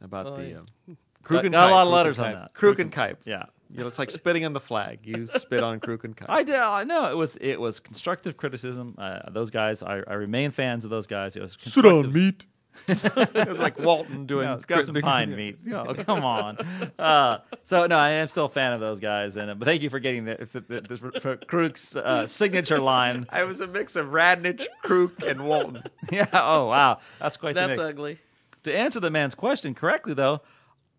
about 0.00 0.26
Oh, 0.26 0.36
the 0.36 0.46
yeah. 0.48 0.56
uh, 0.56 0.94
got, 1.22 1.44
Kruk 1.44 1.52
got 1.52 1.70
a 1.70 1.70
lot 1.72 1.86
of 1.86 1.88
Kuip. 1.88 1.92
letters 1.94 2.18
on 2.18 2.32
that. 2.32 2.54
Kruk 2.54 2.78
and 2.80 2.90
Kuip. 2.92 3.16
Yeah, 3.24 3.44
You 3.70 3.80
know, 3.80 3.86
it's 3.86 4.00
like 4.00 4.10
spitting 4.10 4.44
on 4.44 4.52
the 4.52 4.60
flag. 4.60 5.00
You 5.04 5.28
spit 5.28 5.62
on 5.62 5.78
Kruk 5.78 6.02
and 6.02 6.16
Kuip. 6.16 6.26
I 6.28 6.42
did. 6.42 6.56
I 6.56 6.82
know 6.82 7.08
it 7.08 7.16
was 7.16 7.36
it 7.40 7.60
was 7.60 7.78
constructive 7.78 8.36
criticism. 8.36 8.96
Uh, 8.98 9.30
those 9.30 9.50
guys, 9.50 9.80
I, 9.82 10.00
I 10.08 10.14
remain 10.14 10.50
fans 10.50 10.84
of 10.84 10.90
those 10.90 11.06
guys. 11.06 11.36
It 11.36 11.42
was 11.42 11.56
constructive. 11.56 12.12
meat. 12.12 12.46
it 12.88 13.48
was 13.48 13.60
like 13.60 13.78
Walton 13.78 14.26
doing. 14.26 14.46
Yeah, 14.46 14.58
grab 14.66 14.84
some 14.84 14.94
pine 14.96 15.34
meat. 15.34 15.58
Oh, 15.72 15.94
come 15.94 16.24
on. 16.24 16.58
Uh, 16.98 17.38
so 17.62 17.86
no, 17.86 17.96
I 17.96 18.10
am 18.10 18.28
still 18.28 18.46
a 18.46 18.48
fan 18.48 18.72
of 18.72 18.80
those 18.80 19.00
guys, 19.00 19.36
and 19.36 19.50
uh, 19.50 19.54
but 19.54 19.66
thank 19.66 19.82
you 19.82 19.90
for 19.90 20.00
getting 20.00 20.24
the, 20.24 20.36
the, 20.36 20.60
the, 20.60 21.38
Kruk's 21.46 21.94
uh, 21.94 22.26
signature 22.26 22.78
line. 22.78 23.26
I 23.30 23.44
was 23.44 23.60
a 23.60 23.66
mix 23.66 23.96
of 23.96 24.08
Radnich, 24.08 24.66
Kruk, 24.84 25.22
and 25.22 25.46
Walton. 25.46 25.82
yeah. 26.10 26.26
Oh 26.32 26.66
wow, 26.66 26.98
that's 27.20 27.36
quite 27.36 27.54
the 27.54 27.66
That's 27.66 27.78
mix. 27.78 27.88
ugly. 27.88 28.18
To 28.64 28.76
answer 28.76 29.00
the 29.00 29.10
man's 29.10 29.34
question 29.34 29.74
correctly, 29.74 30.14
though, 30.14 30.42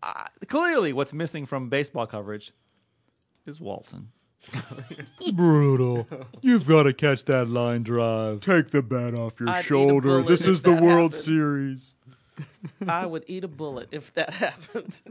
uh, 0.02 0.24
clearly 0.48 0.92
what's 0.92 1.12
missing 1.12 1.46
from 1.46 1.68
baseball 1.68 2.06
coverage 2.06 2.52
is 3.46 3.60
Walton. 3.60 4.12
Brutal. 5.32 6.06
You've 6.40 6.66
got 6.66 6.84
to 6.84 6.92
catch 6.92 7.24
that 7.26 7.48
line 7.48 7.82
drive. 7.82 8.40
Take 8.40 8.70
the 8.70 8.82
bat 8.82 9.14
off 9.14 9.40
your 9.40 9.50
I'd 9.50 9.64
shoulder. 9.64 10.22
This 10.22 10.46
is 10.46 10.62
the 10.62 10.72
World 10.72 11.12
happened. 11.12 11.14
Series. 11.14 11.94
I 12.86 13.06
would 13.06 13.24
eat 13.26 13.44
a 13.44 13.48
bullet 13.48 13.88
if 13.90 14.12
that 14.14 14.30
happened. 14.30 15.00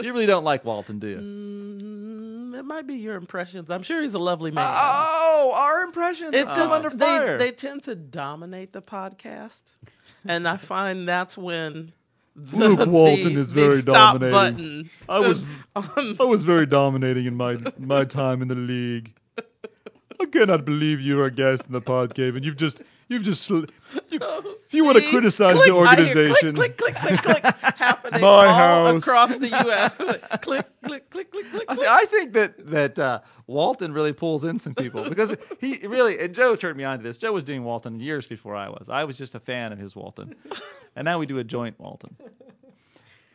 You 0.00 0.12
really 0.12 0.26
don't 0.26 0.44
like 0.44 0.64
Walton, 0.64 1.00
do 1.00 1.08
you? 1.08 1.16
Mm, 1.16 2.56
it 2.56 2.62
might 2.62 2.86
be 2.86 2.94
your 2.94 3.16
impressions. 3.16 3.68
I'm 3.68 3.82
sure 3.82 4.00
he's 4.00 4.14
a 4.14 4.18
lovely 4.20 4.52
man. 4.52 4.64
Oh, 4.72 5.52
our 5.56 5.80
impressions. 5.82 6.30
it's 6.34 6.48
I'm 6.48 6.56
just 6.56 6.72
under 6.72 6.90
they, 6.90 7.04
fire. 7.04 7.36
they 7.38 7.50
tend 7.50 7.82
to 7.84 7.96
dominate 7.96 8.72
the 8.72 8.80
podcast, 8.80 9.62
and 10.24 10.46
I 10.46 10.56
find 10.56 11.08
that's 11.08 11.36
when 11.36 11.72
the, 11.86 11.92
Luke 12.52 12.86
Walton 12.86 13.34
the- 13.34 13.40
is 13.40 13.52
very 13.52 13.82
dominating. 13.82 14.32
Button 14.32 14.90
I 15.08 15.18
was 15.20 15.44
on- 15.76 15.90
um, 15.96 16.16
I 16.20 16.24
was 16.24 16.44
very 16.44 16.66
dominating 16.66 17.26
in 17.26 17.34
my 17.36 17.58
my 17.78 18.04
time 18.04 18.42
in 18.42 18.48
the 18.48 18.54
league. 18.54 19.14
I 20.20 20.26
cannot 20.26 20.64
believe 20.64 21.00
you're 21.00 21.24
a 21.26 21.30
guest 21.30 21.66
in 21.66 21.72
the 21.72 21.80
pod 21.80 22.14
cave, 22.14 22.34
and 22.36 22.44
you've 22.44 22.56
just 22.56 22.82
you've 23.08 23.22
just 23.22 23.42
sl- 23.42 23.64
you, 24.10 24.18
if 24.20 24.74
you 24.74 24.84
want 24.84 24.98
to 24.98 25.08
criticize 25.10 25.54
Click, 25.54 25.66
the 25.68 25.74
organization. 25.74 26.54
click, 26.54 26.76
click, 26.76 26.94
click, 26.96 27.20
click, 27.20 27.42
click, 27.42 27.54
happening 27.76 28.20
My 28.20 28.26
all 28.46 28.54
house. 28.94 29.02
across 29.02 29.36
the 29.38 29.48
U.S. 29.48 29.96
click, 29.96 30.40
click, 30.42 30.66
click, 31.10 31.10
click, 31.10 31.30
click. 31.30 31.64
I 31.68 31.74
see. 31.76 31.86
I 31.88 32.04
think 32.06 32.32
that 32.32 32.66
that 32.70 32.98
uh, 32.98 33.20
Walton 33.46 33.92
really 33.92 34.12
pulls 34.12 34.44
in 34.44 34.58
some 34.58 34.74
people 34.74 35.08
because 35.08 35.36
he 35.60 35.86
really 35.86 36.18
and 36.18 36.34
Joe 36.34 36.56
turned 36.56 36.76
me 36.76 36.84
on 36.84 36.98
to 36.98 37.02
this. 37.04 37.18
Joe 37.18 37.32
was 37.32 37.44
doing 37.44 37.62
Walton 37.64 38.00
years 38.00 38.26
before 38.26 38.56
I 38.56 38.68
was. 38.68 38.88
I 38.90 39.04
was 39.04 39.16
just 39.16 39.34
a 39.34 39.40
fan 39.40 39.72
of 39.72 39.78
his 39.78 39.94
Walton, 39.94 40.34
and 40.96 41.04
now 41.04 41.18
we 41.18 41.26
do 41.26 41.38
a 41.38 41.44
joint 41.44 41.78
Walton. 41.78 42.16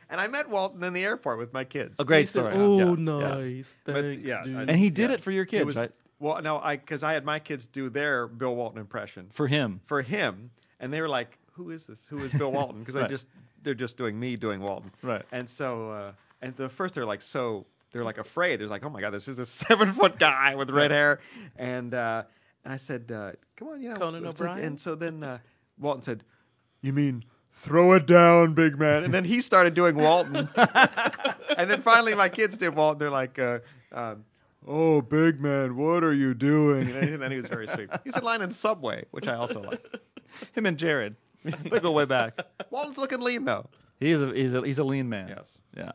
And 0.10 0.22
I 0.22 0.28
met 0.28 0.48
Walton 0.48 0.84
in 0.84 0.93
the 0.93 1.04
airport 1.04 1.39
with 1.39 1.54
my 1.54 1.63
kids. 1.63 2.00
A 2.00 2.06
great 2.06 2.28
story. 2.30 2.54
Oh, 2.56 2.78
Yeah. 2.78 2.93
nice. 2.96 3.46
Yes. 3.50 3.76
But, 3.84 3.96
Thanks, 3.96 4.28
yeah, 4.28 4.43
dude. 4.43 4.69
And 4.69 4.78
he 4.78 4.91
did 4.91 5.10
Yeah. 5.10 5.15
it 5.15 5.22
for 5.22 5.32
your 5.32 5.46
kids, 5.46 5.62
It 5.62 5.65
was, 5.65 5.76
right? 5.76 5.91
Well, 6.24 6.42
no, 6.42 6.58
I 6.58 6.78
because 6.78 7.04
I 7.04 7.12
had 7.14 7.26
my 7.26 7.40
kids 7.40 7.68
do 7.68 7.90
their 7.90 8.28
Bill 8.28 8.56
Walton 8.56 8.80
impression 8.80 9.28
For 9.30 9.46
him. 9.46 9.82
for 9.86 10.02
him, 10.02 10.52
and 10.80 10.94
they 10.94 11.02
were 11.02 11.10
like, 11.10 11.38
"Who 11.52 11.70
is 11.70 11.86
this? 11.86 12.06
Who 12.10 12.20
is 12.20 12.32
Bill 12.32 12.50
Walton?" 12.52 12.80
Because 12.80 12.96
Right. 13.02 13.04
I 13.06 13.08
just 13.10 13.28
they're 13.62 13.74
just 13.74 13.98
doing 13.98 14.18
me 14.18 14.38
doing 14.38 14.62
Walton, 14.62 14.92
Right. 15.02 15.24
And 15.34 15.50
so, 15.50 15.92
uh, 15.92 16.12
and 16.42 16.56
the 16.56 16.70
first 16.70 16.96
they're 16.96 17.06
like 17.06 17.22
so 17.22 17.66
they're 17.92 18.06
like 18.06 18.20
afraid. 18.20 18.62
They're 18.62 18.68
like, 18.68 18.86
"Oh 18.86 18.90
my 18.90 19.02
god, 19.02 19.12
this 19.12 19.28
is 19.28 19.40
a 19.40 19.46
seven 19.64 19.92
foot 19.92 20.18
guy 20.18 20.56
with 20.56 20.70
red 20.70 20.92
hair," 20.92 21.20
and 21.58 21.94
uh, 21.94 22.24
and 22.64 22.74
I 22.74 22.78
said, 22.78 23.12
uh, 23.12 23.34
"Come 23.58 23.68
on, 23.68 23.82
you 23.82 23.90
know." 23.90 23.98
Conan 23.98 24.26
it's 24.26 24.40
like- 24.40 24.50
O'Brien? 24.50 24.66
And 24.68 24.80
so 24.80 24.96
then 24.96 25.24
uh, 25.24 25.40
Walton 25.78 26.04
said, 26.04 26.24
"You 26.82 26.94
mean?" 26.94 27.26
Throw 27.56 27.94
it 27.94 28.08
down, 28.08 28.56
big 28.56 28.80
man. 28.80 29.04
And 29.04 29.14
then 29.14 29.24
he 29.26 29.40
started 29.40 29.76
doing 29.76 29.96
Walton. 29.96 30.50
and 30.58 31.70
then 31.70 31.82
finally 31.82 32.16
my 32.16 32.28
kids 32.28 32.58
did 32.58 32.76
Walton. 32.76 32.98
They're 32.98 33.12
like, 33.12 33.38
uh, 33.38 33.60
um, 33.92 34.26
oh, 34.67 35.02
big 35.02 35.39
man, 35.41 35.76
what 35.76 36.04
are 36.04 36.13
you 36.13 36.34
doing? 36.34 36.89
And 36.89 37.21
then 37.21 37.32
he 37.32 37.38
was 37.38 37.47
very 37.47 37.67
sweet. 37.67 37.89
He 38.04 38.10
was 38.10 38.17
in 38.17 38.23
line 38.23 38.41
in 38.41 38.52
Subway, 38.52 39.06
which 39.12 39.28
I 39.28 39.36
also 39.36 39.62
like. 39.62 39.86
Him 40.54 40.65
and 40.65 40.78
Jared. 40.78 41.15
They 41.43 41.80
go 41.80 41.91
way 41.91 42.06
back. 42.06 42.39
Walton's 42.69 42.97
looking 42.97 43.19
lean, 43.21 43.45
though. 43.45 43.69
He 43.99 44.12
is 44.12 44.21
a 44.21 44.34
he's 44.34 44.54
a 44.54 44.62
he's 44.65 44.80
a 44.80 44.84
lean 44.84 45.10
man. 45.10 45.28
Yes. 45.30 45.60
Yeah. 45.78 45.91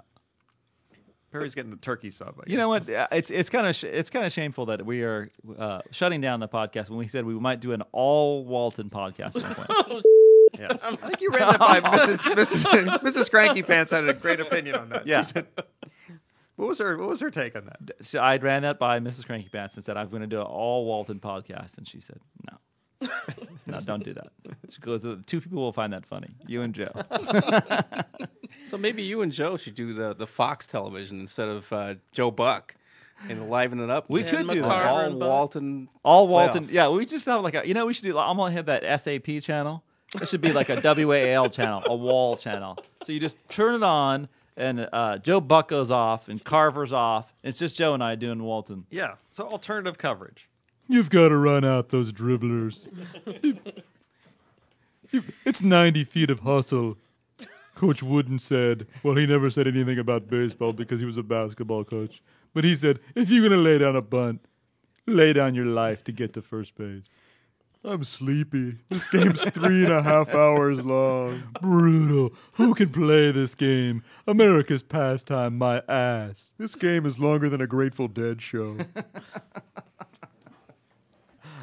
Perry's 1.30 1.54
getting 1.54 1.70
the 1.70 1.76
turkey 1.76 2.10
sub. 2.10 2.36
I 2.40 2.44
You 2.50 2.56
know 2.56 2.68
what? 2.68 2.88
Uh, 2.88 3.06
It's 3.12 3.30
it's 3.30 3.50
kind 3.50 3.66
of 3.66 3.74
sh- 3.76 3.84
it's 3.84 4.08
kind 4.10 4.24
of 4.24 4.32
shameful 4.32 4.66
that 4.66 4.84
we 4.86 5.02
are 5.02 5.30
uh, 5.58 5.80
shutting 5.90 6.20
down 6.20 6.40
the 6.40 6.48
podcast 6.48 6.88
when 6.88 6.98
we 6.98 7.08
said 7.08 7.24
we 7.26 7.34
might 7.34 7.60
do 7.60 7.72
an 7.72 7.82
all 7.92 8.44
Walton 8.46 8.88
podcast 8.90 9.36
at 9.42 9.56
one 9.58 9.66
point. 9.66 10.04
Yes. 10.58 10.82
I 10.84 10.96
think 10.96 11.20
you 11.20 11.30
ran 11.30 11.40
that 11.40 11.58
by 11.60 11.80
Mrs. 11.80 12.20
Mrs. 12.34 12.98
Mrs. 13.00 13.30
Cranky 13.30 13.62
Pants 13.62 13.92
had 13.92 14.08
a 14.08 14.14
great 14.14 14.40
opinion 14.40 14.76
on 14.76 14.88
that. 14.88 15.04
She 15.04 15.10
Yeah. 15.10 15.20
said- 15.22 15.46
what 16.58 16.68
was 16.68 16.78
her 16.78 16.96
What 16.98 17.08
was 17.08 17.20
her 17.20 17.30
take 17.30 17.56
on 17.56 17.64
that? 17.66 18.04
so 18.04 18.18
I 18.18 18.36
ran 18.36 18.62
that 18.62 18.78
by 18.78 18.98
Mrs. 19.00 19.24
Cranky 19.24 19.48
Pants 19.48 19.76
and 19.76 19.84
said 19.84 19.96
I'm 19.96 20.08
going 20.08 20.22
to 20.22 20.26
do 20.26 20.40
an 20.40 20.46
all 20.46 20.84
Walton 20.84 21.20
podcast, 21.20 21.78
and 21.78 21.88
she 21.88 22.00
said 22.00 22.18
no, 22.50 23.08
no, 23.66 23.80
don't 23.80 24.02
do 24.04 24.12
that. 24.14 24.28
She 24.70 24.80
goes, 24.80 25.02
the 25.02 25.22
two 25.26 25.40
people 25.40 25.62
will 25.62 25.72
find 25.72 25.92
that 25.92 26.04
funny, 26.04 26.34
you 26.46 26.62
and 26.62 26.74
Joe. 26.74 26.90
So 28.66 28.76
maybe 28.76 29.02
you 29.02 29.22
and 29.22 29.30
Joe 29.30 29.56
should 29.56 29.74
do 29.74 29.92
the, 29.94 30.14
the 30.14 30.26
Fox 30.26 30.66
television 30.66 31.20
instead 31.20 31.48
of 31.48 31.72
uh, 31.72 31.94
Joe 32.12 32.30
Buck 32.30 32.74
and 33.28 33.50
liven 33.50 33.80
it 33.80 33.90
up. 33.90 34.08
We 34.08 34.22
with 34.22 34.30
could 34.30 34.48
do 34.48 34.62
that. 34.62 34.86
All 34.86 35.00
and 35.00 35.18
Buck. 35.18 35.28
Walton. 35.28 35.88
All 36.02 36.26
playoff. 36.26 36.30
Walton, 36.30 36.68
yeah. 36.70 36.88
We 36.88 37.04
just 37.06 37.26
have 37.26 37.42
like 37.42 37.54
a, 37.54 37.66
you 37.66 37.74
know, 37.74 37.86
we 37.86 37.94
should 37.94 38.04
do. 38.04 38.18
I'm 38.18 38.36
gonna 38.36 38.52
have 38.52 38.66
that 38.66 39.00
SAP 39.00 39.42
channel. 39.42 39.84
It 40.14 40.28
should 40.28 40.40
be 40.40 40.52
like 40.52 40.70
a 40.70 40.80
WAL 40.82 41.50
channel, 41.50 41.82
a 41.86 41.94
wall 41.94 42.36
channel. 42.36 42.78
So 43.02 43.12
you 43.12 43.20
just 43.20 43.36
turn 43.50 43.74
it 43.74 43.82
on, 43.82 44.28
and 44.58 44.86
uh, 44.92 45.16
Joe 45.18 45.40
Buck 45.40 45.68
goes 45.68 45.90
off, 45.90 46.28
and 46.28 46.42
Carver's 46.44 46.92
off. 46.92 47.32
It's 47.42 47.58
just 47.58 47.76
Joe 47.76 47.94
and 47.94 48.02
I 48.04 48.14
doing 48.16 48.42
Walton. 48.42 48.84
Yeah. 48.90 49.14
So 49.30 49.48
alternative 49.48 49.96
coverage. 49.96 50.48
You've 50.88 51.08
got 51.10 51.28
to 51.28 51.36
run 51.38 51.64
out 51.64 51.88
those 51.90 52.12
dribblers. 52.12 52.88
You- 53.42 53.58
you- 55.10 55.22
it's 55.44 55.62
90 55.62 56.04
feet 56.04 56.28
of 56.30 56.40
hustle. 56.40 56.98
Coach 57.74 58.02
Wooden 58.02 58.38
said, 58.38 58.86
well, 59.02 59.14
he 59.14 59.26
never 59.26 59.48
said 59.50 59.68
anything 59.68 59.98
about 59.98 60.28
baseball 60.28 60.72
because 60.72 60.98
he 61.00 61.06
was 61.06 61.16
a 61.16 61.22
basketball 61.22 61.84
coach. 61.84 62.20
But 62.52 62.64
he 62.64 62.74
said, 62.74 62.98
if 63.14 63.30
you're 63.30 63.40
going 63.48 63.52
to 63.52 63.56
lay 63.64 63.78
down 63.78 63.94
a 63.96 64.02
bunt, 64.02 64.40
lay 65.06 65.32
down 65.32 65.54
your 65.54 65.66
life 65.66 66.02
to 66.04 66.12
get 66.12 66.32
to 66.34 66.42
first 66.42 66.74
base. 66.76 67.08
I'm 67.84 68.02
sleepy. 68.04 68.76
This 68.88 69.06
game's 69.10 69.42
three 69.50 69.84
and 69.84 69.92
a 69.92 70.02
half 70.02 70.28
hours 70.34 70.84
long. 70.84 71.42
Brutal. 71.60 72.32
Who 72.54 72.74
can 72.74 72.90
play 72.90 73.30
this 73.30 73.54
game? 73.54 74.02
America's 74.26 74.82
pastime, 74.82 75.56
my 75.58 75.82
ass. 75.88 76.54
This 76.58 76.74
game 76.74 77.06
is 77.06 77.18
longer 77.20 77.48
than 77.48 77.60
a 77.60 77.66
Grateful 77.66 78.08
Dead 78.08 78.40
show. 78.42 78.76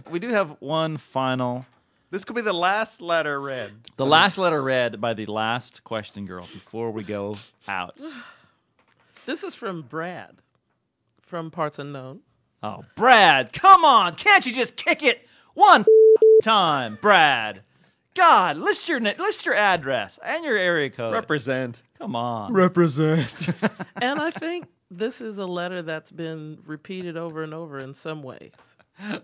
We 0.10 0.20
do 0.20 0.30
have 0.30 0.56
one 0.60 0.98
final, 0.98 1.66
This 2.12 2.24
could 2.26 2.36
be 2.36 2.44
the 2.44 2.54
last 2.54 3.02
letter 3.02 3.42
read. 3.42 3.72
the 3.98 4.06
last 4.06 4.38
letter 4.38 4.62
read 4.62 5.02
by 5.02 5.16
the 5.16 5.26
last 5.26 5.84
question 5.84 6.28
girl 6.28 6.48
before 6.54 6.92
we 6.92 7.04
go 7.04 7.38
out. 7.68 8.00
This 9.26 9.44
is 9.44 9.56
from 9.56 9.82
Brad 9.82 10.44
from 11.24 11.50
Parts 11.50 11.80
Unknown. 11.80 12.20
Oh, 12.62 12.84
Brad, 12.96 13.52
come 13.52 13.84
on! 13.84 14.14
Can't 14.14 14.46
you 14.46 14.54
just 14.54 14.76
kick 14.76 15.02
it 15.02 15.28
one 15.56 15.84
time, 16.46 16.98
Brad? 17.02 17.62
God, 18.16 18.58
list 18.58 18.88
your 18.88 19.00
na- 19.00 19.14
list 19.20 19.46
your 19.46 19.56
address 19.56 20.20
and 20.24 20.46
your 20.46 20.56
area 20.58 20.90
code. 20.90 21.12
Represent. 21.14 21.82
Come 21.98 22.16
on. 22.16 22.54
Represent. 22.54 23.50
and 24.02 24.20
I 24.22 24.32
think 24.32 24.68
this 24.92 25.20
is 25.22 25.38
a 25.40 25.46
letter 25.46 25.82
that's 25.82 26.12
been 26.12 26.60
repeated 26.66 27.18
over 27.18 27.44
and 27.44 27.54
over 27.54 27.80
in 27.80 27.94
some 27.94 28.22
ways. 28.24 28.78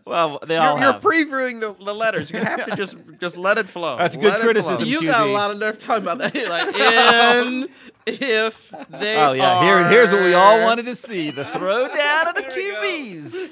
Well, 0.05 0.39
they 0.45 0.57
all 0.57 0.73
You're, 0.77 0.83
you're 0.83 0.93
have. 0.93 1.01
previewing 1.01 1.61
the, 1.61 1.73
the 1.85 1.93
letters. 1.95 2.29
You 2.31 2.39
have 2.39 2.65
to 2.65 2.75
just 2.75 2.97
just 3.21 3.37
let 3.37 3.57
it 3.57 3.69
flow. 3.69 3.97
That's 3.97 4.17
good 4.17 4.25
Let 4.25 4.39
it 4.41 4.43
criticism. 4.43 4.75
flow. 4.77 4.85
You 4.85 4.99
QB. 5.01 5.05
got 5.05 5.27
a 5.27 5.31
lot 5.31 5.51
of 5.51 5.59
nerve 5.59 5.79
talking 5.79 6.03
about 6.03 6.17
that. 6.17 6.35
You're 6.35 6.49
like, 6.57 6.75
and 6.75 7.69
if 8.05 8.73
they 8.89 9.15
Oh 9.15 9.31
yeah, 9.31 9.57
are... 9.59 9.63
here 9.63 9.87
here's 9.89 10.11
what 10.11 10.23
we 10.23 10.33
all 10.33 10.61
wanted 10.65 10.87
to 10.87 10.95
see: 10.95 11.31
the 11.31 11.43
throwdown 11.45 12.27
of 12.29 12.35
the 12.35 12.41
QBs. 12.51 13.49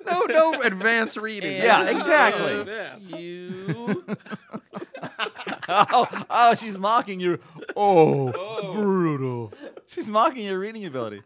No, 0.06 0.22
no 0.24 0.62
advanced 0.62 1.16
reading. 1.16 1.56
Yeah, 1.56 1.88
exactly. 1.88 2.72
if 2.72 3.20
You 3.20 4.04
Oh, 5.68 6.24
oh, 6.28 6.54
she's 6.54 6.76
mocking 6.78 7.20
your. 7.20 7.38
Oh, 7.76 8.32
oh, 8.34 8.72
Brutal. 8.74 9.52
she's 9.86 10.08
mocking 10.08 10.46
your 10.46 10.58
reading 10.58 10.84
ability. 10.84 11.22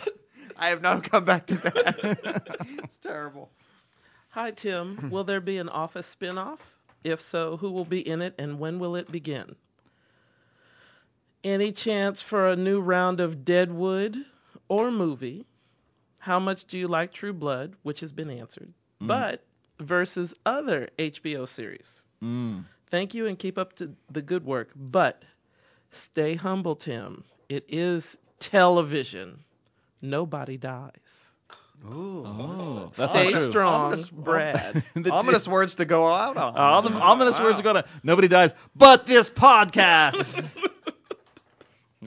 I 0.56 0.68
have 0.68 0.82
now 0.82 1.00
come 1.00 1.24
back 1.24 1.46
to 1.46 1.54
that. 1.56 2.56
it's 2.82 2.98
terrible. 2.98 3.50
Hi, 4.30 4.50
Tim. 4.50 5.10
Will 5.10 5.24
there 5.24 5.40
be 5.40 5.58
an 5.58 5.68
Office 5.68 6.12
spinoff? 6.14 6.58
If 7.04 7.20
so, 7.20 7.56
who 7.58 7.70
will 7.70 7.84
be 7.84 8.06
in 8.06 8.22
it 8.22 8.34
and 8.38 8.58
when 8.58 8.78
will 8.78 8.96
it 8.96 9.12
begin? 9.12 9.56
Any 11.44 11.72
chance 11.72 12.22
for 12.22 12.48
a 12.48 12.56
new 12.56 12.80
round 12.80 13.20
of 13.20 13.44
Deadwood 13.44 14.16
or 14.68 14.90
movie? 14.90 15.44
How 16.24 16.38
much 16.38 16.64
do 16.64 16.78
you 16.78 16.88
like 16.88 17.12
True 17.12 17.34
Blood, 17.34 17.74
which 17.82 18.00
has 18.00 18.10
been 18.10 18.30
answered, 18.30 18.72
mm. 18.98 19.06
but 19.08 19.44
versus 19.78 20.32
other 20.46 20.88
HBO 20.98 21.46
series? 21.46 22.02
Mm. 22.22 22.64
Thank 22.88 23.12
you 23.12 23.26
and 23.26 23.38
keep 23.38 23.58
up 23.58 23.74
to 23.74 23.94
the 24.10 24.22
good 24.22 24.46
work, 24.46 24.70
but 24.74 25.26
stay 25.90 26.36
humble, 26.36 26.76
Tim. 26.76 27.24
It 27.50 27.66
is 27.68 28.16
television. 28.38 29.44
Nobody 30.00 30.56
dies. 30.56 31.24
Oh, 31.86 32.90
that's 32.96 33.12
Stay 33.12 33.30
true. 33.30 33.42
strong, 33.42 33.92
Ominous- 33.92 34.08
Brad. 34.08 34.82
The 34.94 35.10
Ominous 35.10 35.46
words 35.46 35.74
to 35.74 35.84
go 35.84 36.08
out 36.08 36.38
on. 36.38 36.56
All 36.56 36.80
the 36.80 36.90
ominous 36.90 37.38
words 37.38 37.60
are 37.60 37.62
gonna. 37.62 37.84
Nobody 38.02 38.28
dies, 38.28 38.54
but 38.74 39.04
this 39.04 39.28
podcast. 39.28 40.42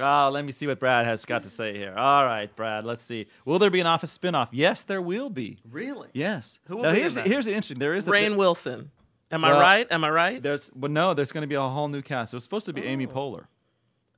oh, 0.02 0.30
let 0.32 0.46
me 0.46 0.52
see 0.52 0.68
what 0.68 0.80
Brad 0.80 1.06
has 1.06 1.26
got 1.26 1.44
to 1.44 1.50
say 1.50 1.78
here. 1.78 1.94
All 1.96 2.26
right, 2.26 2.54
Brad. 2.56 2.86
Let's 2.86 3.02
see. 3.02 3.28
Will 3.46 3.60
there 3.60 3.70
be 3.70 3.80
an 3.80 3.88
Office 3.88 4.18
spinoff? 4.18 4.50
Yes, 4.52 4.84
there 4.84 5.02
will 5.02 5.30
be. 5.30 5.60
Really? 5.70 6.10
Yes. 6.14 6.60
Who 6.68 6.78
will 6.78 6.84
now, 6.84 6.94
be 6.94 7.00
here's 7.00 7.18
in 7.18 7.24
that? 7.24 7.30
here's 7.30 7.46
the 7.46 7.52
interesting. 7.52 7.80
There 7.80 7.96
is 7.96 8.08
a, 8.08 8.12
Rainn 8.12 8.36
Wilson. 8.36 8.92
Am 9.32 9.44
I 9.44 9.52
right? 9.52 9.88
Am 9.92 10.04
I 10.04 10.10
right? 10.10 10.42
There's 10.42 10.72
well, 10.74 10.92
no. 10.92 11.14
There's 11.14 11.32
going 11.32 11.42
to 11.42 11.48
be 11.48 11.56
a 11.56 11.62
whole 11.62 11.88
new 11.88 12.02
cast. 12.02 12.34
It 12.34 12.38
was 12.38 12.44
supposed 12.44 12.66
to 12.68 12.74
be 12.74 12.84
Amy 12.84 13.08
oh. 13.08 13.14
Poehler. 13.14 13.46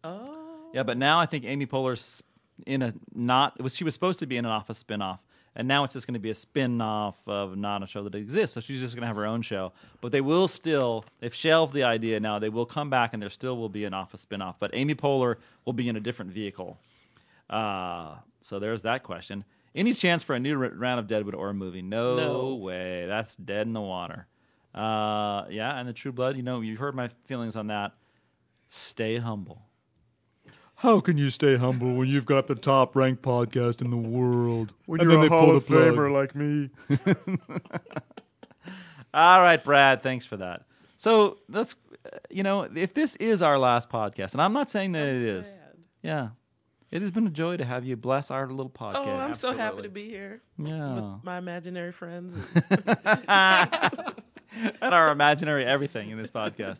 Oh. 0.03 0.69
Yeah, 0.73 0.83
but 0.83 0.97
now 0.97 1.19
I 1.19 1.25
think 1.25 1.45
Amy 1.45 1.65
Poehler's 1.65 2.23
in 2.65 2.81
a 2.81 2.93
not. 3.13 3.55
It 3.57 3.63
was 3.63 3.75
she 3.75 3.83
was 3.83 3.93
supposed 3.93 4.19
to 4.19 4.27
be 4.27 4.37
in 4.37 4.45
an 4.45 4.51
Office 4.51 4.83
spinoff, 4.83 5.19
and 5.59 5.67
now 5.67 5.83
it's 5.83 5.91
just 5.93 6.07
going 6.07 6.13
to 6.13 6.19
be 6.19 6.29
a 6.29 6.35
spin-off 6.35 7.15
of 7.27 7.57
not 7.57 7.83
a 7.83 7.87
show 7.87 8.01
that 8.03 8.15
exists. 8.15 8.53
So 8.53 8.61
she's 8.61 8.79
just 8.79 8.95
going 8.95 9.01
to 9.01 9.07
have 9.07 9.17
her 9.17 9.25
own 9.25 9.41
show. 9.41 9.73
But 9.99 10.11
they 10.13 10.21
will 10.21 10.47
still, 10.47 11.03
they've 11.19 11.35
shelved 11.35 11.73
the 11.73 11.83
idea 11.83 12.19
now. 12.19 12.39
They 12.39 12.47
will 12.49 12.65
come 12.65 12.89
back, 12.89 13.13
and 13.13 13.21
there 13.21 13.29
still 13.29 13.57
will 13.57 13.67
be 13.67 13.83
an 13.83 13.93
Office 13.93 14.25
spinoff. 14.25 14.55
But 14.57 14.71
Amy 14.73 14.95
Poehler 14.95 15.35
will 15.65 15.73
be 15.73 15.89
in 15.89 15.97
a 15.97 15.99
different 15.99 16.31
vehicle. 16.31 16.79
Uh, 17.49 18.15
so 18.41 18.57
there's 18.59 18.83
that 18.83 19.03
question. 19.03 19.43
Any 19.75 19.93
chance 19.93 20.23
for 20.23 20.33
a 20.33 20.39
new 20.39 20.55
round 20.55 20.99
of 20.99 21.07
Deadwood 21.07 21.35
or 21.35 21.49
a 21.49 21.53
movie? 21.53 21.81
No, 21.81 22.15
No. 22.15 22.55
way. 22.55 23.05
That's 23.05 23.35
dead 23.35 23.67
in 23.67 23.73
the 23.73 23.81
water. 23.81 24.25
Uh, 24.73 25.45
yeah, 25.49 25.77
and 25.77 25.87
the 25.89 25.93
True 25.93 26.11
Blood. 26.11 26.37
You 26.37 26.43
know, 26.43 26.61
you've 26.61 26.79
heard 26.79 26.95
my 26.95 27.09
feelings 27.25 27.55
on 27.55 27.67
that. 27.67 27.91
Stay 28.69 29.17
humble. 29.17 29.61
How 30.79 30.99
can 31.01 31.17
you 31.17 31.29
stay 31.29 31.57
humble 31.57 31.93
when 31.93 32.07
you've 32.07 32.25
got 32.25 32.47
the 32.47 32.55
top 32.55 32.95
ranked 32.95 33.21
podcast 33.21 33.81
in 33.81 33.91
the 33.91 33.97
world? 33.97 34.71
When 34.85 35.01
and 35.01 35.11
you're 35.11 35.19
then 35.19 35.27
a 35.27 35.29
they 35.29 35.35
Hall 35.35 35.47
pull 35.47 35.57
of 35.57 35.65
the 35.65 35.73
plug. 35.73 35.93
Famer 35.93 36.13
like 36.13 36.33
me. 36.35 36.69
All 39.13 39.41
right, 39.41 39.61
Brad. 39.61 40.01
Thanks 40.01 40.25
for 40.25 40.37
that. 40.37 40.63
So 40.95 41.39
let's, 41.49 41.75
uh, 42.05 42.19
you 42.29 42.43
know, 42.43 42.61
if 42.73 42.93
this 42.93 43.17
is 43.17 43.41
our 43.41 43.59
last 43.59 43.89
podcast, 43.89 44.31
and 44.31 44.41
I'm 44.41 44.53
not 44.53 44.69
saying 44.69 44.93
that 44.93 45.09
it 45.09 45.15
is, 45.15 45.51
yeah, 46.01 46.29
it 46.91 47.01
has 47.01 47.11
been 47.11 47.27
a 47.27 47.31
joy 47.31 47.57
to 47.57 47.65
have 47.65 47.83
you 47.83 47.97
bless 47.97 48.31
our 48.31 48.47
little 48.47 48.69
podcast. 48.69 49.05
Oh, 49.05 49.17
I'm 49.17 49.35
so 49.35 49.53
happy 49.53 49.81
to 49.81 49.89
be 49.89 50.07
here. 50.07 50.41
Yeah. 50.57 50.93
With 50.93 51.25
my 51.25 51.39
imaginary 51.39 51.91
friends. 51.91 52.33
and 52.69 53.27
our 54.81 55.11
imaginary 55.11 55.65
everything 55.65 56.09
in 56.09 56.17
this 56.17 56.31
podcast. 56.31 56.79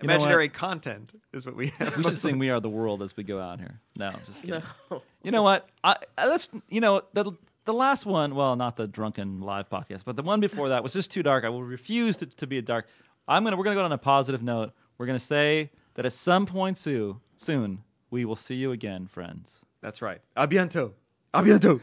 You 0.00 0.06
know 0.06 0.14
what? 0.14 0.20
Imaginary 0.20 0.48
content 0.48 1.12
is 1.32 1.44
what 1.44 1.56
we 1.56 1.66
have. 1.78 1.96
We 1.96 2.04
should 2.04 2.16
sing 2.16 2.38
"We 2.38 2.50
Are 2.50 2.60
the 2.60 2.68
World" 2.68 3.02
as 3.02 3.16
we 3.16 3.24
go 3.24 3.40
out 3.40 3.58
here. 3.58 3.80
No, 3.96 4.10
just 4.26 4.42
kidding. 4.42 4.62
No. 4.90 5.02
You 5.22 5.32
know 5.32 5.42
what? 5.42 5.68
I, 5.82 5.96
I 6.16 6.28
let's. 6.28 6.48
You 6.68 6.80
know 6.80 7.02
the 7.14 7.32
the 7.64 7.72
last 7.72 8.06
one. 8.06 8.34
Well, 8.34 8.54
not 8.56 8.76
the 8.76 8.86
drunken 8.86 9.40
live 9.40 9.68
podcast, 9.68 10.04
but 10.04 10.14
the 10.16 10.22
one 10.22 10.40
before 10.40 10.68
that 10.68 10.82
was 10.82 10.92
just 10.92 11.10
too 11.10 11.22
dark. 11.22 11.44
I 11.44 11.48
will 11.48 11.64
refuse 11.64 12.18
to, 12.18 12.26
to 12.26 12.46
be 12.46 12.58
a 12.58 12.62
dark. 12.62 12.86
I'm 13.26 13.42
gonna. 13.44 13.56
We're 13.56 13.64
gonna 13.64 13.76
go 13.76 13.84
on 13.84 13.92
a 13.92 13.98
positive 13.98 14.42
note. 14.42 14.72
We're 14.98 15.06
gonna 15.06 15.18
say 15.18 15.70
that 15.94 16.06
at 16.06 16.12
some 16.12 16.46
point 16.46 16.78
soon, 16.78 17.16
soon 17.36 17.82
we 18.10 18.24
will 18.24 18.36
see 18.36 18.54
you 18.54 18.70
again, 18.72 19.06
friends. 19.08 19.60
That's 19.80 20.00
right. 20.00 20.20
A 20.36 20.46
bientôt. 20.46 20.92
A 21.34 21.42
bientôt. 21.42 21.80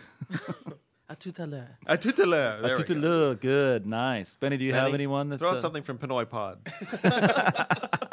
A 1.07 1.15
tout 1.15 1.33
à 1.37 1.47
l'heure. 1.47 1.77
A 1.85 1.97
tout 1.97 2.13
à 2.17 2.25
l'heure. 2.25 2.61
There 2.61 2.71
A 2.73 2.77
we 2.77 2.83
tout 2.83 2.91
à 2.93 2.95
go. 2.95 2.99
l'heure. 3.07 3.35
Good, 3.35 3.85
nice. 3.85 4.35
Benny, 4.39 4.57
do 4.57 4.65
you 4.65 4.73
have 4.73 4.93
anyone 4.93 5.29
that's 5.29 5.39
Throw 5.39 5.51
out 5.51 5.57
uh, 5.57 5.59
something 5.59 5.83
from 5.83 5.99
Pinoy 5.99 6.27
Pod. 6.27 6.57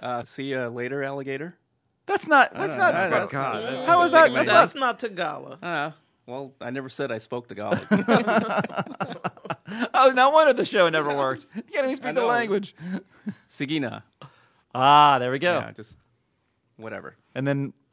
Uh, 0.00 0.22
see 0.22 0.44
you 0.44 0.66
later, 0.68 1.02
alligator. 1.02 1.56
That's 2.06 2.26
not. 2.26 2.54
That's 2.54 2.70
don't 2.70 2.78
not. 2.78 2.94
know. 2.94 3.10
That's- 3.10 3.32
God, 3.32 3.62
that's- 3.62 3.84
How 3.84 4.02
is 4.02 4.10
that? 4.12 4.32
That's 4.32 4.48
That's 4.48 4.72
That's 4.72 4.74
not 4.74 4.98
Tagalog. 4.98 5.58
Uh, 5.62 5.90
well, 6.26 6.52
I 6.60 6.70
never 6.70 6.88
said 6.88 7.10
I 7.12 7.18
spoke 7.18 7.48
Tagalog. 7.48 7.78
Oh, 9.92 10.12
no 10.14 10.30
wonder 10.30 10.54
the 10.54 10.64
show 10.64 10.88
never 10.88 11.14
works. 11.14 11.46
You 11.54 11.62
can't 11.62 11.84
even 11.84 11.96
speak 11.96 12.14
the 12.14 12.20
know. 12.22 12.26
language. 12.26 12.74
Sigina. 13.50 14.02
Ah, 14.74 15.18
there 15.18 15.30
we 15.30 15.38
go. 15.38 15.58
Yeah, 15.58 15.72
just 15.72 15.96
whatever. 16.78 17.16
And 17.34 17.46
then 17.46 17.72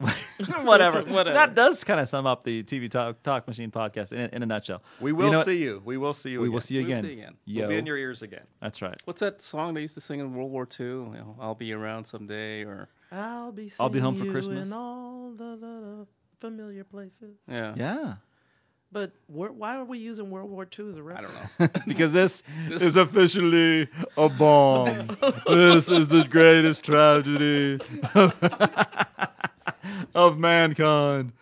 whatever. 0.62 1.02
Whatever. 1.12 1.34
That 1.34 1.54
does 1.54 1.84
kind 1.84 2.00
of 2.00 2.08
sum 2.08 2.26
up 2.26 2.44
the 2.44 2.62
TV 2.62 2.90
Talk, 2.90 3.22
Talk 3.22 3.46
Machine 3.46 3.70
podcast 3.70 4.12
in, 4.12 4.30
in 4.30 4.42
a 4.42 4.46
nutshell. 4.46 4.82
We 5.00 5.10
You 5.10 5.16
will 5.16 5.32
know 5.32 5.42
see 5.42 5.58
you. 5.58 5.82
We 5.84 5.96
will 5.98 6.12
see 6.14 6.30
you 6.30 6.40
We 6.40 6.46
again. 6.46 6.54
will 6.54 6.60
see 6.60 6.74
you 6.76 6.80
We'll 6.82 6.90
again. 6.92 7.02
see 7.04 7.08
you 7.12 7.18
again. 7.20 7.36
Yo. 7.44 7.60
We'll 7.62 7.68
be 7.70 7.78
in 7.78 7.86
your 7.86 7.96
ears 7.98 8.22
again. 8.22 8.44
That's 8.60 8.80
right. 8.82 9.00
What's 9.04 9.20
that 9.20 9.42
song 9.42 9.74
they 9.74 9.82
used 9.82 9.94
to 9.94 10.00
sing 10.00 10.20
in 10.20 10.34
World 10.34 10.50
War 10.50 10.66
II? 10.78 10.86
You 10.86 11.04
know, 11.14 11.36
I'll 11.40 11.54
be 11.54 11.72
around 11.72 12.04
someday, 12.06 12.64
or 12.64 12.88
I'll 13.12 13.52
be 13.52 13.70
I'll 13.78 13.88
be 13.88 14.00
home 14.00 14.16
for 14.16 14.30
Christmas. 14.30 14.66
in 14.66 14.72
all 14.72 15.32
the, 15.36 15.56
the, 15.56 15.56
the 15.60 16.06
familiar 16.40 16.84
places. 16.84 17.36
yeah, 17.48 17.74
Yeah. 17.76 18.14
But 18.92 19.12
where, 19.26 19.50
why 19.50 19.76
are 19.76 19.84
we 19.84 19.98
using 19.98 20.30
World 20.30 20.50
War 20.50 20.66
II 20.78 20.88
as 20.88 20.96
a 20.96 21.02
reference? 21.02 21.34
I 21.58 21.66
don't 21.66 21.74
know. 21.74 21.82
because 21.86 22.12
this 22.12 22.42
is 22.70 22.96
officially 22.96 23.88
a 24.16 24.28
bomb. 24.28 25.18
this 25.46 25.90
is 25.90 26.08
the 26.08 26.24
greatest 26.28 26.84
tragedy 26.84 27.78
of 30.14 30.38
mankind. 30.38 31.32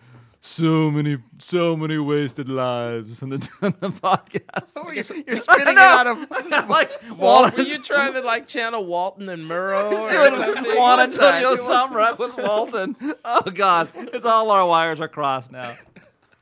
So 0.41 0.91
many, 0.91 1.17
so 1.39 1.75
many 1.75 1.97
wasted 1.97 2.51
lives 2.51 3.23
on 3.23 3.31
the, 3.31 3.49
on 3.63 3.75
the 3.81 3.89
podcast. 3.89 4.73
Oh, 4.77 4.91
you're, 4.91 5.25
you're 5.27 5.37
spitting 5.37 5.69
it 5.69 5.79
out 5.79 6.07
of 6.07 6.31
like 6.69 6.91
Were 7.09 7.15
Walton. 7.15 7.65
you 7.65 7.79
trying 7.79 8.13
to 8.13 8.21
like 8.21 8.47
channel 8.47 8.85
Walton 8.85 9.31
and 9.31 9.49
Murrow? 9.49 9.91
or 9.91 10.11
doing 10.11 10.55
something? 10.55 10.77
Juan 10.77 10.99
What's 10.99 11.17
that? 11.17 11.43
Antonio 11.43 11.89
What's 11.89 12.19
with 12.19 12.37
Walton. 12.37 12.97
Oh 13.25 13.41
God, 13.43 13.89
it's 13.95 14.27
all 14.27 14.51
our 14.51 14.67
wires 14.67 15.01
are 15.01 15.09
crossed 15.09 15.51
now. 15.51 15.77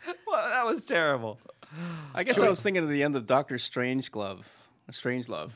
Well, 0.26 0.48
that 0.50 0.64
was 0.64 0.84
terrible. 0.84 1.38
I 2.14 2.24
guess 2.24 2.38
I 2.38 2.48
was 2.48 2.60
thinking 2.62 2.82
of 2.82 2.88
the 2.88 3.02
end 3.02 3.16
of 3.16 3.26
Doctor 3.26 3.58
Strange 3.58 4.10
Glove. 4.10 4.46
Strange 4.90 5.28
Love. 5.28 5.52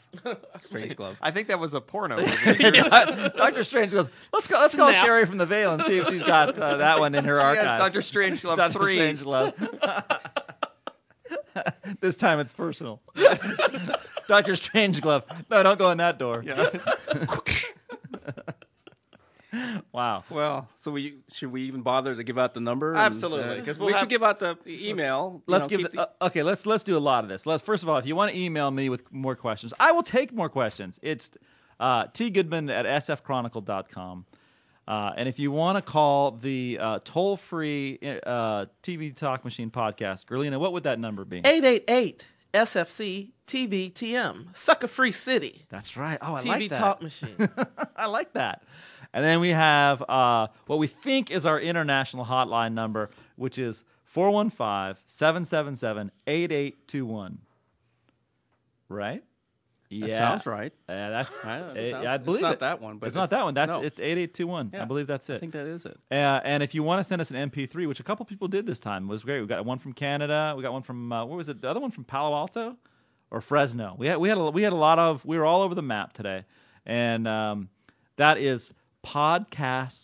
Strange 0.61 0.97
Glove. 0.97 1.17
I 1.21 1.31
think 1.31 1.49
that 1.49 1.59
was 1.59 1.75
a 1.75 1.81
porno. 1.81 2.19
yeah, 2.59 3.29
Doctor 3.37 3.65
Strange 3.65 3.93
goes. 3.93 4.09
Let's 4.33 4.47
go. 4.47 4.59
Let's 4.59 4.75
call 4.75 4.91
Snap. 4.91 5.05
Sherry 5.05 5.27
from 5.27 5.37
the 5.39 5.47
Veil 5.47 5.73
and 5.75 5.83
see 5.83 5.99
if 5.99 6.09
she's 6.09 6.23
got 6.23 6.59
uh, 6.59 6.77
that 6.79 7.01
one 7.01 7.15
in 7.15 7.25
her 7.25 7.37
Yes, 7.37 7.45
archives. 7.45 7.83
Doctor 7.83 8.03
Strange 8.03 8.43
Glove 8.43 8.57
Doctor 8.57 8.79
3. 8.79 8.95
Strange 8.95 9.23
Glove. 9.25 9.55
this 12.01 12.17
time 12.17 12.39
it's 12.39 12.53
personal. 12.53 13.01
Doctor 14.29 14.57
Strange 14.57 15.01
Glove. 15.03 15.25
No, 15.51 15.63
don't 15.63 15.79
go 15.79 15.91
in 15.91 15.99
that 15.99 16.19
door. 16.19 16.43
Wow. 19.97 20.23
Well, 20.31 20.69
so 20.77 20.91
we 20.93 21.17
should 21.33 21.51
we 21.51 21.63
even 21.63 21.81
bother 21.83 22.15
to 22.15 22.23
give 22.23 22.39
out 22.39 22.55
the 22.55 22.61
number? 22.61 22.91
And, 22.91 22.99
Absolutely, 22.99 23.59
uh, 23.61 23.65
'cause 23.65 23.79
we'll 23.79 23.87
we 23.87 23.93
have- 23.95 24.01
should 24.01 24.09
give 24.11 24.23
out 24.23 24.39
the 24.39 24.57
the 24.65 24.89
email. 24.89 25.43
you 25.47 25.53
Let's 25.53 25.65
know, 25.65 25.69
give. 25.69 25.81
keep 25.81 25.93
The, 25.93 26.01
uh, 26.23 26.27
okay, 26.27 26.43
let's 26.43 26.67
let's 26.67 26.85
do 26.85 26.97
a 26.97 27.01
lot 27.11 27.25
of 27.25 27.29
this. 27.31 27.47
Let's 27.47 27.63
first 27.65 27.83
of 27.83 27.89
all, 27.89 27.97
if 27.99 28.07
you 28.07 28.15
want 28.15 28.33
to 28.33 28.39
email 28.39 28.71
me 28.71 28.89
with 28.89 29.11
more 29.13 29.35
questions, 29.35 29.73
I 29.81 29.93
will 29.93 30.03
take 30.03 30.33
more 30.33 30.49
questions. 30.49 31.01
It's 31.03 31.31
uh, 31.81 32.07
Goodman 32.15 32.71
at 32.71 32.87
sfchronicle.com. 32.87 34.27
Uh, 34.89 35.13
and 35.17 35.29
if 35.29 35.39
you 35.41 35.51
want 35.51 35.77
to 35.77 35.83
call 35.83 36.31
the 36.31 36.79
uh, 36.81 36.99
toll 37.05 37.37
free 37.37 37.99
uh, 38.25 38.67
TV 38.85 39.15
Talk 39.15 39.45
Machine 39.45 39.69
podcast, 39.71 40.27
Gerlina, 40.27 40.61
what 40.61 40.73
would 40.73 40.85
that 40.85 41.01
number 41.01 41.25
be? 41.25 41.39
888 41.39 42.25
SFC 42.55 43.33
TVTM. 43.49 44.57
Sucker 44.57 44.87
Free 44.89 45.11
City. 45.13 45.65
That's 45.69 45.97
right. 45.97 46.19
Oh, 46.23 46.35
I 46.35 46.41
TV 46.41 46.47
like 46.47 46.69
that. 46.71 46.71
TV 46.71 46.79
Talk 46.79 47.03
Machine. 47.03 47.49
I 47.97 48.07
like 48.07 48.33
that. 48.35 48.63
And 49.17 49.25
then 49.25 49.41
we 49.41 49.49
have 49.49 50.03
uh, 50.11 50.49
what 50.67 50.79
we 50.79 50.87
think 50.89 51.31
is 51.31 51.47
our 51.47 51.59
international 51.59 52.27
hotline 52.27 52.75
number, 52.75 53.09
which 53.37 53.59
is 53.59 53.83
415 54.05 55.03
777 55.07 56.13
8821. 56.27 57.39
Right? 58.91 59.25
Yeah. 59.89 60.19
sounds 60.19 60.45
right. 60.45 60.71
Yeah, 60.87 61.09
that's. 61.09 61.47
I 61.47 61.61
know, 61.61 61.71
it 61.75 61.91
sounds- 61.93 62.07
I 62.07 62.15
it's 62.17 62.43
not 62.43 62.53
it. 62.53 62.59
that 62.59 62.83
one, 62.83 62.99
but 62.99 63.07
it's, 63.07 63.17
not 63.17 63.31
that 63.31 63.43
one. 63.43 63.55
That's 63.55 63.71
no. 63.73 63.81
it's 63.81 63.99
eight 64.01 64.19
eight 64.19 64.35
two 64.35 64.47
one. 64.47 64.71
I 64.79 64.85
believe 64.85 65.07
that's 65.07 65.31
it. 65.31 65.37
I 65.37 65.39
think 65.39 65.55
that 65.55 65.67
is 65.67 65.87
it. 65.87 65.97
Uh, 66.11 66.41
and 66.45 66.63
if 66.63 66.75
you 66.75 66.83
want 66.83 67.01
to 67.01 67.05
send 67.05 67.23
us 67.23 67.31
an 67.31 67.51
MP3, 67.51 67.89
which 67.89 68.01
a 68.01 68.03
couple 68.03 68.27
people 68.27 68.49
did 68.49 68.67
this 68.67 68.79
time, 68.79 69.05
it 69.05 69.09
was 69.09 69.25
great. 69.25 69.41
We 69.41 69.47
got 69.47 69.65
one 69.65 69.79
from 69.79 69.95
Canada. 69.95 70.53
We 70.55 70.63
got 70.63 70.75
one 70.75 70.83
from 70.83 71.11
uh, 71.11 71.25
what 71.25 71.39
was 71.39 71.49
it? 71.49 71.63
The 71.63 71.71
other 71.71 71.81
one 71.81 71.91
from 71.91 72.05
Palo 72.05 72.37
Alto 72.37 72.77
or 73.31 73.41
Fresno. 73.41 73.95
We 73.97 74.09
had 74.09 74.19
we 74.19 74.29
had 74.29 74.37
a, 74.37 74.51
we 74.51 74.63
had 74.63 74.75
a 74.75 74.77
lot 74.77 74.99
of 74.99 75.25
we 75.25 75.39
were 75.39 75.47
all 75.47 75.63
over 75.63 75.75
the 75.75 75.83
map 75.83 76.13
today, 76.13 76.45
and 76.85 77.27
um, 77.27 77.71
that 78.17 78.37
is 78.37 78.75
podcasts 79.07 79.95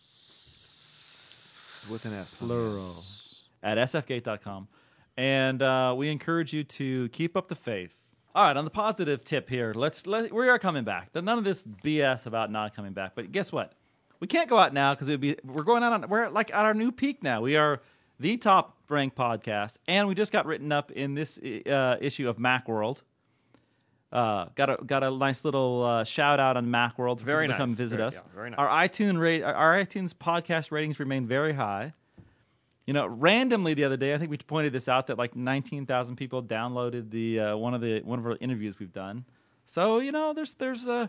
With 1.91 2.05
an 2.07 2.13
S. 2.13 2.39
plural 2.39 3.03
at 3.65 3.77
sfgate.com, 3.89 4.69
and 5.17 5.61
uh, 5.61 5.95
we 5.97 6.09
encourage 6.09 6.53
you 6.53 6.63
to 6.65 7.09
keep 7.09 7.37
up 7.37 7.49
the 7.49 7.57
faith. 7.57 8.01
All 8.35 8.45
right, 8.45 8.57
on 8.57 8.65
the 8.65 8.71
positive 8.71 9.25
tip 9.25 9.49
here, 9.49 9.73
let's 9.75 10.07
let 10.07 10.33
we 10.33 10.49
are 10.49 10.59
coming 10.59 10.85
back. 10.85 11.11
None 11.15 11.29
of 11.37 11.45
this 11.45 11.65
BS 11.65 12.27
about 12.27 12.51
not 12.51 12.75
coming 12.75 12.93
back. 12.93 13.13
But 13.15 13.33
guess 13.33 13.53
what? 13.53 13.73
We 14.21 14.27
can't 14.29 14.49
go 14.49 14.59
out 14.59 14.73
now 14.73 14.95
because 14.95 15.09
it'd 15.09 15.21
be 15.21 15.37
we're 15.45 15.65
going 15.65 15.83
out 15.83 15.93
on 15.93 16.09
we're 16.09 16.29
like 16.29 16.55
at 16.55 16.65
our 16.65 16.75
new 16.75 16.93
peak 16.93 17.23
now. 17.23 17.43
We 17.43 17.57
are 17.57 17.83
the 18.21 18.37
top 18.37 18.77
ranked 18.89 19.17
podcast, 19.17 19.79
and 19.89 20.07
we 20.09 20.15
just 20.15 20.33
got 20.33 20.47
written 20.47 20.71
up 20.71 20.93
in 20.93 21.15
this 21.15 21.39
uh, 21.39 21.97
issue 22.01 22.29
of 22.29 22.37
Macworld. 22.39 23.03
Uh, 24.13 24.47
got 24.57 24.69
a 24.69 24.77
got 24.85 25.03
a 25.03 25.11
nice 25.11 25.43
little 25.45 25.83
uh, 25.85 26.05
shout 26.05 26.39
out 26.39 26.57
on 26.59 26.67
Macworld 26.67 27.21
for 27.21 27.25
Very 27.25 27.47
people 27.47 27.55
to 27.59 27.63
come 27.63 27.75
visit 27.75 27.97
Very- 27.97 28.07
us. 28.09 28.15
yeah, 28.17 28.21
very 28.35 28.51
nice. 28.51 28.59
Our 28.59 28.69
iTunes 28.69 29.19
rate, 29.19 29.43
our 29.43 29.73
iTunes 29.83 30.13
podcast 30.13 30.71
ratings 30.71 31.01
remain 31.01 31.27
very 31.27 31.55
high. 31.55 31.95
You 32.87 32.93
know, 32.93 33.07
randomly 33.07 33.75
the 33.75 33.85
other 33.85 33.97
day, 33.97 34.13
I 34.13 34.19
think 34.19 34.31
we 34.31 34.37
pointed 34.37 34.73
this 34.75 34.89
out 34.89 35.07
that 35.07 35.17
like 35.17 35.35
19,000 35.37 36.17
people 36.17 36.43
downloaded 36.43 37.11
the 37.11 37.41
uh, 37.41 37.57
one 37.57 37.73
of 37.75 37.81
the 37.81 38.01
one 38.03 38.19
of 38.19 38.27
our 38.27 38.37
interviews 38.41 38.79
we've 38.79 38.93
done. 38.93 39.25
So 39.67 39.99
you 40.01 40.13
know, 40.13 40.35
there's 40.35 40.55
there's 40.55 40.87
uh, 40.87 41.07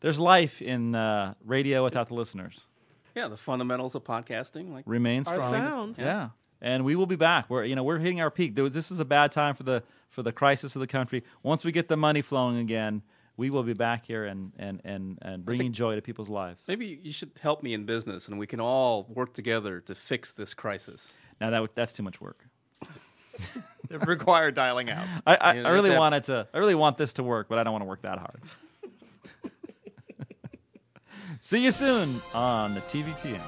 there's 0.00 0.20
life 0.20 0.60
in 0.60 0.94
uh, 0.94 1.32
radio 1.46 1.82
without 1.84 2.08
the 2.08 2.14
listeners. 2.14 2.66
Yeah, 3.14 3.28
the 3.28 3.36
fundamentals 3.36 3.94
of 3.94 4.04
podcasting. 4.04 4.72
Like 4.72 4.84
Remain 4.86 5.22
Our 5.26 5.38
strong. 5.38 5.50
sound. 5.52 5.96
yeah. 5.98 6.30
And 6.62 6.84
we 6.84 6.94
will 6.96 7.06
be 7.06 7.16
back. 7.16 7.50
We're 7.50 7.64
you 7.64 7.74
know 7.74 7.82
we're 7.82 7.98
hitting 7.98 8.20
our 8.20 8.30
peak. 8.30 8.54
This 8.54 8.90
is 8.90 9.00
a 9.00 9.04
bad 9.04 9.32
time 9.32 9.54
for 9.54 9.64
the 9.64 9.82
for 10.10 10.22
the 10.22 10.32
crisis 10.32 10.76
of 10.76 10.80
the 10.80 10.86
country. 10.86 11.24
Once 11.42 11.64
we 11.64 11.72
get 11.72 11.88
the 11.88 11.96
money 11.96 12.22
flowing 12.22 12.56
again, 12.58 13.02
we 13.36 13.50
will 13.50 13.64
be 13.64 13.72
back 13.74 14.06
here 14.06 14.24
and 14.24 14.52
and 14.58 14.80
and, 14.84 15.18
and 15.22 15.44
bringing 15.44 15.72
joy 15.72 15.96
to 15.96 16.00
people's 16.02 16.28
lives. 16.28 16.62
maybe 16.68 17.00
you 17.02 17.12
should 17.12 17.32
help 17.42 17.62
me 17.64 17.74
in 17.74 17.84
business, 17.84 18.28
and 18.28 18.38
we 18.38 18.46
can 18.46 18.60
all 18.60 19.08
work 19.12 19.34
together 19.34 19.80
to 19.80 19.94
fix 19.96 20.32
this 20.32 20.54
crisis. 20.54 21.12
Now 21.40 21.50
that 21.50 21.74
that's 21.74 21.92
too 21.92 22.04
much 22.04 22.20
work. 22.20 22.46
It 23.90 24.06
required 24.06 24.54
dialing 24.54 24.88
out. 24.88 25.06
I, 25.26 25.34
I, 25.36 25.54
You 25.54 25.62
I 25.64 25.70
really 25.70 25.90
that- 25.90 25.98
want 25.98 26.24
to. 26.26 26.46
I 26.54 26.58
really 26.58 26.74
want 26.76 26.96
this 26.96 27.14
to 27.14 27.22
work, 27.22 27.48
but 27.48 27.58
I 27.58 27.64
don't 27.64 27.72
want 27.72 27.82
to 27.82 27.86
work 27.88 28.02
that 28.02 28.18
hard. 28.18 28.40
See 31.40 31.64
you 31.64 31.72
soon 31.72 32.22
on 32.32 32.74
the 32.74 32.80
TVTM. 32.82 33.40